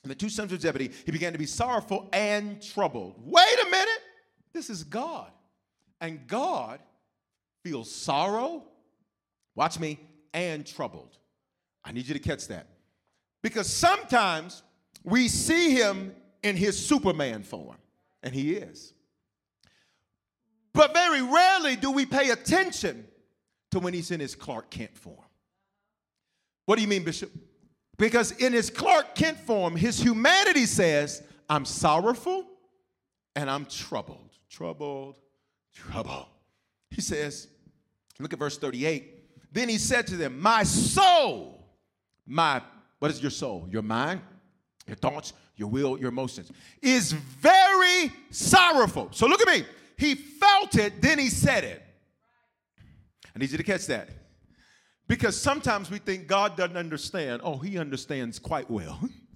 and 0.04 0.12
the 0.12 0.16
two 0.16 0.30
sons 0.30 0.52
of 0.52 0.62
Zebedee, 0.62 0.92
he 1.06 1.12
began 1.12 1.34
to 1.34 1.40
be 1.40 1.46
sorrowful 1.46 2.10
and 2.14 2.62
troubled. 2.62 3.16
Wait 3.20 3.60
a 3.66 3.70
minute. 3.70 4.02
This 4.54 4.70
is 4.70 4.84
God. 4.84 5.32
And 6.00 6.28
God 6.28 6.80
sorrow, 7.84 8.64
watch 9.56 9.80
me, 9.80 10.00
and 10.34 10.66
troubled. 10.66 11.18
I 11.84 11.92
need 11.92 12.08
you 12.08 12.14
to 12.14 12.20
catch 12.20 12.48
that. 12.48 12.68
Because 13.42 13.68
sometimes 13.68 14.64
we 15.04 15.28
see 15.28 15.72
him 15.72 16.14
in 16.44 16.56
his 16.56 16.78
Superman 16.78 17.44
form, 17.44 17.78
and 18.24 18.34
he 18.34 18.54
is. 18.54 18.94
But 20.74 20.94
very 20.94 21.22
rarely 21.22 21.76
do 21.76 21.92
we 21.92 22.06
pay 22.06 22.30
attention 22.30 23.08
to 23.72 23.80
when 23.80 23.94
he's 23.94 24.12
in 24.12 24.20
his 24.20 24.36
Clark 24.36 24.70
Kent 24.70 24.98
form. 24.98 25.26
What 26.66 26.76
do 26.76 26.82
you 26.82 26.88
mean, 26.88 27.04
Bishop? 27.04 27.32
Because 27.98 28.32
in 28.34 28.54
his 28.54 28.70
Clark 28.70 29.16
Kent 29.16 29.40
form, 29.40 29.76
his 29.76 30.00
humanity 30.00 30.66
says, 30.66 31.24
I'm 31.50 31.66
sorrowful 31.66 32.46
and 33.36 33.50
I'm 33.50 33.66
troubled. 33.66 34.32
Troubled, 34.50 35.20
troubled. 35.74 36.28
He 36.92 37.02
says, 37.02 37.48
look 38.24 38.34
at 38.34 38.40
verse 38.40 38.58
38. 38.58 39.14
Then 39.52 39.70
he 39.70 39.78
said 39.78 40.08
to 40.08 40.18
them, 40.18 40.40
My 40.40 40.64
soul, 40.64 41.66
my, 42.26 42.62
what 43.00 43.12
is 43.12 43.22
your 43.22 43.32
soul? 43.32 43.68
Your 43.70 43.82
mind, 43.82 44.22
your 44.88 44.98
thoughts, 44.98 45.34
your 45.56 45.70
will, 45.70 46.00
your 46.00 46.10
emotions, 46.10 46.52
is 46.82 47.12
very 47.12 48.12
sorrowful. 48.30 49.10
So 49.12 49.28
look 49.28 49.42
at 49.42 49.48
me. 49.48 49.66
He 49.98 50.16
felt 50.16 50.76
it, 50.76 51.02
then 51.02 51.18
he 51.18 51.30
said 51.30 51.64
it. 51.64 51.84
I 53.36 53.40
need 53.40 53.52
you 53.52 53.58
to 53.58 53.64
catch 53.64 53.88
that. 53.88 54.10
Because 55.08 55.40
sometimes 55.40 55.90
we 55.90 56.00
think 56.00 56.28
God 56.28 56.58
doesn't 56.58 56.78
understand. 56.78 57.42
Oh, 57.44 57.58
he 57.58 57.78
understands 57.78 58.40
quite 58.40 58.70
well. 58.70 59.00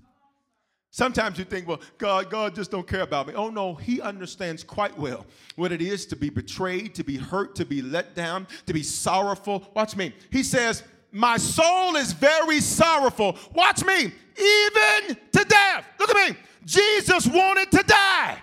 Sometimes 0.94 1.39
you 1.39 1.46
think, 1.46 1.70
well, 1.70 1.80
God, 1.98 2.30
God 2.30 2.54
just 2.54 2.70
don't 2.70 2.86
care 2.86 3.02
about 3.02 3.26
me. 3.28 3.34
Oh 3.34 3.50
no, 3.50 3.76
he 3.76 4.02
understands 4.02 4.62
quite 4.62 4.96
well 4.98 5.26
what 5.56 5.72
it 5.72 5.82
is 5.82 6.06
to 6.08 6.18
be 6.18 6.30
betrayed, 6.30 6.94
to 6.96 7.04
be 7.04 7.16
hurt, 7.16 7.56
to 7.56 7.66
be 7.66 7.82
let 7.82 8.14
down, 8.14 8.46
to 8.66 8.74
be 8.74 8.84
sorrowful. 8.84 9.72
Watch 9.74 9.96
me. 9.96 10.14
He 10.32 10.44
says, 10.44 10.84
My 11.14 11.38
soul 11.38 11.96
is 11.96 12.12
very 12.12 12.60
sorrowful. 12.60 13.38
Watch 13.54 13.86
me, 13.86 14.12
even 14.38 15.18
to 15.32 15.46
death. 15.46 15.86
Look 15.98 16.14
at 16.14 16.30
me. 16.30 16.38
Jesus 16.66 17.26
wanted 17.26 17.72
to 17.72 17.84
die. 17.84 18.38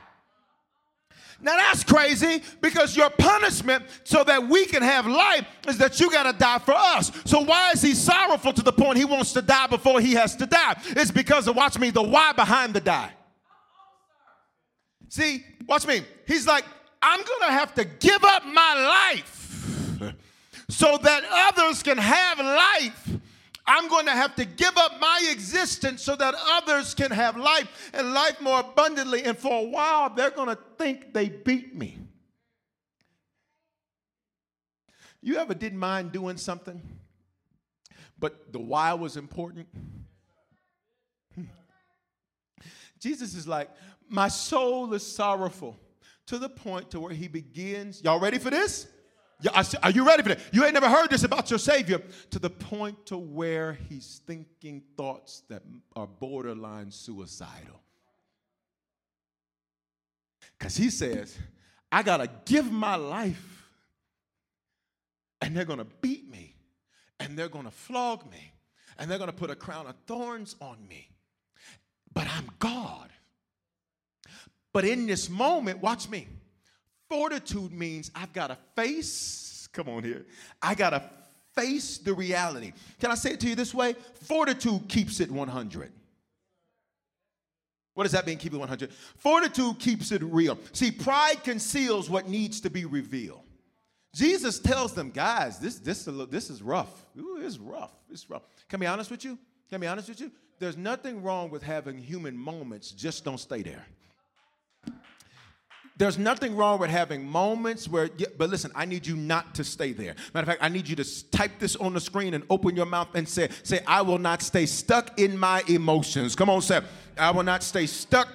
Now 1.41 1.57
that's 1.57 1.85
crazy 1.85 2.43
because 2.61 2.97
your 2.97 3.11
punishment 3.11 3.85
so 4.03 4.25
that 4.25 4.49
we 4.49 4.67
can 4.67 4.83
have 4.83 5.07
life 5.07 5.47
is 5.69 5.79
that 5.79 6.01
you 6.01 6.11
got 6.11 6.25
to 6.31 6.37
die 6.37 6.59
for 6.59 6.75
us. 6.75 7.13
So 7.25 7.41
why 7.45 7.71
is 7.73 7.83
he 7.83 7.95
sorrowful 7.95 8.53
to 8.55 8.63
the 8.63 8.73
point 8.73 8.99
he 8.99 9.05
wants 9.05 9.33
to 9.35 9.43
die 9.43 9.69
before 9.69 10.01
he 10.01 10.15
has 10.15 10.35
to 10.37 10.47
die? 10.47 10.81
It's 10.89 11.13
because 11.13 11.47
of, 11.47 11.55
watch 11.55 11.79
me, 11.79 11.91
the 11.91 12.03
why 12.03 12.33
behind 12.33 12.75
the 12.75 12.81
die. 12.81 13.13
See, 15.09 15.45
watch 15.67 15.87
me. 15.87 16.03
He's 16.27 16.47
like, 16.47 16.65
I'm 17.01 17.21
going 17.21 17.41
to 17.43 17.53
have 17.53 17.75
to 17.77 17.85
give 17.85 18.25
up 18.25 18.45
my 18.45 19.13
life 19.15 20.15
so 20.69 20.99
that 20.99 21.23
others 21.31 21.85
can 21.85 21.99
have 21.99 22.39
life 22.39 23.09
I'm 23.69 23.89
going 23.89 24.07
to 24.07 24.13
have 24.13 24.35
to 24.37 24.47
give 24.47 24.77
up 24.79 24.99
my 24.99 25.29
existence 25.31 26.03
so 26.03 26.17
that 26.17 26.35
others 26.35 26.95
can 26.95 27.11
have 27.11 27.37
life 27.37 27.91
and 27.93 28.15
life 28.15 28.41
more 28.41 28.61
abundantly. 28.61 29.25
And 29.25 29.37
for 29.37 29.63
a 29.63 29.69
while, 29.69 30.09
they're 30.09 30.31
going 30.31 30.49
to 30.49 30.59
think 30.79 31.13
they 31.13 31.29
beat 31.29 31.77
me. 31.77 31.99
You 35.21 35.37
ever 35.37 35.53
didn't 35.53 35.79
mind 35.79 36.13
doing 36.13 36.39
something, 36.39 36.81
but 38.19 38.53
the 38.53 38.59
why 38.59 38.95
was 38.95 39.19
important? 39.19 39.67
Hmm. 41.35 41.45
Jesus 42.99 43.35
is 43.35 43.47
like, 43.47 43.69
my 44.09 44.29
soul 44.29 44.95
is 44.95 45.05
sorrowful 45.05 45.79
to 46.29 46.39
the 46.39 46.49
point 46.49 46.91
to 46.93 47.01
where 47.01 47.13
he 47.13 47.29
begins. 47.29 48.03
Y'all 48.03 48.21
ready 48.21 48.39
for 48.39 48.49
this? 48.49 48.87
Are 49.83 49.91
you 49.91 50.05
ready 50.05 50.25
for 50.25 50.31
that? 50.31 50.41
You 50.53 50.65
ain't 50.65 50.75
never 50.75 50.89
heard 50.89 51.11
this 51.11 51.23
about 51.23 51.49
your 51.49 51.61
Savior 51.61 52.03
to 52.31 52.39
the 52.41 52.51
point 52.51 53.07
to 53.07 53.17
where 53.17 53.79
he's 53.89 54.21
thinking 54.27 54.83
thoughts 54.97 55.45
that 55.49 55.63
are 55.95 56.09
borderline 56.09 56.91
suicidal. 56.91 57.81
Because 60.59 60.77
he 60.77 60.91
says, 60.91 61.39
I 61.93 62.03
got 62.03 62.17
to 62.17 62.29
give 62.47 62.73
my 62.73 62.97
life, 62.97 63.71
and 65.41 65.57
they're 65.57 65.65
going 65.65 65.79
to 65.79 65.87
beat 66.01 66.29
me, 66.29 66.57
and 67.21 67.39
they're 67.39 67.49
going 67.49 67.65
to 67.65 67.71
flog 67.71 68.29
me, 68.29 68.53
and 68.99 69.09
they're 69.09 69.19
going 69.19 69.31
to 69.31 69.37
put 69.37 69.51
a 69.51 69.57
crown 69.57 69.87
of 69.87 69.95
thorns 70.09 70.57
on 70.61 70.79
me. 70.89 71.11
But 72.13 72.27
I'm 72.29 72.51
God. 72.59 73.11
But 74.73 74.85
in 74.85 75.07
this 75.07 75.31
moment, 75.31 75.81
watch 75.81 76.09
me. 76.09 76.27
Fortitude 77.09 77.73
means 77.73 78.11
I've 78.15 78.33
got 78.33 78.49
to 78.49 78.59
face, 78.77 79.69
come 79.73 79.89
on 79.89 80.03
here, 80.03 80.27
I 80.61 80.75
got 80.75 80.91
to 80.91 81.03
face 81.55 81.99
the 81.99 82.13
reality. 82.13 82.73
Can 83.01 83.11
I 83.11 83.15
say 83.15 83.33
it 83.33 83.41
to 83.41 83.49
you 83.49 83.55
this 83.55 83.75
way? 83.75 83.95
Fortitude 84.23 84.89
keeps 84.89 85.21
it 85.21 85.31
100. 85.31 85.93
What 87.95 88.05
does 88.05 88.13
that 88.13 88.27
mean, 88.27 88.39
keep 88.39 88.55
it 88.55 88.59
100? 88.59 88.93
Fortitude 88.93 89.81
keeps 89.81 90.13
it 90.13 90.23
real. 90.23 90.57
See, 90.73 90.93
pride 90.93 91.43
conceals 91.43 92.09
what 92.09 92.29
needs 92.29 92.61
to 92.61 92.71
be 92.71 92.85
revealed. 92.85 93.43
Jesus 94.15 94.61
tells 94.61 94.95
them, 94.95 95.11
guys, 95.11 95.59
this, 95.59 95.81
this, 95.81 96.05
this 96.31 96.49
is 96.49 96.63
rough. 96.63 97.07
Ooh, 97.19 97.41
it's 97.43 97.59
rough. 97.59 97.93
It's 98.11 98.31
rough. 98.31 98.43
Can 98.69 98.79
I 98.79 98.81
be 98.81 98.87
honest 98.87 99.11
with 99.11 99.25
you? 99.25 99.37
Can 99.69 99.77
I 99.77 99.79
be 99.79 99.87
honest 99.89 100.09
with 100.09 100.21
you? 100.21 100.31
There's 100.59 100.77
nothing 100.77 101.23
wrong 101.23 101.51
with 101.51 101.63
having 101.63 101.99
human 101.99 102.37
moments, 102.37 102.91
just 102.93 103.25
don't 103.25 103.39
stay 103.39 103.63
there. 103.63 103.85
There's 105.99 106.17
nothing 106.17 106.55
wrong 106.55 106.79
with 106.79 106.91
having 106.91 107.27
moments 107.27 107.89
where, 107.89 108.09
but 108.37 108.49
listen, 108.49 108.71
I 108.77 108.85
need 108.85 109.05
you 109.05 109.17
not 109.17 109.57
to 109.57 109.65
stay 109.65 109.93
there. 109.93 110.15
Matter 110.33 110.45
of 110.45 110.47
fact, 110.47 110.63
I 110.63 110.69
need 110.69 110.89
you 110.89 110.95
to 110.95 111.31
type 111.31 111.59
this 111.59 111.75
on 111.75 111.93
the 111.93 112.01
screen 112.01 112.35
and 112.35 112.45
open 112.49 112.77
your 112.77 112.87
mouth 112.87 113.09
and 113.15 113.29
say, 113.29 113.49
say, 113.65 113.81
I 113.85 114.03
will 114.03 114.19
not 114.19 114.41
stay 114.41 114.65
stuck 114.65 115.19
in 115.19 115.37
my 115.37 115.65
emotions. 115.69 116.37
Come 116.37 116.51
on, 116.51 116.63
say, 116.63 116.83
I 117.19 117.33
will 117.33 117.43
not 117.43 117.65
stay 117.65 117.87
stuck 117.87 118.29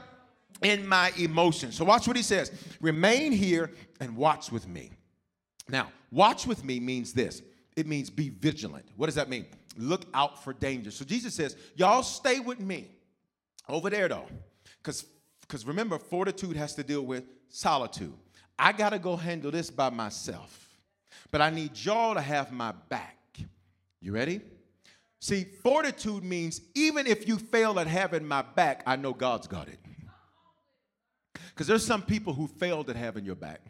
in 0.62 0.86
my 0.86 1.14
emotions. 1.18 1.76
So 1.76 1.86
watch 1.86 2.06
what 2.06 2.18
he 2.18 2.24
says. 2.24 2.52
Remain 2.82 3.32
here 3.32 3.72
and 4.02 4.18
watch 4.18 4.52
with 4.52 4.68
me. 4.68 4.92
Now, 5.70 5.90
watch 6.12 6.46
with 6.46 6.66
me 6.66 6.82
means 6.82 7.14
this. 7.14 7.42
It 7.78 7.88
means 7.88 8.10
be 8.10 8.28
vigilant. 8.28 8.86
What 8.98 9.06
does 9.06 9.16
that 9.16 9.30
mean? 9.30 9.46
Look 9.78 10.06
out 10.14 10.44
for 10.44 10.52
danger. 10.52 10.92
So 10.92 11.06
Jesus 11.06 11.34
says, 11.34 11.56
y'all 11.76 12.04
stay 12.04 12.42
with 12.42 12.60
me. 12.60 12.90
Over 13.70 13.90
there 13.90 14.10
though. 14.10 14.28
Because 14.82 15.06
because 15.42 15.66
remember, 15.66 16.00
fortitude 16.00 16.56
has 16.56 16.74
to 16.76 16.84
deal 16.84 17.04
with 17.04 17.24
solitude. 17.54 18.14
I 18.58 18.72
got 18.72 18.90
to 18.90 19.00
go 19.00 19.16
handle 19.16 19.52
this 19.52 19.70
by 19.70 19.90
myself, 19.90 20.70
but 21.32 21.42
I 21.42 21.50
need 21.50 21.72
y'all 21.78 22.16
to 22.16 22.22
have 22.22 22.52
my 22.52 22.74
back. 22.90 23.18
You 24.02 24.12
ready? 24.12 24.42
See, 25.20 25.46
fortitude 25.46 26.24
means 26.24 26.62
even 26.76 27.08
if 27.08 27.28
you 27.28 27.38
fail 27.38 27.80
at 27.80 27.88
having 27.88 28.28
my 28.28 28.42
back, 28.42 28.84
I 28.86 28.96
know 28.96 29.14
God's 29.14 29.48
got 29.48 29.70
it. 29.70 29.80
Because 31.50 31.68
there's 31.68 31.86
some 31.86 32.02
people 32.02 32.34
who 32.34 32.48
failed 32.48 32.90
at 32.90 32.96
having 32.96 33.24
your 33.24 33.36
back. 33.36 33.62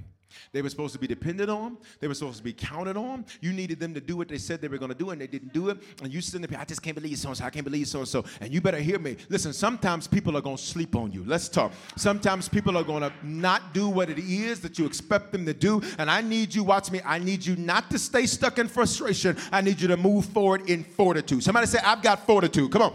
They 0.52 0.62
were 0.62 0.70
supposed 0.70 0.94
to 0.94 1.00
be 1.00 1.08
dependent 1.08 1.50
on. 1.50 1.78
They 2.00 2.08
were 2.08 2.14
supposed 2.14 2.38
to 2.38 2.44
be 2.44 2.54
counted 2.54 2.98
on. 2.98 3.26
You 3.42 3.54
needed 3.54 3.80
them 3.80 3.94
to 3.94 4.02
do 4.02 4.18
what 4.18 4.28
they 4.28 4.38
said 4.38 4.62
they 4.62 4.68
were 4.68 4.78
going 4.78 4.92
to 4.92 4.98
do, 4.98 5.10
and 5.12 5.20
they 5.20 5.28
didn't 5.28 5.54
do 5.54 5.70
it. 5.70 5.78
And 6.02 6.14
you 6.14 6.22
sitting 6.22 6.46
there, 6.46 6.60
I 6.60 6.66
just 6.66 6.82
can't 6.82 6.96
believe 6.96 7.18
so 7.18 7.30
and 7.30 7.38
so. 7.38 7.46
I 7.46 7.50
can't 7.50 7.66
believe 7.66 7.88
so 7.88 8.00
and 8.00 8.08
so. 8.08 8.26
And 8.42 8.54
you 8.54 8.62
better 8.62 8.80
hear 8.80 9.00
me. 9.00 9.18
Listen, 9.30 9.54
sometimes 9.54 10.08
people 10.08 10.38
are 10.38 10.42
going 10.42 10.58
to 10.58 10.64
sleep 10.64 10.96
on 10.96 11.12
you. 11.12 11.24
Let's 11.26 11.50
talk. 11.50 11.72
Sometimes 11.96 12.50
people 12.50 12.78
are 12.78 12.84
going 12.84 13.02
to 13.02 13.12
not 13.24 13.74
do 13.74 13.90
what 13.90 14.10
it 14.10 14.20
is 14.20 14.60
that 14.62 14.78
you 14.78 14.86
expect 14.86 15.32
them 15.32 15.46
to 15.46 15.54
do. 15.54 15.82
And 15.98 16.10
I 16.10 16.22
need 16.22 16.54
you, 16.54 16.64
watch 16.64 16.92
me, 16.92 17.02
I 17.06 17.20
need 17.20 17.46
you 17.46 17.56
not 17.56 17.90
to 17.92 18.00
stay 18.00 18.26
stuck 18.26 18.60
in 18.60 18.68
frustration. 18.68 19.38
I 19.52 19.62
need 19.62 19.82
you 19.82 19.88
to 19.90 19.98
move 19.98 20.26
forward 20.26 20.70
in 20.70 20.84
fortitude. 20.84 21.44
Somebody 21.44 21.68
say, 21.68 21.80
I've 21.84 22.02
got 22.02 22.26
fortitude. 22.26 22.72
Come 22.72 22.82
on. 22.82 22.94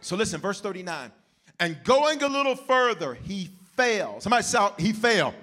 So 0.00 0.16
listen, 0.16 0.40
verse 0.40 0.60
39. 0.60 1.12
And 1.58 1.76
going 1.84 2.22
a 2.22 2.28
little 2.28 2.56
further, 2.56 3.14
he 3.14 3.50
fell. 3.76 4.20
Somebody 4.20 4.44
shout, 4.44 4.80
he 4.80 4.92
fell 4.92 5.34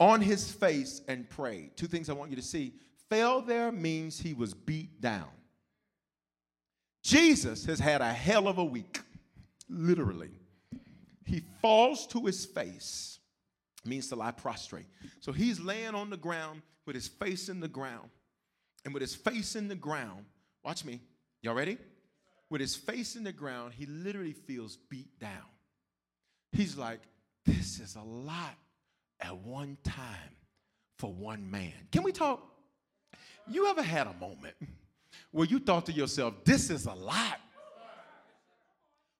on 0.00 0.20
his 0.20 0.50
face 0.50 1.00
and 1.08 1.28
prayed. 1.28 1.76
Two 1.76 1.86
things 1.86 2.08
I 2.08 2.12
want 2.12 2.30
you 2.30 2.36
to 2.36 2.42
see. 2.42 2.74
Fell 3.08 3.40
there 3.40 3.72
means 3.72 4.20
he 4.20 4.34
was 4.34 4.54
beat 4.54 5.00
down. 5.00 5.28
Jesus 7.02 7.64
has 7.64 7.78
had 7.78 8.00
a 8.00 8.12
hell 8.12 8.48
of 8.48 8.58
a 8.58 8.64
week, 8.64 9.00
literally. 9.68 10.30
He 11.24 11.42
falls 11.60 12.06
to 12.08 12.24
his 12.26 12.44
face, 12.44 13.18
means 13.84 14.08
to 14.08 14.16
lie 14.16 14.30
prostrate. 14.30 14.86
So 15.20 15.32
he's 15.32 15.60
laying 15.60 15.94
on 15.94 16.10
the 16.10 16.16
ground 16.16 16.62
with 16.86 16.94
his 16.94 17.08
face 17.08 17.48
in 17.48 17.60
the 17.60 17.68
ground. 17.68 18.10
And 18.84 18.94
with 18.94 19.00
his 19.00 19.14
face 19.14 19.56
in 19.56 19.68
the 19.68 19.74
ground, 19.74 20.24
watch 20.64 20.84
me. 20.84 21.00
Y'all 21.42 21.54
ready? 21.54 21.78
With 22.50 22.60
his 22.60 22.76
face 22.76 23.16
in 23.16 23.24
the 23.24 23.32
ground, 23.32 23.74
he 23.74 23.86
literally 23.86 24.32
feels 24.32 24.76
beat 24.76 25.18
down. 25.18 25.44
He's 26.52 26.76
like, 26.76 27.00
This 27.44 27.80
is 27.80 27.96
a 27.96 28.02
lot 28.02 28.54
at 29.20 29.36
one 29.38 29.76
time 29.84 30.36
for 30.96 31.12
one 31.12 31.50
man. 31.50 31.72
Can 31.92 32.02
we 32.02 32.12
talk? 32.12 32.42
You 33.50 33.66
ever 33.68 33.82
had 33.82 34.06
a 34.06 34.14
moment 34.14 34.54
where 35.30 35.46
you 35.46 35.58
thought 35.58 35.86
to 35.86 35.92
yourself, 35.92 36.34
this 36.44 36.70
is 36.70 36.86
a 36.86 36.92
lot 36.92 37.40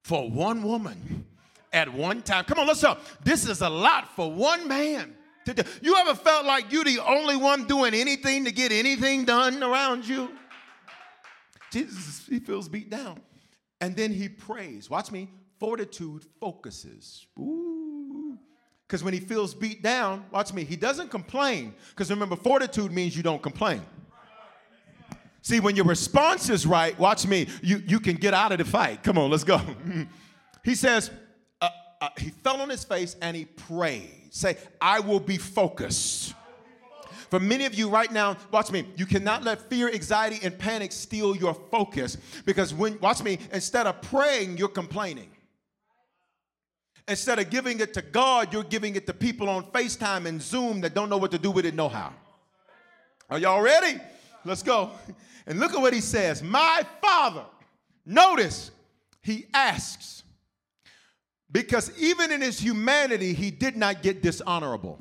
for 0.05 0.31
one 0.31 0.63
woman 0.63 1.27
at 1.73 1.93
one 1.93 2.23
time? 2.23 2.45
Come 2.45 2.59
on, 2.59 2.67
let's 2.67 2.81
talk. 2.81 3.01
This 3.25 3.49
is 3.49 3.61
a 3.61 3.69
lot 3.71 4.15
for 4.15 4.31
one 4.31 4.69
man. 4.69 5.15
You 5.81 5.97
ever 5.97 6.15
felt 6.15 6.45
like 6.45 6.71
you're 6.71 6.85
the 6.85 6.99
only 6.99 7.37
one 7.37 7.67
doing 7.67 7.95
anything 7.95 8.45
to 8.45 8.53
get 8.53 8.71
anything 8.71 9.25
done 9.25 9.63
around 9.63 10.07
you? 10.07 10.31
Jesus, 11.71 12.27
he 12.29 12.39
feels 12.39 12.69
beat 12.69 12.91
down. 12.91 13.21
And 13.81 13.97
then 13.97 14.13
he 14.13 14.29
prays. 14.29 14.91
Watch 14.91 15.11
me. 15.11 15.31
Fortitude 15.59 16.27
focuses. 16.39 17.27
Ooh. 17.39 17.68
Because 18.89 19.05
when 19.05 19.13
he 19.13 19.21
feels 19.21 19.53
beat 19.53 19.83
down, 19.83 20.25
watch 20.31 20.55
me, 20.55 20.65
he 20.65 20.75
doesn't 20.75 21.11
complain. 21.11 21.75
Because 21.91 22.09
remember, 22.09 22.37
fortitude 22.37 22.91
means 22.91 23.15
you 23.15 23.23
don't 23.23 23.43
complain. 23.43 23.83
See, 25.43 25.61
when 25.61 25.77
your 25.77 25.85
response 25.85 26.49
is 26.49 26.67
right, 26.67 26.99
watch 26.99 27.27
me, 27.27 27.49
you, 27.63 27.83
you 27.87 28.01
can 28.01 28.17
get 28.17 28.33
out 28.33 28.51
of 28.51 28.59
the 28.59 28.65
fight. 28.65 29.03
Come 29.03 29.19
on, 29.19 29.31
let's 29.31 29.45
go. 29.45 29.61
he 30.65 30.75
says, 30.75 31.11
uh, 31.61 31.69
uh, 32.01 32.09
he 32.19 32.31
fell 32.31 32.63
on 32.63 32.71
his 32.71 32.83
face 32.83 33.15
and 33.21 33.37
he 33.37 33.45
prayed. 33.45 34.11
Say, 34.31 34.57
I 34.81 35.01
will 35.01 35.21
be 35.21 35.37
focused. 35.37 36.35
For 37.29 37.39
many 37.39 37.67
of 37.67 37.75
you 37.75 37.91
right 37.91 38.11
now, 38.11 38.39
watch 38.51 38.73
me, 38.73 38.87
you 38.97 39.05
cannot 39.05 39.45
let 39.45 39.69
fear, 39.69 39.91
anxiety, 39.93 40.39
and 40.43 40.59
panic 40.59 40.93
steal 40.93 41.37
your 41.37 41.53
focus 41.53 42.17
because 42.47 42.73
when, 42.73 42.99
watch 43.01 43.23
me, 43.23 43.39
instead 43.53 43.87
of 43.87 44.01
praying, 44.01 44.57
you're 44.57 44.69
complaining. 44.69 45.29
Instead 47.09 47.39
of 47.39 47.49
giving 47.49 47.81
it 47.81 47.95
to 47.95 48.03
God, 48.03 48.53
you're 48.53 48.63
giving 48.63 48.95
it 48.95 49.07
to 49.07 49.15
people 49.15 49.49
on 49.49 49.65
FaceTime 49.65 50.27
and 50.27 50.43
Zoom 50.43 50.83
that 50.83 50.95
don't 50.95 51.09
know 51.09 51.17
what 51.17 51.31
to 51.31 51.39
do 51.39 51.51
with 51.51 51.65
it, 51.65 51.75
know 51.75 51.89
how. 51.89 52.13
Are 53.31 53.39
y'all 53.39 53.63
ready? 53.63 53.99
Let's 54.45 54.63
go. 54.63 54.91
And 55.47 55.59
look 55.59 55.73
at 55.73 55.81
what 55.81 55.95
he 55.95 56.03
says 56.03 56.43
My 56.43 56.83
father, 57.01 57.45
notice, 58.05 58.71
he 59.23 59.47
asks, 59.55 60.23
because 61.51 61.91
even 61.99 62.31
in 62.31 62.43
his 62.43 62.61
humanity, 62.61 63.33
he 63.33 63.51
did 63.51 63.77
not 63.77 64.03
get 64.03 64.23
dishonorable. 64.23 64.99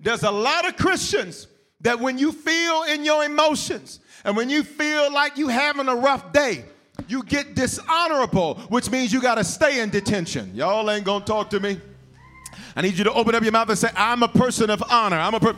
There's 0.00 0.24
a 0.24 0.30
lot 0.30 0.68
of 0.68 0.76
Christians 0.76 1.46
that 1.80 2.00
when 2.00 2.18
you 2.18 2.32
feel 2.32 2.82
in 2.82 3.04
your 3.04 3.24
emotions 3.24 4.00
and 4.24 4.36
when 4.36 4.50
you 4.50 4.64
feel 4.64 5.12
like 5.12 5.36
you're 5.38 5.50
having 5.50 5.88
a 5.88 5.94
rough 5.94 6.32
day, 6.32 6.64
you 7.08 7.22
get 7.22 7.54
dishonorable, 7.54 8.54
which 8.68 8.90
means 8.90 9.12
you 9.12 9.20
got 9.20 9.36
to 9.36 9.44
stay 9.44 9.80
in 9.80 9.90
detention. 9.90 10.54
Y'all 10.54 10.90
ain't 10.90 11.04
going 11.04 11.20
to 11.20 11.26
talk 11.26 11.50
to 11.50 11.60
me. 11.60 11.80
I 12.74 12.82
need 12.82 12.98
you 12.98 13.04
to 13.04 13.12
open 13.12 13.34
up 13.34 13.42
your 13.42 13.52
mouth 13.52 13.68
and 13.68 13.78
say, 13.78 13.90
I'm 13.96 14.22
a 14.22 14.28
person 14.28 14.70
of 14.70 14.82
honor. 14.90 15.18
I'm 15.18 15.34
a 15.34 15.40
per-. 15.40 15.56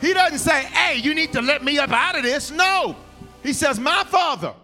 He 0.00 0.12
doesn't 0.12 0.38
say, 0.38 0.64
hey, 0.64 0.98
you 0.98 1.14
need 1.14 1.32
to 1.32 1.42
let 1.42 1.62
me 1.62 1.78
up 1.78 1.90
out 1.90 2.16
of 2.16 2.22
this. 2.22 2.50
No. 2.50 2.96
He 3.42 3.52
says, 3.52 3.78
my 3.78 4.04
father, 4.04 4.54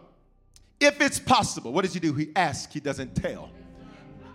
if 0.80 1.00
it's 1.00 1.18
possible. 1.18 1.72
What 1.72 1.84
does 1.84 1.94
he 1.94 2.00
do? 2.00 2.12
He 2.12 2.30
asks, 2.36 2.72
he 2.72 2.80
doesn't 2.80 3.14
tell. 3.14 3.50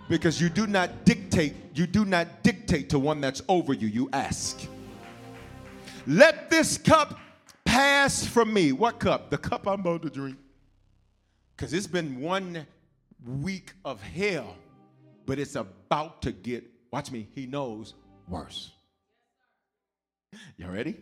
Because 0.10 0.42
you 0.42 0.50
do 0.50 0.68
not 0.68 1.06
dictate, 1.06 1.54
you 1.74 1.88
do 1.88 2.06
not 2.06 2.44
dictate 2.44 2.90
to 2.90 3.00
one 3.00 3.22
that's 3.22 3.42
over 3.48 3.74
you, 3.74 3.88
you 3.88 4.10
ask. 4.14 4.60
Let 6.08 6.50
this 6.50 6.78
cup 6.78 7.20
pass 7.66 8.26
from 8.26 8.52
me. 8.54 8.72
What 8.72 9.00
cup? 9.00 9.30
The 9.30 9.38
cup 9.38 9.68
I'm 9.68 9.82
about 9.82 10.02
to 10.02 10.10
drink. 10.10 10.38
Because 11.62 11.76
it's 11.76 11.86
been 11.86 12.20
one 12.20 12.66
week 13.24 13.74
of 13.86 14.02
hell, 14.02 14.56
but 15.28 15.38
it's 15.38 15.54
about 15.54 16.24
to 16.24 16.32
get, 16.32 16.64
watch 16.92 17.12
me, 17.12 17.28
he 17.36 17.46
knows 17.46 17.94
worse. 18.28 18.72
Y'all 20.58 20.72
ready? 20.72 20.96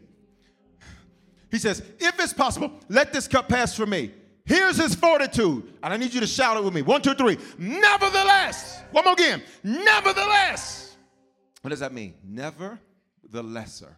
He 1.50 1.60
says, 1.60 1.82
If 1.98 2.20
it's 2.20 2.34
possible, 2.34 2.74
let 2.90 3.14
this 3.14 3.26
cup 3.26 3.48
pass 3.48 3.74
from 3.74 3.92
me. 3.92 4.12
Here's 4.44 4.76
his 4.76 4.96
fortitude. 4.96 5.76
And 5.82 5.94
I 5.94 5.96
need 5.96 6.14
you 6.14 6.20
to 6.20 6.28
shout 6.28 6.58
it 6.58 6.64
with 6.66 6.74
me. 6.74 6.82
One, 6.82 7.02
two, 7.02 7.14
three. 7.14 7.38
Nevertheless. 7.58 8.82
One 8.92 9.06
more 9.06 9.14
again. 9.14 9.42
Nevertheless. 9.64 10.98
What 11.62 11.70
does 11.70 11.80
that 11.80 11.94
mean? 11.94 12.16
Never 12.22 12.78
the 13.32 13.42
lesser, 13.42 13.98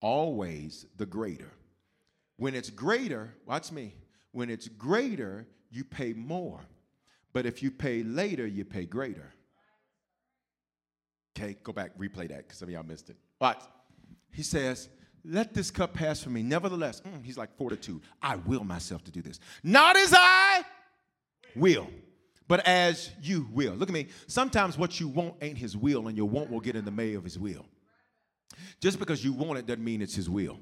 always 0.00 0.86
the 0.96 1.04
greater. 1.04 1.52
When 2.38 2.54
it's 2.54 2.70
greater, 2.70 3.34
watch 3.44 3.70
me, 3.70 3.94
when 4.34 4.50
it's 4.50 4.68
greater, 4.68 5.46
you 5.70 5.84
pay 5.84 6.12
more. 6.12 6.60
But 7.32 7.46
if 7.46 7.62
you 7.62 7.70
pay 7.70 8.02
later, 8.02 8.46
you 8.46 8.64
pay 8.64 8.84
greater. 8.84 9.32
Okay, 11.36 11.56
go 11.62 11.72
back, 11.72 11.96
replay 11.98 12.28
that 12.28 12.38
because 12.38 12.58
some 12.58 12.68
of 12.68 12.72
y'all 12.72 12.84
missed 12.84 13.10
it. 13.10 13.16
But 13.38 13.62
he 14.30 14.42
says, 14.42 14.88
Let 15.24 15.54
this 15.54 15.70
cup 15.70 15.94
pass 15.94 16.22
from 16.22 16.34
me. 16.34 16.42
Nevertheless, 16.42 17.00
mm, 17.00 17.24
he's 17.24 17.38
like 17.38 17.56
fortitude. 17.56 18.02
I 18.22 18.36
will 18.36 18.64
myself 18.64 19.02
to 19.04 19.10
do 19.10 19.22
this. 19.22 19.40
Not 19.62 19.96
as 19.96 20.12
I 20.16 20.62
will, 21.56 21.88
but 22.46 22.66
as 22.66 23.10
you 23.22 23.48
will. 23.52 23.74
Look 23.74 23.88
at 23.88 23.94
me. 23.94 24.08
Sometimes 24.26 24.76
what 24.76 25.00
you 25.00 25.08
want 25.08 25.34
ain't 25.42 25.58
his 25.58 25.76
will, 25.76 26.08
and 26.08 26.16
your 26.16 26.28
want 26.28 26.50
will 26.50 26.60
get 26.60 26.76
in 26.76 26.84
the 26.84 26.92
way 26.92 27.14
of 27.14 27.24
his 27.24 27.38
will. 27.38 27.66
Just 28.80 28.98
because 28.98 29.24
you 29.24 29.32
want 29.32 29.58
it 29.58 29.66
doesn't 29.66 29.82
mean 29.82 30.02
it's 30.02 30.14
his 30.14 30.28
will. 30.28 30.58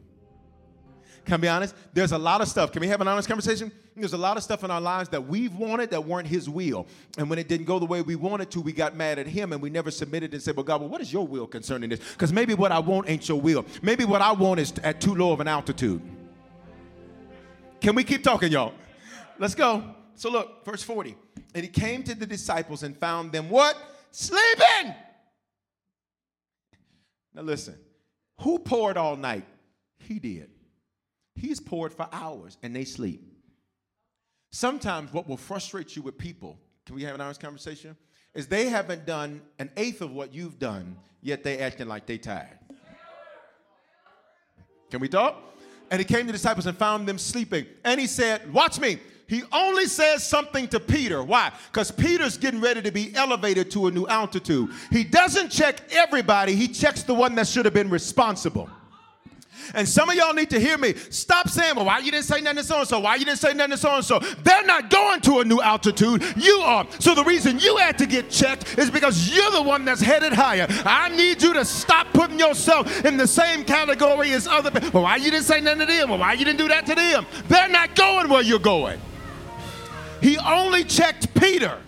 Can 1.25 1.41
be 1.41 1.49
honest? 1.49 1.75
There's 1.93 2.13
a 2.13 2.19
lot 2.19 2.41
of 2.41 2.49
stuff. 2.49 2.73
Can 2.73 2.81
we 2.81 2.89
have 2.89 3.01
an 3.01 3.07
honest 3.07 3.29
conversation? 3.29 3.71
There's 3.95 4.13
a 4.13 4.19
lot 4.19 4.37
of 4.37 4.43
stuff 4.43 4.65
in 4.65 4.71
our 4.71 4.81
lives 4.81 5.09
that 5.11 5.25
we've 5.27 5.55
wanted 5.55 5.91
that 5.91 6.05
weren't 6.05 6.27
His 6.27 6.49
will. 6.49 6.87
And 7.17 7.31
when 7.31 7.39
it 7.39 7.49
didn't 7.49 7.67
go 7.67 7.79
the 7.79 7.87
way 7.87 8.03
we 8.03 8.17
wanted 8.17 8.51
to, 8.53 8.61
we 8.61 8.73
got 8.73 8.97
mad 8.97 9.19
at 9.19 9.27
Him 9.27 9.53
and 9.53 9.63
we 9.63 9.71
never 9.71 9.91
submitted 9.91 10.33
and 10.33 10.43
said, 10.43 10.57
Well, 10.57 10.65
God, 10.65 10.81
well, 10.81 10.91
what 10.91 11.01
is 11.01 11.13
your 11.13 11.27
will 11.27 11.47
concerning 11.47 11.91
this? 11.91 12.01
Because 12.13 12.33
maybe 12.33 12.55
what 12.55 12.73
I 12.73 12.81
want 12.81 13.09
ain't 13.09 13.29
your 13.29 13.41
will. 13.41 13.65
Maybe 13.83 14.05
what 14.05 14.21
I 14.21 14.33
want 14.33 14.59
is 14.59 14.73
at 14.83 15.01
too 15.01 15.15
low 15.15 15.33
of 15.33 15.41
an 15.41 15.49
altitude. 15.49 16.03
Can 17.81 17.95
we 17.95 18.05
keep 18.05 18.25
talking, 18.25 18.51
y'all? 18.51 18.73
Let's 19.39 19.55
go. 19.55 19.95
So 20.15 20.31
look, 20.31 20.65
verse 20.65 20.83
40. 20.83 21.17
And 21.55 21.65
he 21.65 21.69
came 21.69 22.03
to 22.05 22.15
the 22.15 22.27
disciples 22.27 22.83
and 22.83 22.97
found 22.97 23.33
them 23.33 23.49
what? 23.49 23.77
Sleeping. 24.11 24.95
Now 27.35 27.43
listen, 27.43 27.77
who 28.41 28.59
poured 28.59 28.97
all 28.97 29.17
night? 29.17 29.45
He 29.99 30.19
did. 30.19 30.52
He's 31.35 31.61
poured 31.61 31.93
for 31.93 32.09
hours 32.13 32.59
and 32.63 32.75
they 32.75 32.85
sleep. 32.85 33.23
Sometimes 34.51 35.13
what 35.13 35.27
will 35.27 35.37
frustrate 35.37 35.97
you 35.97 36.03
with 36.03 36.19
people, 36.19 36.59
can 36.85 36.95
we 36.95 37.03
have 37.05 37.15
an 37.15 37.21
honest 37.21 37.41
conversation? 37.41 37.97
Is 38.35 38.47
they 38.47 38.69
haven't 38.69 39.07
done 39.07 39.43
an 39.59 39.71
eighth 39.77 40.01
of 40.01 40.13
what 40.13 40.35
you've 40.35 40.59
done, 40.59 40.97
yet 41.23 41.43
they 41.43 41.59
acting 41.59 41.89
like 41.89 42.07
they 42.07 42.19
tired. 42.19 42.59
Can 44.91 45.01
we 45.01 45.09
talk? 45.09 45.43
And 45.91 45.99
he 45.99 46.05
came 46.05 46.21
to 46.21 46.27
the 46.27 46.33
disciples 46.33 46.67
and 46.67 46.77
found 46.77 47.09
them 47.09 47.19
sleeping. 47.19 47.67
And 47.85 48.01
he 48.01 48.07
said, 48.07 48.53
Watch 48.53 48.79
me. 48.79 48.99
He 49.27 49.43
only 49.53 49.87
says 49.87 50.23
something 50.23 50.69
to 50.69 50.81
Peter. 50.81 51.23
Why? 51.23 51.53
Because 51.71 51.91
Peter's 51.91 52.37
getting 52.37 52.61
ready 52.61 52.83
to 52.83 52.91
be 52.91 53.15
elevated 53.15 53.71
to 53.71 53.87
a 53.87 53.91
new 53.91 54.07
altitude. 54.07 54.69
He 54.91 55.05
doesn't 55.05 55.49
check 55.49 55.81
everybody, 55.91 56.55
he 56.55 56.69
checks 56.69 57.03
the 57.03 57.15
one 57.15 57.35
that 57.37 57.49
should 57.49 57.65
have 57.65 57.73
been 57.73 57.89
responsible. 57.89 58.69
And 59.75 59.89
some 59.89 60.09
of 60.09 60.17
y'all 60.17 60.35
need 60.35 60.51
to 60.51 60.61
hear 60.61 60.77
me. 60.79 60.95
Stop 61.11 61.49
saying, 61.49 61.77
well, 61.77 61.87
why 61.87 61.99
you 61.99 62.11
didn't 62.11 62.25
say 62.25 62.41
nothing 62.41 62.59
to 62.59 62.65
so 62.65 62.79
and 62.81 62.89
so? 62.89 63.01
Why 63.01 63.17
you 63.17 63.25
didn't 63.25 63.39
say 63.39 63.55
nothing 63.55 63.73
to 63.73 63.77
so 63.77 63.95
and 63.95 64.05
so? 64.05 64.19
They're 64.19 64.65
not 64.65 64.91
going 64.91 65.21
to 65.23 65.41
a 65.41 65.45
new 65.45 65.61
altitude. 65.61 66.23
You 66.37 66.57
are. 66.59 66.87
So 66.99 67.15
the 67.15 67.25
reason 67.25 67.59
you 67.59 67.77
had 67.77 67.99
to 67.99 68.07
get 68.07 68.31
checked 68.31 68.79
is 68.79 68.91
because 68.91 69.35
you're 69.35 69.51
the 69.51 69.63
one 69.63 69.85
that's 69.85 70.01
headed 70.01 70.33
higher. 70.33 70.67
I 70.85 71.09
need 71.11 71.43
you 71.43 71.53
to 71.55 71.65
stop 71.65 72.09
putting 72.13 72.39
yourself 72.39 73.05
in 73.05 73.17
the 73.17 73.27
same 73.27 73.65
category 73.65 74.33
as 74.33 74.47
other 74.47 74.71
people. 74.71 74.91
Well, 74.93 75.03
why 75.05 75.17
you 75.17 75.31
didn't 75.31 75.45
say 75.45 75.61
nothing 75.61 75.81
to 75.81 75.87
them? 75.87 76.11
Well, 76.11 76.19
why 76.19 76.35
you 76.35 76.45
didn't 76.45 76.59
do 76.59 76.69
that 76.69 76.87
to 76.87 76.95
them? 76.95 77.27
They're 77.49 77.69
not 77.69 77.95
going 77.95 78.29
where 78.29 78.43
you're 78.43 78.59
going. 78.59 79.01
He 80.21 80.39
only 80.39 80.85
checked 80.85 81.35
Peter 81.35 81.79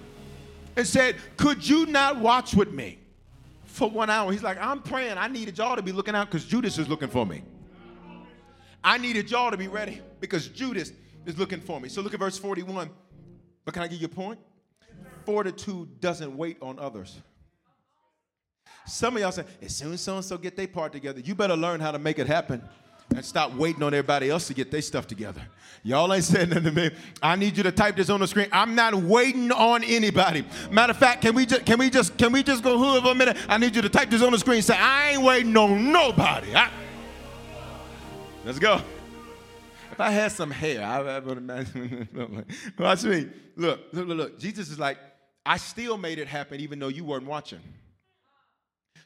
and 0.77 0.87
said, 0.87 1.17
Could 1.37 1.67
you 1.67 1.87
not 1.87 2.19
watch 2.19 2.55
with 2.55 2.73
me 2.73 2.99
for 3.65 3.89
one 3.89 4.11
hour? 4.11 4.33
He's 4.33 4.43
like, 4.43 4.59
I'm 4.61 4.83
praying. 4.83 5.19
I 5.19 5.29
needed 5.29 5.59
y'all 5.59 5.77
to 5.77 5.83
be 5.83 5.93
looking 5.93 6.15
out 6.15 6.31
because 6.31 6.45
Judas 6.45 6.79
is 6.79 6.89
looking 6.89 7.09
for 7.09 7.25
me. 7.25 7.43
I 8.85 8.99
needed 8.99 9.31
y'all 9.31 9.51
to 9.51 9.57
be 9.57 9.67
ready 9.67 10.03
because 10.21 10.49
Judas 10.49 10.93
is 11.25 11.39
looking 11.39 11.61
for 11.61 11.81
me. 11.81 11.89
So 11.89 12.03
look 12.03 12.13
at 12.13 12.21
verse 12.21 12.37
41. 12.39 12.91
But 13.65 13.73
can 13.73 13.83
I 13.83 13.89
give 13.89 14.01
you 14.01 14.07
a 14.07 14.11
point? 14.11 14.39
Fortitude 15.25 16.01
doesn't 16.01 16.37
wait 16.37 16.59
on 16.61 16.79
others. 16.79 17.19
Some 18.87 19.17
of 19.17 19.23
y'all 19.23 19.33
say, 19.33 19.45
as 19.63 19.75
soon 19.75 19.95
as 19.95 20.03
so 20.03 20.17
and 20.17 20.25
so 20.25 20.37
get 20.37 20.57
their 20.57 20.69
part 20.69 20.93
together, 20.93 21.21
you 21.21 21.35
better 21.35 21.57
learn 21.57 21.81
how 21.81 21.91
to 21.91 21.99
make 21.99 22.19
it 22.19 22.27
happen 22.27 22.63
and 23.17 23.25
stop 23.25 23.55
waiting 23.55 23.83
on 23.83 23.95
everybody 23.95 24.29
else 24.29 24.47
to 24.49 24.55
get 24.55 24.71
their 24.71 24.83
stuff 24.83 25.07
together. 25.07 25.41
Y'all 25.83 26.13
ain't 26.13 26.25
saying 26.25 26.51
nothing 26.51 26.65
to 26.65 26.73
me. 26.73 26.91
I 27.23 27.37
need 27.37 27.57
you 27.57 27.63
to 27.63 27.73
type 27.73 27.97
this 27.97 28.11
on 28.11 28.21
the 28.21 28.27
screen. 28.27 28.49
I'm 28.53 28.75
not 28.75 28.95
waiting 28.95 29.51
on 29.53 29.83
anybody. 29.85 30.45
Matter 30.71 30.91
of 30.91 30.99
fact, 30.99 31.23
can 31.23 31.35
we 31.35 31.47
just 31.47 31.65
can 31.65 31.79
we 31.79 31.89
just 31.89 32.17
can 32.19 32.33
we 32.33 32.43
just 32.43 32.63
go 32.63 32.79
hood 32.79 33.03
for 33.03 33.13
a 33.13 33.15
minute? 33.15 33.39
I 33.49 33.57
need 33.57 33.75
you 33.75 33.83
to 33.83 33.89
type 33.89 34.11
this 34.11 34.23
on 34.23 34.33
the 34.33 34.39
screen. 34.39 34.61
Say, 34.61 34.77
I 34.77 35.13
ain't 35.13 35.23
waiting 35.23 35.57
on 35.57 35.93
nobody. 35.93 36.55
I, 36.55 36.71
Let's 38.45 38.59
go. 38.59 38.79
If 39.91 40.01
I 40.01 40.11
had 40.11 40.31
some 40.33 40.51
hair, 40.51 40.85
I, 40.85 41.19
would 41.19 41.39
imagine. 41.39 42.45
Watch 42.79 43.05
me. 43.05 43.29
Look, 43.57 43.81
look, 43.93 44.07
look, 44.07 44.19
look. 44.19 44.39
Jesus 44.39 44.71
is 44.71 44.79
like, 44.79 44.99
I 45.47 45.57
still 45.57 45.97
made 45.97 46.19
it 46.19 46.29
happen 46.29 46.61
even 46.61 46.79
though 46.79 46.89
you 46.89 47.05
weren't 47.05 47.25
watching. 47.25 47.61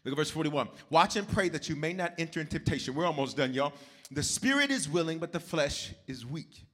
Look 0.05 0.13
at 0.13 0.17
verse 0.17 0.31
41. 0.31 0.69
Watch 0.91 1.15
and 1.15 1.29
pray 1.29 1.49
that 1.51 1.69
you 1.69 1.77
may 1.77 1.93
not 1.93 2.15
enter 2.19 2.41
in 2.41 2.49
temptation. 2.49 2.95
We're 2.95 3.07
almost 3.07 3.37
done, 3.37 3.55
y'all. 3.55 3.75
The 4.11 4.25
spirit 4.25 4.73
is 4.73 4.89
willing, 4.89 5.19
but 5.19 5.31
the 5.33 5.41
flesh 5.41 5.93
is 6.09 6.27
weak. 6.27 6.65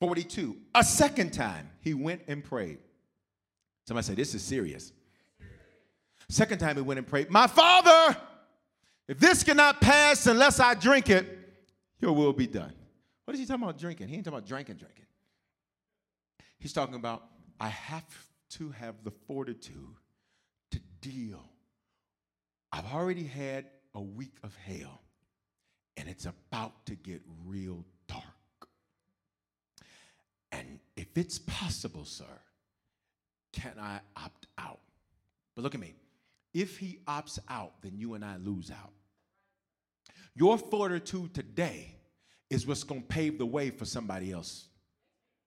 42. 0.00 0.56
A 0.74 0.84
second 0.84 1.32
time, 1.32 1.70
he 1.80 1.94
went 1.94 2.20
and 2.28 2.44
prayed. 2.44 2.78
Somebody 3.86 4.04
say, 4.04 4.14
This 4.14 4.34
is 4.34 4.42
serious. 4.42 4.92
Second 6.28 6.58
time, 6.58 6.76
he 6.76 6.82
went 6.82 6.98
and 6.98 7.06
prayed, 7.06 7.30
My 7.30 7.46
father, 7.46 8.14
if 9.06 9.18
this 9.18 9.42
cannot 9.42 9.80
pass 9.80 10.26
unless 10.26 10.60
I 10.60 10.74
drink 10.74 11.08
it, 11.08 11.37
your 12.00 12.12
will 12.12 12.32
be 12.32 12.46
done. 12.46 12.72
What 13.24 13.34
is 13.34 13.40
he 13.40 13.46
talking 13.46 13.62
about 13.62 13.78
drinking? 13.78 14.08
He 14.08 14.16
ain't 14.16 14.24
talking 14.24 14.38
about 14.38 14.48
drinking, 14.48 14.76
drinking. 14.76 15.06
He's 16.58 16.72
talking 16.72 16.94
about, 16.94 17.24
I 17.60 17.68
have 17.68 18.04
to 18.50 18.70
have 18.70 19.04
the 19.04 19.10
fortitude 19.10 19.96
to 20.70 20.80
deal. 21.00 21.44
I've 22.72 22.92
already 22.92 23.24
had 23.24 23.66
a 23.94 24.00
week 24.00 24.34
of 24.42 24.56
hell, 24.56 25.02
and 25.96 26.08
it's 26.08 26.26
about 26.26 26.86
to 26.86 26.94
get 26.94 27.22
real 27.44 27.84
dark. 28.06 28.22
And 30.52 30.78
if 30.96 31.16
it's 31.16 31.38
possible, 31.38 32.04
sir, 32.04 32.24
can 33.52 33.74
I 33.80 34.00
opt 34.16 34.46
out? 34.56 34.80
But 35.54 35.62
look 35.62 35.74
at 35.74 35.80
me. 35.80 35.94
If 36.54 36.78
he 36.78 37.00
opts 37.06 37.38
out, 37.48 37.82
then 37.82 37.96
you 37.96 38.14
and 38.14 38.24
I 38.24 38.36
lose 38.36 38.70
out. 38.70 38.92
Your 40.38 40.56
fortitude 40.56 41.34
today 41.34 41.96
is 42.48 42.64
what's 42.64 42.84
going 42.84 43.00
to 43.00 43.06
pave 43.08 43.38
the 43.38 43.46
way 43.46 43.70
for 43.70 43.84
somebody 43.84 44.30
else. 44.30 44.66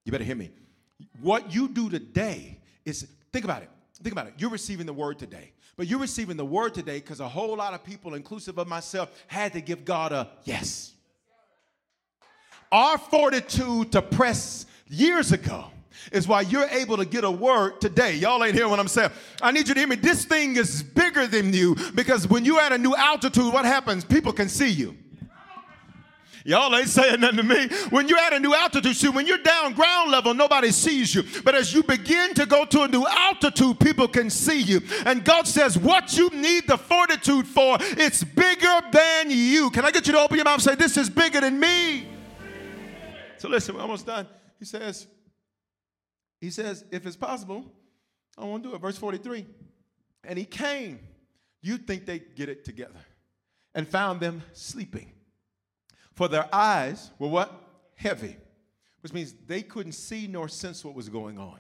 You 0.04 0.12
better 0.12 0.26
hear 0.26 0.36
me. 0.36 0.52
What 1.22 1.54
you 1.54 1.70
do 1.70 1.90
today 1.90 2.60
is 2.84 3.08
think 3.32 3.46
about 3.46 3.64
it. 3.64 3.70
Think 4.04 4.12
about 4.12 4.28
it. 4.28 4.34
You're 4.38 4.50
receiving 4.50 4.86
the 4.86 4.94
word 4.94 5.18
today. 5.18 5.54
But 5.78 5.88
you're 5.88 6.00
receiving 6.00 6.36
the 6.36 6.44
word 6.44 6.74
today 6.74 7.00
because 7.00 7.22
a 7.22 7.30
whole 7.30 7.56
lot 7.56 7.74
of 7.74 7.86
people, 7.86 8.16
inclusive 8.16 8.58
of 8.58 8.68
myself, 8.68 9.10
had 9.28 9.54
to 9.54 9.62
give 9.62 9.86
God 9.86 10.12
a 10.12 10.30
yes. 10.44 10.92
Our 12.70 12.98
fortitude 12.98 13.94
to 13.94 14.02
press 14.02 14.66
years 14.90 15.32
ago 15.32 15.72
is 16.12 16.28
why 16.28 16.42
you're 16.42 16.68
able 16.70 16.98
to 16.98 17.06
get 17.06 17.24
a 17.24 17.32
word 17.32 17.82
today. 17.82 18.16
Y'all 18.16 18.44
ain't 18.44 18.56
hear 18.56 18.68
what 18.68 18.80
I'm 18.80 18.88
saying. 18.88 19.12
I 19.42 19.52
need 19.52 19.68
you 19.68 19.74
to 19.74 19.80
hear 19.80 19.88
me. 19.88 19.96
This 19.96 20.26
thing 20.26 20.56
is 20.56 20.84
bigger 20.84 21.28
than 21.28 21.54
you 21.54 21.76
because 21.96 22.28
when 22.28 22.46
you're 22.46 22.62
at 22.62 22.72
a 22.72 22.78
new 22.78 22.96
altitude, 22.96 23.54
what 23.54 23.66
happens? 23.66 24.04
People 24.04 24.34
can 24.34 24.50
see 24.50 24.70
you. 24.70 24.98
Y'all 26.44 26.76
ain't 26.76 26.90
saying 26.90 27.20
nothing 27.20 27.38
to 27.38 27.44
me. 27.44 27.68
When 27.90 28.08
you're 28.08 28.18
at 28.18 28.34
a 28.34 28.40
new 28.40 28.54
altitude, 28.54 28.96
see, 28.96 29.10
when 29.10 29.28
you're 29.28 29.38
down 29.38 29.74
ground 29.74 30.12
level, 30.12 30.34
nobody 30.34 30.72
sees 30.72 31.14
you. 31.14 31.24
But 31.44 31.56
as 31.56 31.74
you 31.74 31.84
begin 31.84 32.34
to 32.36 32.46
go 32.46 32.66
to 32.66 32.82
a 32.84 32.88
new 32.88 33.06
altitude, 33.06 33.80
people 33.80 34.08
can 34.08 34.30
see 34.30 34.62
you. 34.62 34.82
And 35.06 35.24
God 35.24 35.48
says, 35.48 35.78
what 35.78 36.18
you 36.18 36.30
need 36.30 36.68
the 36.68 36.78
fortitude 36.78 37.48
for, 37.48 37.78
it's 37.80 38.24
bigger 38.24 38.80
than 38.92 39.30
you. 39.30 39.70
Can 39.70 39.86
I 39.86 39.92
get 39.92 40.08
you 40.08 40.14
to 40.14 40.20
open 40.20 40.38
your 40.38 40.46
mouth 40.46 40.56
and 40.56 40.64
say, 40.64 40.76
This 40.76 40.98
is 40.98 41.10
bigger 41.10 41.42
than 41.42 41.60
me? 41.60 42.08
So 43.38 43.50
listen, 43.50 43.76
we're 43.76 43.82
almost 43.82 44.06
done. 44.06 44.28
He 44.60 44.66
says, 44.66 45.08
he 46.42 46.50
says, 46.50 46.84
if 46.90 47.06
it's 47.06 47.16
possible, 47.16 47.64
I 48.36 48.46
want 48.46 48.64
to 48.64 48.70
do 48.70 48.76
it. 48.76 48.82
Verse 48.82 48.98
43. 48.98 49.46
And 50.24 50.38
he 50.38 50.46
came. 50.46 51.00
You'd 51.62 51.86
think 51.86 52.08
they'd 52.08 52.36
get 52.36 52.50
it 52.50 52.66
together. 52.66 53.00
And 53.76 53.88
found 53.88 54.20
them 54.20 54.42
sleeping. 54.52 55.12
For 56.14 56.28
their 56.28 56.54
eyes 56.54 57.12
were 57.20 57.28
what? 57.28 57.54
Heavy. 57.96 58.36
Which 59.02 59.14
means 59.14 59.36
they 59.48 59.62
couldn't 59.62 59.94
see 59.94 60.28
nor 60.28 60.50
sense 60.50 60.84
what 60.84 60.96
was 60.96 61.10
going 61.10 61.38
on. 61.38 61.60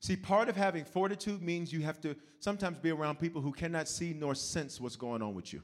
See, 0.00 0.16
part 0.16 0.48
of 0.48 0.56
having 0.56 0.84
fortitude 0.84 1.42
means 1.42 1.72
you 1.72 1.82
have 1.82 2.00
to 2.00 2.16
sometimes 2.40 2.78
be 2.78 2.90
around 2.90 3.20
people 3.20 3.42
who 3.42 3.52
cannot 3.52 3.88
see 3.88 4.14
nor 4.14 4.34
sense 4.34 4.80
what's 4.80 4.96
going 4.96 5.20
on 5.22 5.34
with 5.34 5.52
you. 5.52 5.62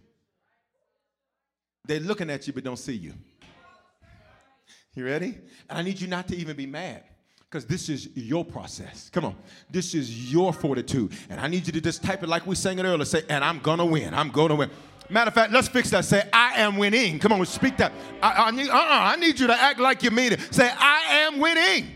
They're 1.86 2.01
looking 2.01 2.30
at 2.30 2.47
you 2.47 2.53
but 2.53 2.64
don't 2.64 2.78
see 2.78 2.95
you. 2.95 3.14
You 4.95 5.07
ready? 5.07 5.38
And 5.68 5.78
I 5.78 5.82
need 5.82 6.01
you 6.01 6.09
not 6.09 6.28
to 6.28 6.36
even 6.36 6.57
be 6.57 6.66
mad 6.66 7.05
because 7.55 7.66
this 7.66 7.88
is 7.88 8.09
your 8.16 8.44
process. 8.44 9.09
Come 9.11 9.26
on. 9.26 9.36
This 9.70 9.94
is 9.94 10.32
your 10.32 10.52
fortitude. 10.52 11.12
And 11.30 11.38
I 11.38 11.46
need 11.46 11.64
you 11.68 11.72
to 11.74 11.80
just 11.80 12.02
type 12.02 12.24
it 12.24 12.28
like 12.28 12.48
we 12.48 12.57
sang 12.57 12.80
it 12.80 12.84
earlier. 12.84 13.05
Say, 13.05 13.22
and 13.28 13.44
I'm 13.44 13.61
going 13.61 13.78
to 13.78 13.84
win. 13.84 14.12
I'm 14.12 14.30
going 14.30 14.48
to 14.48 14.57
win. 14.57 14.70
Matter 15.09 15.28
of 15.28 15.34
fact, 15.34 15.52
let's 15.52 15.68
fix 15.68 15.88
that. 15.90 16.05
Say, 16.05 16.28
I 16.32 16.55
am 16.62 16.78
winning. 16.78 17.20
Come 17.20 17.30
on, 17.30 17.46
speak 17.46 17.76
that. 17.76 17.92
I, 18.20 18.46
I 18.46 18.50
need, 18.50 18.68
uh-uh, 18.68 18.74
I 18.76 19.14
need 19.14 19.38
you 19.38 19.46
to 19.46 19.55
act 19.55 19.78
like 19.78 20.02
you 20.02 20.11
mean 20.11 20.32
it. 20.32 20.52
Say, 20.52 20.68
I 20.68 21.28
am 21.28 21.38
winning. 21.38 21.92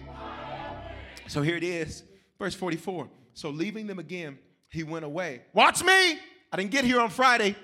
So 1.26 1.42
here 1.42 1.56
it 1.56 1.64
is, 1.64 2.04
verse 2.38 2.54
44. 2.54 3.08
So 3.34 3.50
leaving 3.50 3.88
them 3.88 3.98
again, 3.98 4.38
he 4.68 4.84
went 4.84 5.04
away. 5.04 5.42
Watch 5.54 5.82
me. 5.82 6.20
I 6.52 6.56
didn't 6.56 6.70
get 6.70 6.84
here 6.84 7.00
on 7.00 7.10
Friday. 7.10 7.56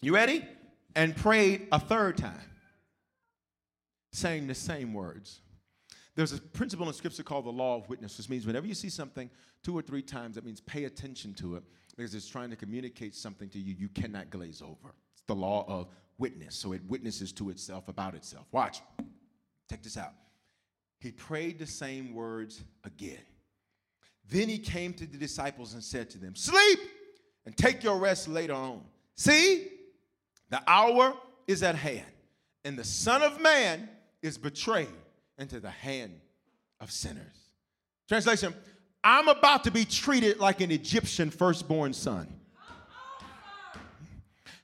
You 0.00 0.14
ready? 0.14 0.46
And 0.96 1.14
prayed 1.14 1.68
a 1.72 1.78
third 1.78 2.16
time, 2.16 2.40
saying 4.12 4.46
the 4.46 4.54
same 4.54 4.94
words. 4.94 5.42
There's 6.18 6.32
a 6.32 6.40
principle 6.40 6.88
in 6.88 6.94
scripture 6.94 7.22
called 7.22 7.44
the 7.44 7.50
law 7.50 7.76
of 7.76 7.88
witness, 7.88 8.18
which 8.18 8.28
means 8.28 8.44
whenever 8.44 8.66
you 8.66 8.74
see 8.74 8.88
something 8.88 9.30
two 9.62 9.78
or 9.78 9.82
three 9.82 10.02
times, 10.02 10.34
that 10.34 10.44
means 10.44 10.60
pay 10.60 10.82
attention 10.82 11.32
to 11.34 11.54
it 11.54 11.62
because 11.96 12.12
it's 12.12 12.26
trying 12.26 12.50
to 12.50 12.56
communicate 12.56 13.14
something 13.14 13.48
to 13.50 13.58
you 13.60 13.76
you 13.78 13.88
cannot 13.88 14.28
glaze 14.28 14.60
over. 14.60 14.96
It's 15.12 15.22
the 15.28 15.36
law 15.36 15.64
of 15.68 15.86
witness. 16.18 16.56
So 16.56 16.72
it 16.72 16.82
witnesses 16.88 17.30
to 17.34 17.50
itself 17.50 17.86
about 17.86 18.16
itself. 18.16 18.46
Watch. 18.50 18.82
Check 19.70 19.80
this 19.80 19.96
out. 19.96 20.12
He 20.98 21.12
prayed 21.12 21.60
the 21.60 21.68
same 21.68 22.12
words 22.12 22.64
again. 22.82 23.22
Then 24.28 24.48
he 24.48 24.58
came 24.58 24.94
to 24.94 25.06
the 25.06 25.18
disciples 25.18 25.74
and 25.74 25.84
said 25.84 26.10
to 26.10 26.18
them, 26.18 26.34
Sleep 26.34 26.80
and 27.46 27.56
take 27.56 27.84
your 27.84 27.96
rest 27.96 28.26
later 28.26 28.54
on. 28.54 28.80
See, 29.14 29.68
the 30.50 30.60
hour 30.66 31.14
is 31.46 31.62
at 31.62 31.76
hand, 31.76 32.10
and 32.64 32.76
the 32.76 32.82
Son 32.82 33.22
of 33.22 33.40
Man 33.40 33.88
is 34.20 34.36
betrayed 34.36 34.88
into 35.38 35.60
the 35.60 35.70
hand 35.70 36.20
of 36.80 36.90
sinners. 36.90 37.24
Translation 38.08 38.54
I'm 39.04 39.28
about 39.28 39.64
to 39.64 39.70
be 39.70 39.84
treated 39.84 40.38
like 40.38 40.60
an 40.60 40.70
Egyptian 40.70 41.30
firstborn 41.30 41.92
son 41.92 42.28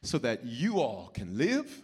so 0.02 0.18
that 0.18 0.44
you 0.44 0.80
all 0.80 1.10
can 1.14 1.38
live, 1.38 1.82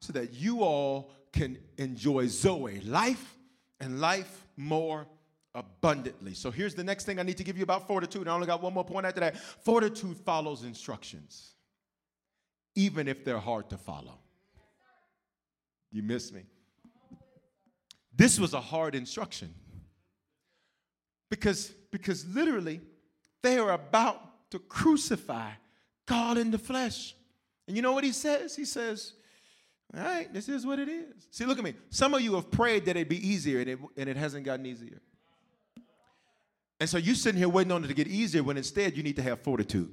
so 0.00 0.12
that 0.12 0.34
you 0.34 0.62
all 0.62 1.10
can 1.32 1.56
enjoy 1.78 2.26
Zoe, 2.26 2.80
life, 2.80 3.36
and 3.80 4.00
life 4.00 4.46
more 4.56 5.06
abundantly. 5.54 6.34
So 6.34 6.50
here's 6.50 6.74
the 6.74 6.84
next 6.84 7.04
thing 7.04 7.18
I 7.18 7.22
need 7.22 7.36
to 7.38 7.44
give 7.44 7.56
you 7.56 7.62
about 7.62 7.86
fortitude. 7.86 8.28
I 8.28 8.32
only 8.32 8.46
got 8.46 8.60
one 8.60 8.74
more 8.74 8.84
point 8.84 9.06
after 9.06 9.20
that. 9.20 9.38
Fortitude 9.38 10.16
follows 10.18 10.64
instructions, 10.64 11.54
even 12.74 13.08
if 13.08 13.24
they're 13.24 13.38
hard 13.38 13.70
to 13.70 13.78
follow. 13.78 14.18
You 15.90 16.02
miss 16.02 16.32
me. 16.32 16.42
This 18.18 18.40
was 18.40 18.52
a 18.52 18.60
hard 18.60 18.96
instruction. 18.96 19.54
Because, 21.30 21.68
because 21.92 22.26
literally, 22.26 22.80
they 23.42 23.58
are 23.58 23.70
about 23.70 24.50
to 24.50 24.58
crucify 24.58 25.52
God 26.04 26.36
in 26.36 26.50
the 26.50 26.58
flesh. 26.58 27.14
And 27.68 27.76
you 27.76 27.82
know 27.82 27.92
what 27.92 28.02
he 28.02 28.10
says? 28.10 28.56
He 28.56 28.64
says, 28.64 29.12
All 29.96 30.02
right, 30.02 30.32
this 30.32 30.48
is 30.48 30.66
what 30.66 30.80
it 30.80 30.88
is. 30.88 31.28
See, 31.30 31.44
look 31.44 31.58
at 31.58 31.64
me. 31.64 31.74
Some 31.90 32.12
of 32.12 32.20
you 32.20 32.34
have 32.34 32.50
prayed 32.50 32.86
that 32.86 32.96
it'd 32.96 33.08
be 33.08 33.26
easier, 33.26 33.60
and 33.60 33.70
it, 33.70 33.78
and 33.96 34.08
it 34.08 34.16
hasn't 34.16 34.44
gotten 34.44 34.66
easier. 34.66 35.00
And 36.80 36.88
so 36.88 36.98
you're 36.98 37.14
sitting 37.14 37.38
here 37.38 37.48
waiting 37.48 37.72
on 37.72 37.84
it 37.84 37.88
to 37.88 37.94
get 37.94 38.08
easier 38.08 38.42
when 38.42 38.56
instead 38.56 38.96
you 38.96 39.02
need 39.02 39.16
to 39.16 39.22
have 39.22 39.40
fortitude. 39.42 39.92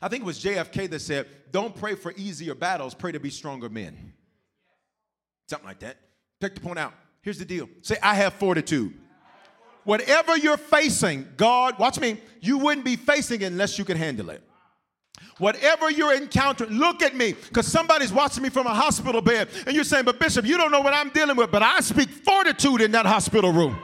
I 0.00 0.08
think 0.08 0.22
it 0.22 0.26
was 0.26 0.42
JFK 0.42 0.90
that 0.90 1.00
said, 1.00 1.28
Don't 1.52 1.76
pray 1.76 1.94
for 1.94 2.12
easier 2.16 2.56
battles, 2.56 2.92
pray 2.92 3.12
to 3.12 3.20
be 3.20 3.30
stronger 3.30 3.68
men. 3.68 4.14
Something 5.48 5.68
like 5.68 5.80
that. 5.80 5.98
Take 6.42 6.56
the 6.56 6.60
point 6.60 6.80
out. 6.80 6.92
Here's 7.20 7.38
the 7.38 7.44
deal 7.44 7.68
say, 7.82 7.96
I 8.02 8.16
have 8.16 8.34
fortitude. 8.34 8.94
Whatever 9.84 10.36
you're 10.36 10.56
facing, 10.56 11.28
God, 11.36 11.78
watch 11.78 12.00
me, 12.00 12.20
you 12.40 12.58
wouldn't 12.58 12.84
be 12.84 12.96
facing 12.96 13.42
it 13.42 13.46
unless 13.46 13.78
you 13.78 13.84
could 13.84 13.96
handle 13.96 14.28
it. 14.30 14.42
Whatever 15.38 15.88
you're 15.88 16.16
encountering, 16.16 16.72
look 16.72 17.00
at 17.00 17.14
me, 17.14 17.34
because 17.34 17.68
somebody's 17.68 18.12
watching 18.12 18.42
me 18.42 18.48
from 18.48 18.66
a 18.66 18.74
hospital 18.74 19.20
bed, 19.20 19.50
and 19.66 19.74
you're 19.76 19.84
saying, 19.84 20.04
But 20.04 20.18
Bishop, 20.18 20.44
you 20.44 20.56
don't 20.56 20.72
know 20.72 20.80
what 20.80 20.94
I'm 20.94 21.10
dealing 21.10 21.36
with, 21.36 21.52
but 21.52 21.62
I 21.62 21.78
speak 21.78 22.08
fortitude 22.08 22.80
in 22.80 22.90
that 22.90 23.06
hospital 23.06 23.52
room. 23.52 23.78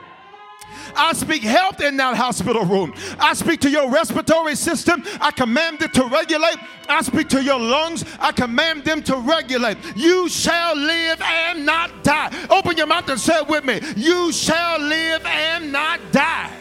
I 0.96 1.12
speak 1.12 1.42
health 1.42 1.80
in 1.80 1.96
that 1.98 2.16
hospital 2.16 2.64
room. 2.64 2.94
I 3.18 3.34
speak 3.34 3.60
to 3.60 3.70
your 3.70 3.90
respiratory 3.90 4.54
system. 4.54 5.02
I 5.20 5.30
command 5.30 5.82
it 5.82 5.94
to 5.94 6.04
regulate. 6.06 6.56
I 6.88 7.02
speak 7.02 7.28
to 7.30 7.42
your 7.42 7.58
lungs. 7.58 8.04
I 8.18 8.32
command 8.32 8.84
them 8.84 9.02
to 9.04 9.16
regulate. 9.16 9.78
You 9.96 10.28
shall 10.28 10.76
live 10.76 11.20
and 11.20 11.66
not 11.66 12.02
die. 12.02 12.32
Open 12.50 12.76
your 12.76 12.86
mouth 12.86 13.08
and 13.08 13.20
say 13.20 13.38
it 13.38 13.48
with 13.48 13.64
me. 13.64 13.80
You 13.96 14.32
shall 14.32 14.80
live 14.80 15.24
and 15.24 15.72
not 15.72 16.00
die. 16.12 16.52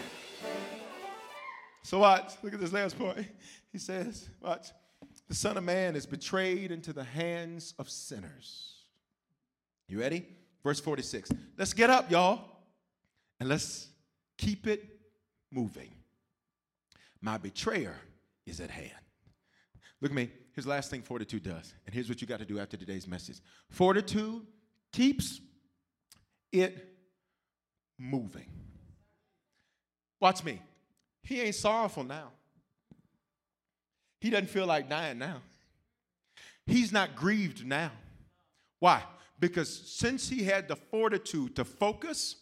So 1.83 1.99
watch. 1.99 2.33
Look 2.43 2.53
at 2.53 2.59
this 2.59 2.73
last 2.73 2.99
part. 2.99 3.17
He 3.71 3.77
says, 3.77 4.29
watch. 4.41 4.67
The 5.27 5.35
Son 5.35 5.57
of 5.57 5.63
Man 5.63 5.95
is 5.95 6.05
betrayed 6.05 6.71
into 6.71 6.93
the 6.93 7.03
hands 7.03 7.73
of 7.79 7.89
sinners. 7.89 8.85
You 9.87 9.99
ready? 9.99 10.25
Verse 10.63 10.79
46. 10.79 11.31
Let's 11.57 11.73
get 11.73 11.89
up, 11.89 12.09
y'all, 12.11 12.41
and 13.39 13.47
let's 13.49 13.87
Keep 14.37 14.67
it 14.67 14.83
moving. 15.51 15.91
My 17.21 17.37
betrayer 17.37 17.95
is 18.45 18.59
at 18.59 18.69
hand. 18.69 18.91
Look 20.01 20.11
at 20.11 20.15
me. 20.15 20.29
Here's 20.53 20.65
the 20.65 20.71
last 20.71 20.89
thing 20.89 21.01
fortitude 21.01 21.43
does. 21.43 21.73
And 21.85 21.93
here's 21.93 22.09
what 22.09 22.21
you 22.21 22.27
got 22.27 22.39
to 22.39 22.45
do 22.45 22.59
after 22.59 22.77
today's 22.77 23.07
message 23.07 23.41
fortitude 23.69 24.45
keeps 24.91 25.39
it 26.51 26.95
moving. 27.97 28.49
Watch 30.19 30.43
me. 30.43 30.61
He 31.23 31.41
ain't 31.41 31.55
sorrowful 31.55 32.03
now. 32.03 32.31
He 34.19 34.29
doesn't 34.29 34.49
feel 34.49 34.65
like 34.65 34.89
dying 34.89 35.19
now. 35.19 35.41
He's 36.65 36.91
not 36.91 37.15
grieved 37.15 37.65
now. 37.65 37.91
Why? 38.79 39.03
Because 39.39 39.91
since 39.91 40.27
he 40.27 40.43
had 40.43 40.67
the 40.67 40.75
fortitude 40.75 41.55
to 41.55 41.65
focus 41.65 42.35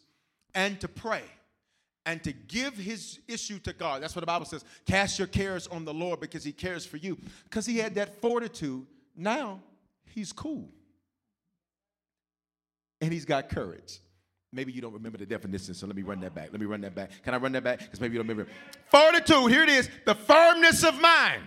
and 0.53 0.79
to 0.81 0.87
pray, 0.87 1.23
and 2.05 2.23
to 2.23 2.31
give 2.31 2.75
his 2.75 3.19
issue 3.27 3.59
to 3.59 3.73
God. 3.73 4.01
That's 4.01 4.15
what 4.15 4.21
the 4.21 4.27
Bible 4.27 4.45
says. 4.45 4.63
Cast 4.85 5.17
your 5.17 5.27
cares 5.27 5.67
on 5.67 5.85
the 5.85 5.93
Lord 5.93 6.19
because 6.19 6.43
he 6.43 6.51
cares 6.51 6.85
for 6.85 6.97
you. 6.97 7.17
Because 7.45 7.65
he 7.65 7.77
had 7.77 7.95
that 7.95 8.21
fortitude. 8.21 8.85
Now 9.15 9.61
he's 10.05 10.31
cool. 10.31 10.69
And 13.01 13.11
he's 13.11 13.25
got 13.25 13.49
courage. 13.49 13.99
Maybe 14.53 14.71
you 14.71 14.81
don't 14.81 14.93
remember 14.93 15.17
the 15.17 15.25
definition, 15.25 15.73
so 15.73 15.85
let 15.85 15.95
me 15.95 16.01
run 16.01 16.21
that 16.21 16.33
back. 16.33 16.49
Let 16.51 16.61
me 16.61 16.65
run 16.65 16.79
that 16.81 16.95
back. 16.95 17.11
Can 17.23 17.33
I 17.33 17.37
run 17.37 17.51
that 17.53 17.63
back? 17.63 17.79
Because 17.79 17.99
maybe 17.99 18.13
you 18.13 18.19
don't 18.19 18.27
remember. 18.29 18.49
Fortitude, 18.89 19.51
here 19.51 19.63
it 19.63 19.69
is 19.69 19.89
the 20.05 20.15
firmness 20.15 20.83
of 20.83 20.99
mind. 21.01 21.41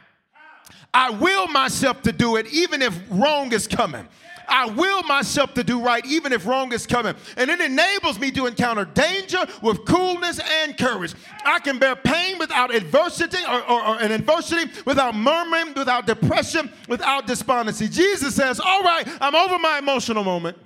I 0.92 1.10
will 1.10 1.46
myself 1.48 2.02
to 2.02 2.12
do 2.12 2.36
it 2.36 2.46
even 2.52 2.82
if 2.82 2.98
wrong 3.10 3.52
is 3.52 3.66
coming. 3.66 4.06
I 4.48 4.66
will 4.66 5.02
myself 5.02 5.54
to 5.54 5.64
do 5.64 5.80
right, 5.80 6.04
even 6.06 6.32
if 6.32 6.46
wrong 6.46 6.72
is 6.72 6.86
coming. 6.86 7.14
And 7.36 7.50
it 7.50 7.60
enables 7.60 8.18
me 8.18 8.30
to 8.32 8.46
encounter 8.46 8.84
danger 8.84 9.44
with 9.62 9.84
coolness 9.84 10.40
and 10.62 10.76
courage. 10.76 11.14
I 11.44 11.58
can 11.60 11.78
bear 11.78 11.94
pain 11.94 12.38
without 12.38 12.74
adversity 12.74 13.38
or, 13.48 13.62
or, 13.70 13.86
or 13.86 14.00
an 14.00 14.12
adversity, 14.12 14.70
without 14.84 15.14
murmuring, 15.14 15.74
without 15.74 16.06
depression, 16.06 16.72
without 16.88 17.26
despondency. 17.26 17.88
Jesus 17.88 18.34
says, 18.34 18.58
All 18.60 18.82
right, 18.82 19.06
I'm 19.20 19.34
over 19.34 19.58
my 19.58 19.78
emotional 19.78 20.24
moment. 20.24 20.56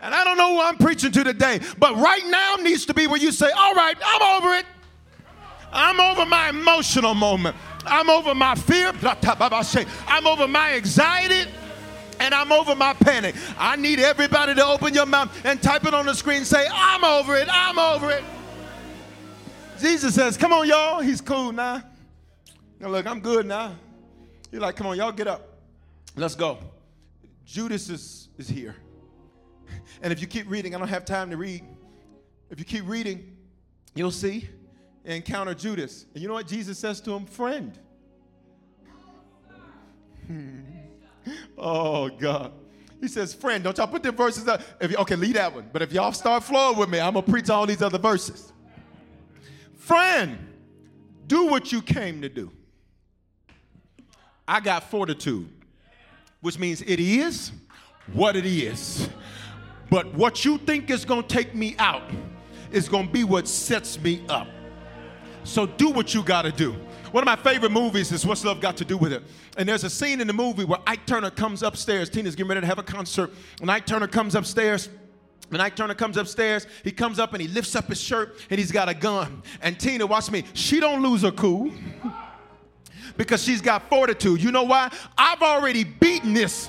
And 0.00 0.14
I 0.14 0.22
don't 0.22 0.36
know 0.36 0.54
who 0.54 0.60
I'm 0.60 0.76
preaching 0.76 1.12
to 1.12 1.24
today, 1.24 1.60
but 1.78 1.96
right 1.96 2.26
now 2.26 2.56
needs 2.56 2.84
to 2.86 2.94
be 2.94 3.06
where 3.06 3.18
you 3.18 3.32
say, 3.32 3.50
All 3.50 3.74
right, 3.74 3.96
I'm 4.04 4.42
over 4.42 4.54
it. 4.54 4.66
I'm 5.72 5.98
over 5.98 6.24
my 6.24 6.50
emotional 6.50 7.14
moment. 7.14 7.56
I'm 7.84 8.08
over 8.08 8.32
my 8.34 8.54
fear. 8.54 8.92
I'm 9.02 10.26
over 10.26 10.46
my 10.46 10.74
anxiety 10.74 11.50
and 12.24 12.34
I'm 12.34 12.50
over 12.52 12.74
my 12.74 12.94
panic. 12.94 13.34
I 13.58 13.76
need 13.76 14.00
everybody 14.00 14.54
to 14.54 14.64
open 14.64 14.94
your 14.94 15.04
mouth 15.04 15.30
and 15.44 15.62
type 15.62 15.84
it 15.84 15.92
on 15.92 16.06
the 16.06 16.14
screen. 16.14 16.44
Say, 16.44 16.66
I'm 16.72 17.04
over 17.04 17.36
it. 17.36 17.48
I'm 17.50 17.78
over 17.78 18.10
it. 18.10 18.24
Jesus 19.78 20.14
says, 20.14 20.36
Come 20.38 20.52
on, 20.52 20.66
y'all. 20.66 21.00
He's 21.00 21.20
cool 21.20 21.52
now. 21.52 21.82
Now, 22.80 22.88
look, 22.88 23.06
I'm 23.06 23.20
good 23.20 23.46
now. 23.46 23.76
He's 24.50 24.60
like, 24.60 24.74
Come 24.76 24.86
on, 24.86 24.96
y'all, 24.96 25.12
get 25.12 25.28
up. 25.28 25.48
Let's 26.16 26.34
go. 26.34 26.58
Judas 27.44 27.90
is, 27.90 28.28
is 28.38 28.48
here. 28.48 28.74
And 30.00 30.12
if 30.12 30.20
you 30.20 30.26
keep 30.26 30.48
reading, 30.48 30.74
I 30.74 30.78
don't 30.78 30.88
have 30.88 31.04
time 31.04 31.30
to 31.30 31.36
read. 31.36 31.62
If 32.50 32.58
you 32.58 32.64
keep 32.64 32.86
reading, 32.86 33.36
you'll 33.94 34.10
see, 34.10 34.48
encounter 35.04 35.54
Judas. 35.54 36.06
And 36.14 36.22
you 36.22 36.28
know 36.28 36.34
what 36.34 36.46
Jesus 36.46 36.78
says 36.78 37.00
to 37.02 37.12
him? 37.12 37.26
Friend. 37.26 37.78
Hmm. 40.26 40.60
Oh, 41.58 42.08
God. 42.08 42.52
He 43.00 43.08
says, 43.08 43.34
friend, 43.34 43.62
don't 43.62 43.76
y'all 43.76 43.86
put 43.86 44.02
the 44.02 44.12
verses 44.12 44.48
up. 44.48 44.62
If 44.80 44.90
you, 44.90 44.96
okay, 44.98 45.16
leave 45.16 45.34
that 45.34 45.54
one. 45.54 45.68
But 45.72 45.82
if 45.82 45.92
y'all 45.92 46.12
start 46.12 46.42
flowing 46.42 46.78
with 46.78 46.88
me, 46.88 47.00
I'm 47.00 47.12
going 47.12 47.24
to 47.24 47.30
preach 47.30 47.50
all 47.50 47.66
these 47.66 47.82
other 47.82 47.98
verses. 47.98 48.52
Friend, 49.76 50.38
do 51.26 51.46
what 51.46 51.70
you 51.70 51.82
came 51.82 52.22
to 52.22 52.28
do. 52.28 52.50
I 54.46 54.60
got 54.60 54.90
fortitude, 54.90 55.50
which 56.40 56.58
means 56.58 56.82
it 56.82 57.00
is 57.00 57.52
what 58.12 58.36
it 58.36 58.46
is. 58.46 59.08
But 59.90 60.12
what 60.14 60.44
you 60.44 60.58
think 60.58 60.90
is 60.90 61.04
going 61.04 61.22
to 61.22 61.28
take 61.28 61.54
me 61.54 61.76
out 61.78 62.02
is 62.72 62.88
going 62.88 63.06
to 63.06 63.12
be 63.12 63.24
what 63.24 63.46
sets 63.46 64.00
me 64.00 64.24
up. 64.28 64.48
So 65.44 65.66
do 65.66 65.90
what 65.90 66.14
you 66.14 66.22
got 66.22 66.42
to 66.42 66.52
do. 66.52 66.74
One 67.14 67.22
of 67.22 67.26
my 67.26 67.36
favorite 67.36 67.70
movies 67.70 68.10
is 68.10 68.26
What's 68.26 68.44
Love 68.44 68.60
Got 68.60 68.76
to 68.78 68.84
Do 68.84 68.98
with 68.98 69.12
It? 69.12 69.22
And 69.56 69.68
there's 69.68 69.84
a 69.84 69.88
scene 69.88 70.20
in 70.20 70.26
the 70.26 70.32
movie 70.32 70.64
where 70.64 70.80
Ike 70.84 71.06
Turner 71.06 71.30
comes 71.30 71.62
upstairs. 71.62 72.10
Tina's 72.10 72.34
getting 72.34 72.48
ready 72.48 72.62
to 72.62 72.66
have 72.66 72.80
a 72.80 72.82
concert. 72.82 73.30
And 73.60 73.70
Ike 73.70 73.86
Turner 73.86 74.08
comes 74.08 74.34
upstairs. 74.34 74.88
And 75.52 75.62
Ike 75.62 75.76
Turner 75.76 75.94
comes 75.94 76.16
upstairs. 76.16 76.66
He 76.82 76.90
comes 76.90 77.20
up 77.20 77.32
and 77.32 77.40
he 77.40 77.46
lifts 77.46 77.76
up 77.76 77.86
his 77.86 78.00
shirt 78.00 78.40
and 78.50 78.58
he's 78.58 78.72
got 78.72 78.88
a 78.88 78.94
gun. 78.94 79.44
And 79.62 79.78
Tina, 79.78 80.04
watch 80.04 80.28
me, 80.28 80.42
she 80.54 80.80
don't 80.80 81.04
lose 81.04 81.22
her 81.22 81.30
cool 81.30 81.70
because 83.16 83.44
she's 83.44 83.60
got 83.60 83.88
fortitude. 83.88 84.42
You 84.42 84.50
know 84.50 84.64
why? 84.64 84.90
I've 85.16 85.40
already 85.40 85.84
beaten 85.84 86.34
this. 86.34 86.68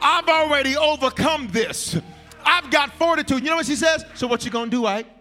I've 0.00 0.26
already 0.26 0.74
overcome 0.78 1.48
this. 1.48 1.98
I've 2.46 2.70
got 2.70 2.94
fortitude. 2.94 3.42
You 3.42 3.50
know 3.50 3.56
what 3.56 3.66
she 3.66 3.76
says? 3.76 4.06
So 4.14 4.26
what 4.26 4.42
you 4.42 4.50
gonna 4.50 4.70
do, 4.70 4.86
Ike? 4.86 5.19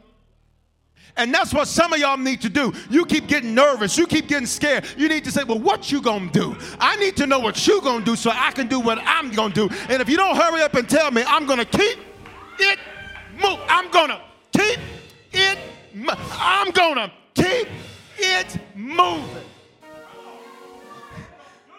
And 1.19 1.33
that's 1.33 1.53
what 1.53 1.67
some 1.67 1.91
of 1.91 1.99
y'all 1.99 2.17
need 2.17 2.39
to 2.41 2.49
do. 2.49 2.73
You 2.89 3.05
keep 3.05 3.27
getting 3.27 3.53
nervous. 3.53 3.97
You 3.97 4.07
keep 4.07 4.29
getting 4.29 4.47
scared. 4.47 4.85
You 4.97 5.09
need 5.09 5.25
to 5.25 5.31
say, 5.31 5.43
well, 5.43 5.59
what 5.59 5.91
you 5.91 6.01
gonna 6.01 6.31
do? 6.31 6.55
I 6.79 6.95
need 6.95 7.17
to 7.17 7.27
know 7.27 7.39
what 7.39 7.67
you 7.67 7.81
gonna 7.81 8.05
do 8.05 8.15
so 8.15 8.31
I 8.33 8.51
can 8.51 8.67
do 8.67 8.79
what 8.79 8.99
I'm 9.03 9.29
gonna 9.31 9.53
do. 9.53 9.69
And 9.89 10.01
if 10.01 10.07
you 10.07 10.15
don't 10.15 10.37
hurry 10.37 10.61
up 10.61 10.73
and 10.75 10.87
tell 10.87 11.11
me, 11.11 11.23
I'm 11.27 11.45
gonna 11.45 11.65
keep 11.65 11.99
it 12.57 12.79
move. 13.33 13.59
I'm 13.67 13.91
gonna 13.91 14.21
keep 14.53 14.79
it. 15.33 15.59
I'm 16.07 16.71
gonna 16.71 17.11
keep 17.35 17.67
it 18.17 18.57
moving. 18.73 19.43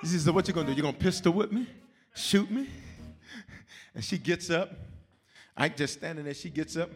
He 0.02 0.06
says, 0.06 0.30
what 0.30 0.46
you 0.48 0.52
gonna 0.54 0.66
do? 0.66 0.74
You 0.74 0.82
gonna 0.82 0.92
pistol 0.92 1.32
whip 1.32 1.50
me? 1.50 1.66
Shoot 2.14 2.50
me? 2.50 2.68
And 3.94 4.04
she 4.04 4.18
gets 4.18 4.50
up. 4.50 4.72
I 5.56 5.70
just 5.70 5.94
standing 5.94 6.26
there. 6.26 6.34
She 6.34 6.50
gets 6.50 6.76
up, 6.76 6.90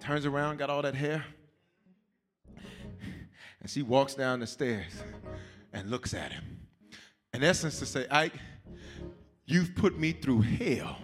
turns 0.00 0.24
around, 0.24 0.58
got 0.58 0.70
all 0.70 0.80
that 0.80 0.94
hair. 0.94 1.24
And 3.64 3.70
she 3.70 3.80
walks 3.80 4.14
down 4.14 4.40
the 4.40 4.46
stairs 4.46 4.92
and 5.72 5.90
looks 5.90 6.12
at 6.12 6.30
him. 6.30 6.44
In 7.32 7.42
essence, 7.42 7.78
to 7.78 7.86
say, 7.86 8.06
Ike, 8.10 8.34
you've 9.46 9.74
put 9.74 9.98
me 9.98 10.12
through 10.12 10.42
hell. 10.42 10.98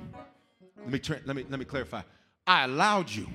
Let 0.76 0.90
me, 0.90 0.98
tra- 0.98 1.20
let 1.24 1.36
me, 1.36 1.46
let 1.48 1.58
me 1.58 1.64
clarify. 1.64 2.02
I 2.46 2.64
allowed 2.64 3.10
you. 3.10 3.26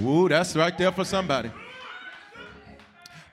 Ooh, 0.00 0.26
that's 0.26 0.56
right 0.56 0.76
there 0.78 0.90
for 0.90 1.04
somebody. 1.04 1.50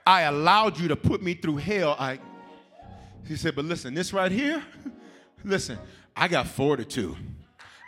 I 0.05 0.23
allowed 0.23 0.77
you 0.77 0.89
to 0.89 0.97
put 0.97 1.23
me 1.23 1.33
through 1.33 1.55
hell, 1.55 1.95
Ike. 1.97 2.19
He 3.25 3.37
said, 3.37 3.55
but 3.55 3.63
listen, 3.63 3.93
this 3.93 4.11
right 4.11 4.29
here, 4.29 4.61
listen, 5.45 5.79
I 6.13 6.27
got 6.27 6.47
fortitude. 6.47 7.15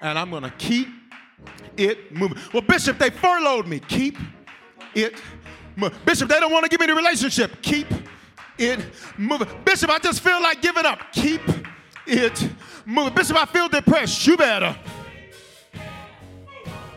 And 0.02 0.18
I'm 0.18 0.32
gonna 0.32 0.54
keep 0.58 0.88
it 1.76 2.16
moving. 2.16 2.38
Well, 2.54 2.62
Bishop, 2.62 2.98
they 2.98 3.10
furloughed 3.10 3.68
me. 3.68 3.82
Keep 3.82 4.18
it 4.96 5.22
Bishop, 6.06 6.30
they 6.30 6.40
don't 6.40 6.52
want 6.52 6.64
to 6.64 6.70
give 6.70 6.80
me 6.80 6.88
the 6.88 6.96
relationship. 6.96 7.62
Keep 7.62 7.88
it 8.58 8.80
moving. 9.18 9.48
Bishop, 9.64 9.90
I 9.90 10.00
just 10.00 10.22
feel 10.22 10.42
like 10.42 10.62
giving 10.62 10.86
up. 10.86 11.00
Keep 11.12 11.42
it 12.08 12.50
moving. 12.86 13.14
Bishop, 13.14 13.38
I 13.38 13.46
feel 13.46 13.70
depressed. 13.70 14.26
You 14.26 14.38
better. 14.38 14.76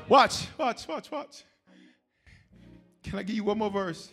Watch, 0.09 0.47
watch, 0.59 0.89
watch, 0.89 1.11
watch. 1.11 1.45
Can 3.03 3.19
I 3.19 3.23
give 3.23 3.37
you 3.37 3.45
one 3.45 3.59
more 3.59 3.71
verse? 3.71 4.11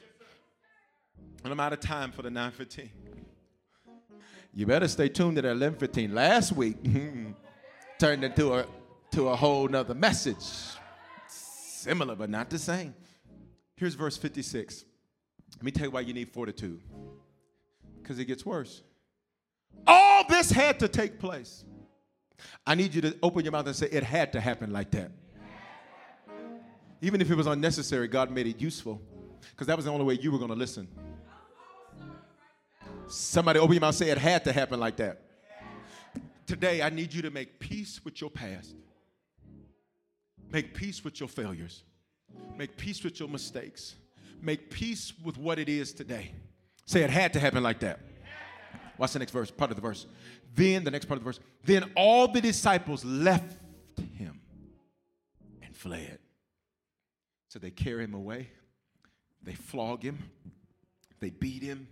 And 1.44 1.52
I'm 1.52 1.60
out 1.60 1.74
of 1.74 1.80
time 1.80 2.12
for 2.12 2.22
the 2.22 2.30
915. 2.30 2.90
You 4.54 4.66
better 4.66 4.88
stay 4.88 5.08
tuned 5.08 5.38
to 5.38 5.42
that 5.44 5.50
1115. 5.50 6.14
Last 6.14 6.52
week 6.52 6.78
turned 8.00 8.24
into 8.24 8.54
a 8.54 8.66
to 9.12 9.30
a 9.30 9.36
whole 9.36 9.68
nother 9.68 9.94
message. 9.94 10.44
Similar, 11.28 12.16
but 12.16 12.30
not 12.30 12.50
the 12.50 12.60
same. 12.60 12.94
Here's 13.78 13.94
verse 13.94 14.18
56. 14.18 14.84
Let 15.56 15.64
me 15.64 15.72
tell 15.72 15.86
you 15.86 15.92
why 15.92 16.02
you 16.02 16.14
need 16.14 16.30
fortitude. 16.30 16.82
Because 18.02 18.20
it 18.20 18.26
gets 18.26 18.46
worse. 18.46 18.82
All 19.86 20.24
this 20.28 20.52
had 20.52 20.80
to 20.80 20.88
take 20.88 21.20
place. 21.20 21.64
I 22.66 22.76
need 22.76 22.94
you 22.94 23.02
to 23.02 23.18
open 23.24 23.44
your 23.44 23.52
mouth 23.52 23.68
and 23.68 23.76
say, 23.76 23.88
It 23.88 24.04
had 24.04 24.34
to 24.34 24.42
happen 24.42 24.72
like 24.72 24.92
that. 24.92 25.12
Even 27.02 27.22
if 27.22 27.30
it 27.30 27.36
was 27.36 27.48
unnecessary, 27.48 28.08
God 28.08 28.32
made 28.32 28.48
it 28.48 28.60
useful. 28.60 29.02
Because 29.52 29.68
that 29.68 29.76
was 29.76 29.86
the 29.86 29.92
only 29.92 30.06
way 30.06 30.16
you 30.16 30.32
were 30.32 30.40
going 30.40 30.50
to 30.50 30.56
listen. 30.56 30.88
Somebody 33.08 33.60
open 33.60 33.74
your 33.74 33.82
mouth 33.82 33.90
and 33.90 34.08
say, 34.08 34.10
It 34.10 34.18
had 34.18 34.44
to 34.46 34.52
happen 34.52 34.80
like 34.80 34.98
that. 34.98 35.22
Today, 36.46 36.82
I 36.82 36.90
need 36.90 37.14
you 37.14 37.22
to 37.24 37.30
make 37.30 37.60
peace 37.60 38.00
with 38.04 38.22
your 38.22 38.30
past, 38.30 38.74
make 40.50 40.74
peace 40.74 41.04
with 41.04 41.20
your 41.20 41.30
failures, 41.30 41.84
make 42.58 42.78
peace 42.78 43.04
with 43.04 43.20
your 43.20 43.30
mistakes, 43.30 43.96
make 44.42 44.70
peace 44.70 45.14
with 45.24 45.38
what 45.38 45.60
it 45.60 45.70
is 45.70 45.94
today. 45.94 46.32
Say, 46.86 47.04
It 47.04 47.10
had 47.10 47.34
to 47.34 47.40
happen 47.40 47.64
like 47.64 47.80
that. 47.82 48.00
Watch 48.98 49.14
the 49.14 49.20
next 49.20 49.32
verse, 49.32 49.52
part 49.52 49.70
of 49.72 49.76
the 49.76 49.82
verse. 49.82 50.08
Then, 50.56 50.84
the 50.84 50.92
next 50.92 51.06
part 51.06 51.18
of 51.18 51.24
the 51.24 51.30
verse, 51.30 51.40
then 51.64 51.92
all 51.96 52.28
the 52.28 52.42
disciples 52.42 53.06
left 53.06 53.58
him 54.18 54.42
and 55.62 55.76
fled. 55.76 56.20
So 57.48 57.60
they 57.60 57.70
carry 57.70 58.04
him 58.04 58.14
away, 58.14 58.50
they 59.44 59.54
flog 59.54 60.04
him, 60.04 60.18
they 61.20 61.30
beat 61.30 61.64
him, 61.64 61.88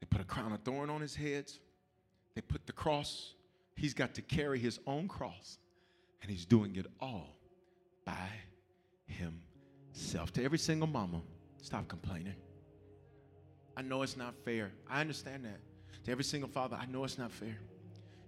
they 0.00 0.06
put 0.06 0.20
a 0.20 0.24
crown 0.24 0.52
of 0.52 0.62
thorn 0.62 0.90
on 0.90 1.00
his 1.00 1.14
head, 1.14 1.50
they 2.34 2.40
put 2.40 2.66
the 2.66 2.72
cross. 2.72 3.34
He's 3.76 3.94
got 3.94 4.14
to 4.14 4.22
carry 4.22 4.58
his 4.58 4.78
own 4.86 5.08
cross, 5.08 5.58
and 6.22 6.30
he's 6.30 6.44
doing 6.44 6.76
it 6.76 6.86
all 7.00 7.36
by 8.04 8.28
himself. 9.06 9.43
Self 9.94 10.32
to 10.32 10.44
every 10.44 10.58
single 10.58 10.88
mama, 10.88 11.22
stop 11.62 11.86
complaining. 11.86 12.34
I 13.76 13.82
know 13.82 14.02
it's 14.02 14.16
not 14.16 14.34
fair. 14.44 14.72
I 14.90 15.00
understand 15.00 15.44
that. 15.44 15.60
To 16.04 16.10
every 16.10 16.24
single 16.24 16.50
father, 16.50 16.76
I 16.78 16.86
know 16.86 17.04
it's 17.04 17.16
not 17.16 17.30
fair. 17.30 17.56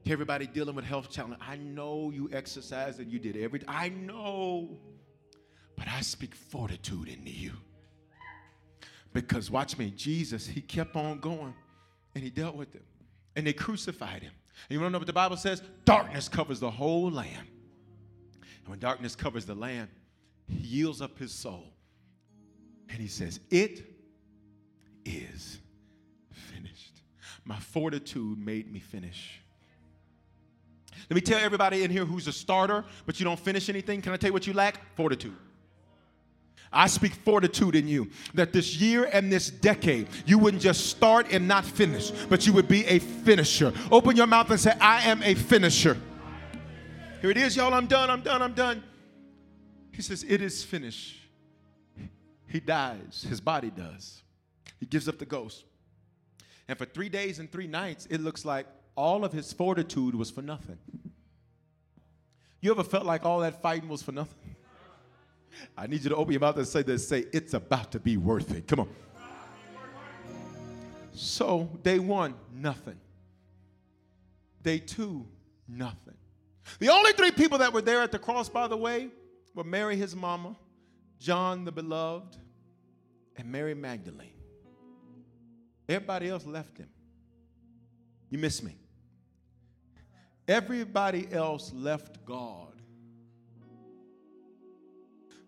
To 0.04 0.12
everybody 0.12 0.46
dealing 0.46 0.76
with 0.76 0.84
health 0.84 1.10
challenges, 1.10 1.44
I 1.46 1.56
know 1.56 2.12
you 2.14 2.30
exercised 2.32 3.00
and 3.00 3.10
you 3.10 3.18
did 3.18 3.36
every. 3.36 3.62
I 3.66 3.88
know, 3.88 4.78
but 5.76 5.88
I 5.88 6.02
speak 6.02 6.36
fortitude 6.36 7.08
into 7.08 7.32
you. 7.32 7.52
Because 9.12 9.50
watch 9.50 9.76
me, 9.76 9.92
Jesus, 9.96 10.46
he 10.46 10.60
kept 10.60 10.94
on 10.94 11.18
going 11.18 11.54
and 12.14 12.22
he 12.22 12.30
dealt 12.30 12.54
with 12.54 12.72
them. 12.72 12.84
And 13.34 13.44
they 13.44 13.52
crucified 13.52 14.22
him. 14.22 14.32
And 14.68 14.74
you 14.74 14.80
want 14.80 14.90
to 14.90 14.92
know 14.92 14.98
what 14.98 15.08
the 15.08 15.12
Bible 15.12 15.36
says? 15.36 15.62
Darkness 15.84 16.28
covers 16.28 16.60
the 16.60 16.70
whole 16.70 17.10
land. 17.10 17.48
And 18.60 18.68
when 18.68 18.78
darkness 18.78 19.16
covers 19.16 19.44
the 19.44 19.54
land, 19.54 19.88
he 20.48 20.58
yields 20.58 21.02
up 21.02 21.18
his 21.18 21.32
soul. 21.32 21.72
And 22.88 22.98
he 22.98 23.08
says, 23.08 23.40
It 23.50 23.84
is 25.04 25.58
finished. 26.30 27.02
My 27.44 27.58
fortitude 27.58 28.38
made 28.38 28.72
me 28.72 28.80
finish. 28.80 29.40
Let 31.08 31.14
me 31.14 31.20
tell 31.20 31.38
everybody 31.38 31.84
in 31.84 31.90
here 31.90 32.04
who's 32.04 32.26
a 32.26 32.32
starter, 32.32 32.84
but 33.04 33.20
you 33.20 33.24
don't 33.24 33.38
finish 33.38 33.68
anything. 33.68 34.02
Can 34.02 34.12
I 34.12 34.16
tell 34.16 34.28
you 34.28 34.32
what 34.32 34.46
you 34.46 34.52
lack? 34.52 34.94
Fortitude. 34.96 35.36
I 36.72 36.88
speak 36.88 37.14
fortitude 37.14 37.76
in 37.76 37.86
you 37.86 38.10
that 38.34 38.52
this 38.52 38.76
year 38.76 39.08
and 39.12 39.32
this 39.32 39.50
decade, 39.50 40.08
you 40.26 40.38
wouldn't 40.38 40.62
just 40.62 40.86
start 40.86 41.32
and 41.32 41.46
not 41.46 41.64
finish, 41.64 42.10
but 42.28 42.46
you 42.46 42.52
would 42.54 42.66
be 42.66 42.84
a 42.86 42.98
finisher. 42.98 43.72
Open 43.90 44.16
your 44.16 44.26
mouth 44.26 44.50
and 44.50 44.58
say, 44.58 44.72
I 44.80 45.02
am 45.08 45.22
a 45.22 45.34
finisher. 45.34 45.96
Here 47.20 47.30
it 47.30 47.36
is, 47.36 47.56
y'all. 47.56 47.72
I'm 47.72 47.86
done, 47.86 48.10
I'm 48.10 48.20
done, 48.20 48.42
I'm 48.42 48.52
done. 48.52 48.82
He 49.96 50.02
says, 50.02 50.24
It 50.28 50.42
is 50.42 50.62
finished. 50.62 51.22
He 52.46 52.60
dies, 52.60 53.26
his 53.28 53.40
body 53.40 53.70
does. 53.70 54.22
He 54.78 54.86
gives 54.86 55.08
up 55.08 55.18
the 55.18 55.24
ghost. 55.24 55.64
And 56.68 56.76
for 56.76 56.84
three 56.84 57.08
days 57.08 57.38
and 57.38 57.50
three 57.50 57.66
nights, 57.66 58.06
it 58.10 58.20
looks 58.20 58.44
like 58.44 58.66
all 58.94 59.24
of 59.24 59.32
his 59.32 59.52
fortitude 59.52 60.14
was 60.14 60.30
for 60.30 60.42
nothing. 60.42 60.78
You 62.60 62.70
ever 62.70 62.84
felt 62.84 63.04
like 63.04 63.24
all 63.24 63.40
that 63.40 63.62
fighting 63.62 63.88
was 63.88 64.02
for 64.02 64.12
nothing? 64.12 64.56
I 65.76 65.86
need 65.86 66.04
you 66.04 66.10
to 66.10 66.16
open 66.16 66.32
your 66.32 66.40
mouth 66.40 66.56
and 66.58 66.68
say 66.68 66.82
this 66.82 67.08
say, 67.08 67.24
it's 67.32 67.54
about 67.54 67.92
to 67.92 67.98
be 67.98 68.16
worth 68.16 68.52
it. 68.54 68.68
Come 68.68 68.80
on. 68.80 68.88
So, 71.14 71.70
day 71.82 71.98
one, 71.98 72.34
nothing. 72.54 73.00
Day 74.62 74.78
two, 74.78 75.26
nothing. 75.66 76.16
The 76.78 76.90
only 76.90 77.12
three 77.12 77.30
people 77.30 77.58
that 77.58 77.72
were 77.72 77.80
there 77.80 78.02
at 78.02 78.12
the 78.12 78.18
cross, 78.18 78.48
by 78.50 78.68
the 78.68 78.76
way, 78.76 79.08
were 79.56 79.64
Mary, 79.64 79.96
his 79.96 80.14
mama, 80.14 80.54
John 81.18 81.64
the 81.64 81.72
beloved, 81.72 82.36
and 83.36 83.50
Mary 83.50 83.74
Magdalene. 83.74 84.30
Everybody 85.88 86.28
else 86.28 86.46
left 86.46 86.78
him. 86.78 86.88
You 88.28 88.38
miss 88.38 88.62
me. 88.62 88.76
Everybody 90.46 91.26
else 91.32 91.72
left 91.74 92.24
God. 92.24 92.74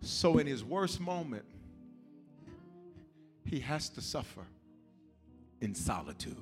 So, 0.01 0.37
in 0.37 0.47
his 0.47 0.63
worst 0.63 0.99
moment, 0.99 1.45
he 3.45 3.59
has 3.59 3.89
to 3.89 4.01
suffer 4.01 4.45
in 5.61 5.75
solitude. 5.75 6.35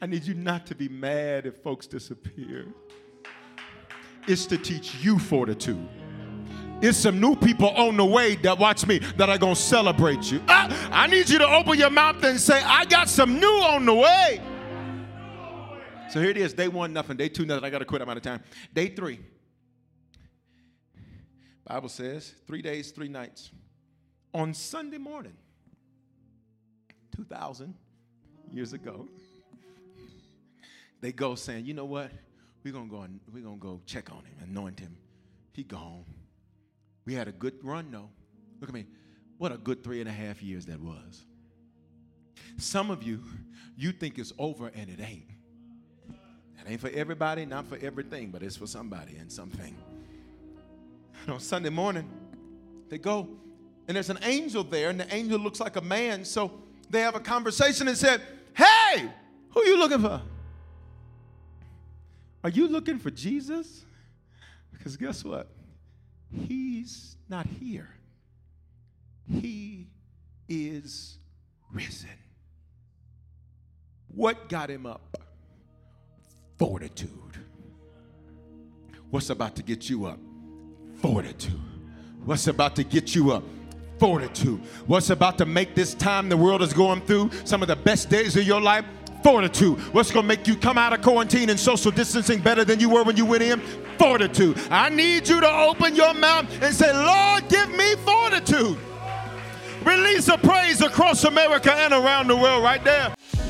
I 0.00 0.06
need 0.06 0.24
you 0.24 0.34
not 0.34 0.66
to 0.66 0.74
be 0.74 0.88
mad 0.88 1.44
if 1.44 1.56
folks 1.56 1.86
disappear. 1.86 2.66
It's 4.26 4.46
to 4.46 4.58
teach 4.58 4.94
you 4.96 5.18
fortitude. 5.18 5.88
It's 6.80 6.96
some 6.96 7.20
new 7.20 7.34
people 7.34 7.70
on 7.70 7.96
the 7.96 8.04
way 8.04 8.36
that 8.36 8.56
watch 8.56 8.86
me 8.86 9.00
that 9.16 9.28
are 9.28 9.38
gonna 9.38 9.56
celebrate 9.56 10.30
you. 10.30 10.40
I, 10.46 10.90
I 10.92 11.06
need 11.08 11.28
you 11.28 11.38
to 11.38 11.46
open 11.46 11.76
your 11.76 11.90
mouth 11.90 12.22
and 12.22 12.38
say, 12.38 12.62
I 12.62 12.84
got 12.84 13.08
some 13.08 13.40
new 13.40 13.46
on 13.46 13.84
the 13.84 13.94
way. 13.94 14.40
So 16.10 16.20
here 16.20 16.30
it 16.30 16.36
is. 16.36 16.54
Day 16.54 16.68
one, 16.68 16.92
nothing. 16.92 17.16
Day 17.16 17.28
two, 17.28 17.44
nothing. 17.44 17.64
I 17.64 17.70
gotta 17.70 17.84
quit. 17.84 18.00
I'm 18.00 18.08
out 18.08 18.16
of 18.16 18.22
time. 18.22 18.42
Day 18.72 18.88
three. 18.88 19.18
Bible 21.66 21.88
says 21.88 22.32
three 22.46 22.62
days, 22.62 22.92
three 22.92 23.08
nights. 23.08 23.50
On 24.32 24.54
Sunday 24.54 24.98
morning, 24.98 25.34
2,000 27.16 27.74
years 28.52 28.72
ago, 28.72 29.08
they 31.00 31.12
go 31.12 31.34
saying, 31.34 31.66
you 31.66 31.74
know 31.74 31.84
what? 31.84 32.10
We're 32.62 32.72
gonna 32.72 32.88
go 32.88 33.02
and 33.02 33.18
we're 33.32 33.42
gonna 33.42 33.56
go 33.56 33.80
check 33.84 34.10
on 34.10 34.18
him, 34.18 34.36
anoint 34.44 34.78
him. 34.78 34.96
He 35.52 35.64
gone. 35.64 36.04
We 37.08 37.14
had 37.14 37.26
a 37.26 37.32
good 37.32 37.54
run 37.62 37.90
though. 37.90 38.10
Look 38.60 38.68
at 38.68 38.74
me. 38.74 38.84
What 39.38 39.50
a 39.50 39.56
good 39.56 39.82
three 39.82 40.00
and 40.00 40.10
a 40.10 40.12
half 40.12 40.42
years 40.42 40.66
that 40.66 40.78
was. 40.78 41.24
Some 42.58 42.90
of 42.90 43.02
you, 43.02 43.22
you 43.78 43.92
think 43.92 44.18
it's 44.18 44.34
over 44.38 44.70
and 44.74 44.90
it 44.90 45.00
ain't. 45.00 45.24
It 46.10 46.70
ain't 46.70 46.82
for 46.82 46.90
everybody, 46.90 47.46
not 47.46 47.66
for 47.66 47.78
everything, 47.78 48.28
but 48.30 48.42
it's 48.42 48.56
for 48.56 48.66
somebody 48.66 49.16
and 49.16 49.32
something. 49.32 49.74
And 51.22 51.30
on 51.30 51.40
Sunday 51.40 51.70
morning, 51.70 52.10
they 52.90 52.98
go, 52.98 53.26
and 53.86 53.96
there's 53.96 54.10
an 54.10 54.18
angel 54.22 54.62
there, 54.62 54.90
and 54.90 55.00
the 55.00 55.14
angel 55.14 55.38
looks 55.38 55.60
like 55.60 55.76
a 55.76 55.80
man. 55.80 56.26
So 56.26 56.52
they 56.90 57.00
have 57.00 57.14
a 57.14 57.20
conversation 57.20 57.88
and 57.88 57.96
said, 57.96 58.20
Hey, 58.52 59.10
who 59.48 59.62
are 59.62 59.66
you 59.66 59.78
looking 59.78 60.02
for? 60.02 60.20
Are 62.44 62.50
you 62.50 62.68
looking 62.68 62.98
for 62.98 63.10
Jesus? 63.10 63.86
Because 64.72 64.98
guess 64.98 65.24
what? 65.24 65.48
He's 66.32 67.16
not 67.28 67.46
here. 67.46 67.88
He 69.30 69.88
is 70.48 71.18
risen. 71.72 72.08
What 74.08 74.48
got 74.48 74.70
him 74.70 74.86
up? 74.86 75.18
Fortitude. 76.58 77.10
What's 79.10 79.30
about 79.30 79.56
to 79.56 79.62
get 79.62 79.88
you 79.88 80.06
up? 80.06 80.18
Fortitude. 81.00 81.60
What's 82.24 82.46
about 82.46 82.76
to 82.76 82.84
get 82.84 83.14
you 83.14 83.32
up? 83.32 83.44
Fortitude. 83.98 84.60
What's 84.86 85.10
about 85.10 85.38
to 85.38 85.46
make 85.46 85.74
this 85.74 85.94
time 85.94 86.28
the 86.28 86.36
world 86.36 86.62
is 86.62 86.72
going 86.72 87.00
through 87.02 87.30
some 87.44 87.62
of 87.62 87.68
the 87.68 87.76
best 87.76 88.10
days 88.10 88.36
of 88.36 88.42
your 88.44 88.60
life? 88.60 88.84
Fortitude. 89.28 89.78
What's 89.92 90.10
going 90.10 90.24
to 90.24 90.26
make 90.26 90.48
you 90.48 90.56
come 90.56 90.78
out 90.78 90.94
of 90.94 91.02
quarantine 91.02 91.50
and 91.50 91.60
social 91.60 91.90
distancing 91.90 92.40
better 92.40 92.64
than 92.64 92.80
you 92.80 92.88
were 92.88 93.02
when 93.02 93.14
you 93.14 93.26
went 93.26 93.42
in? 93.42 93.60
Fortitude. 93.98 94.58
I 94.70 94.88
need 94.88 95.28
you 95.28 95.38
to 95.42 95.50
open 95.50 95.94
your 95.94 96.14
mouth 96.14 96.46
and 96.62 96.74
say, 96.74 96.90
Lord, 96.90 97.46
give 97.50 97.68
me 97.76 97.94
fortitude. 97.96 98.78
Release 99.84 100.28
a 100.28 100.38
praise 100.38 100.80
across 100.80 101.24
America 101.24 101.74
and 101.74 101.92
around 101.92 102.28
the 102.28 102.36
world 102.36 102.64
right 102.64 102.82
there. 102.82 103.14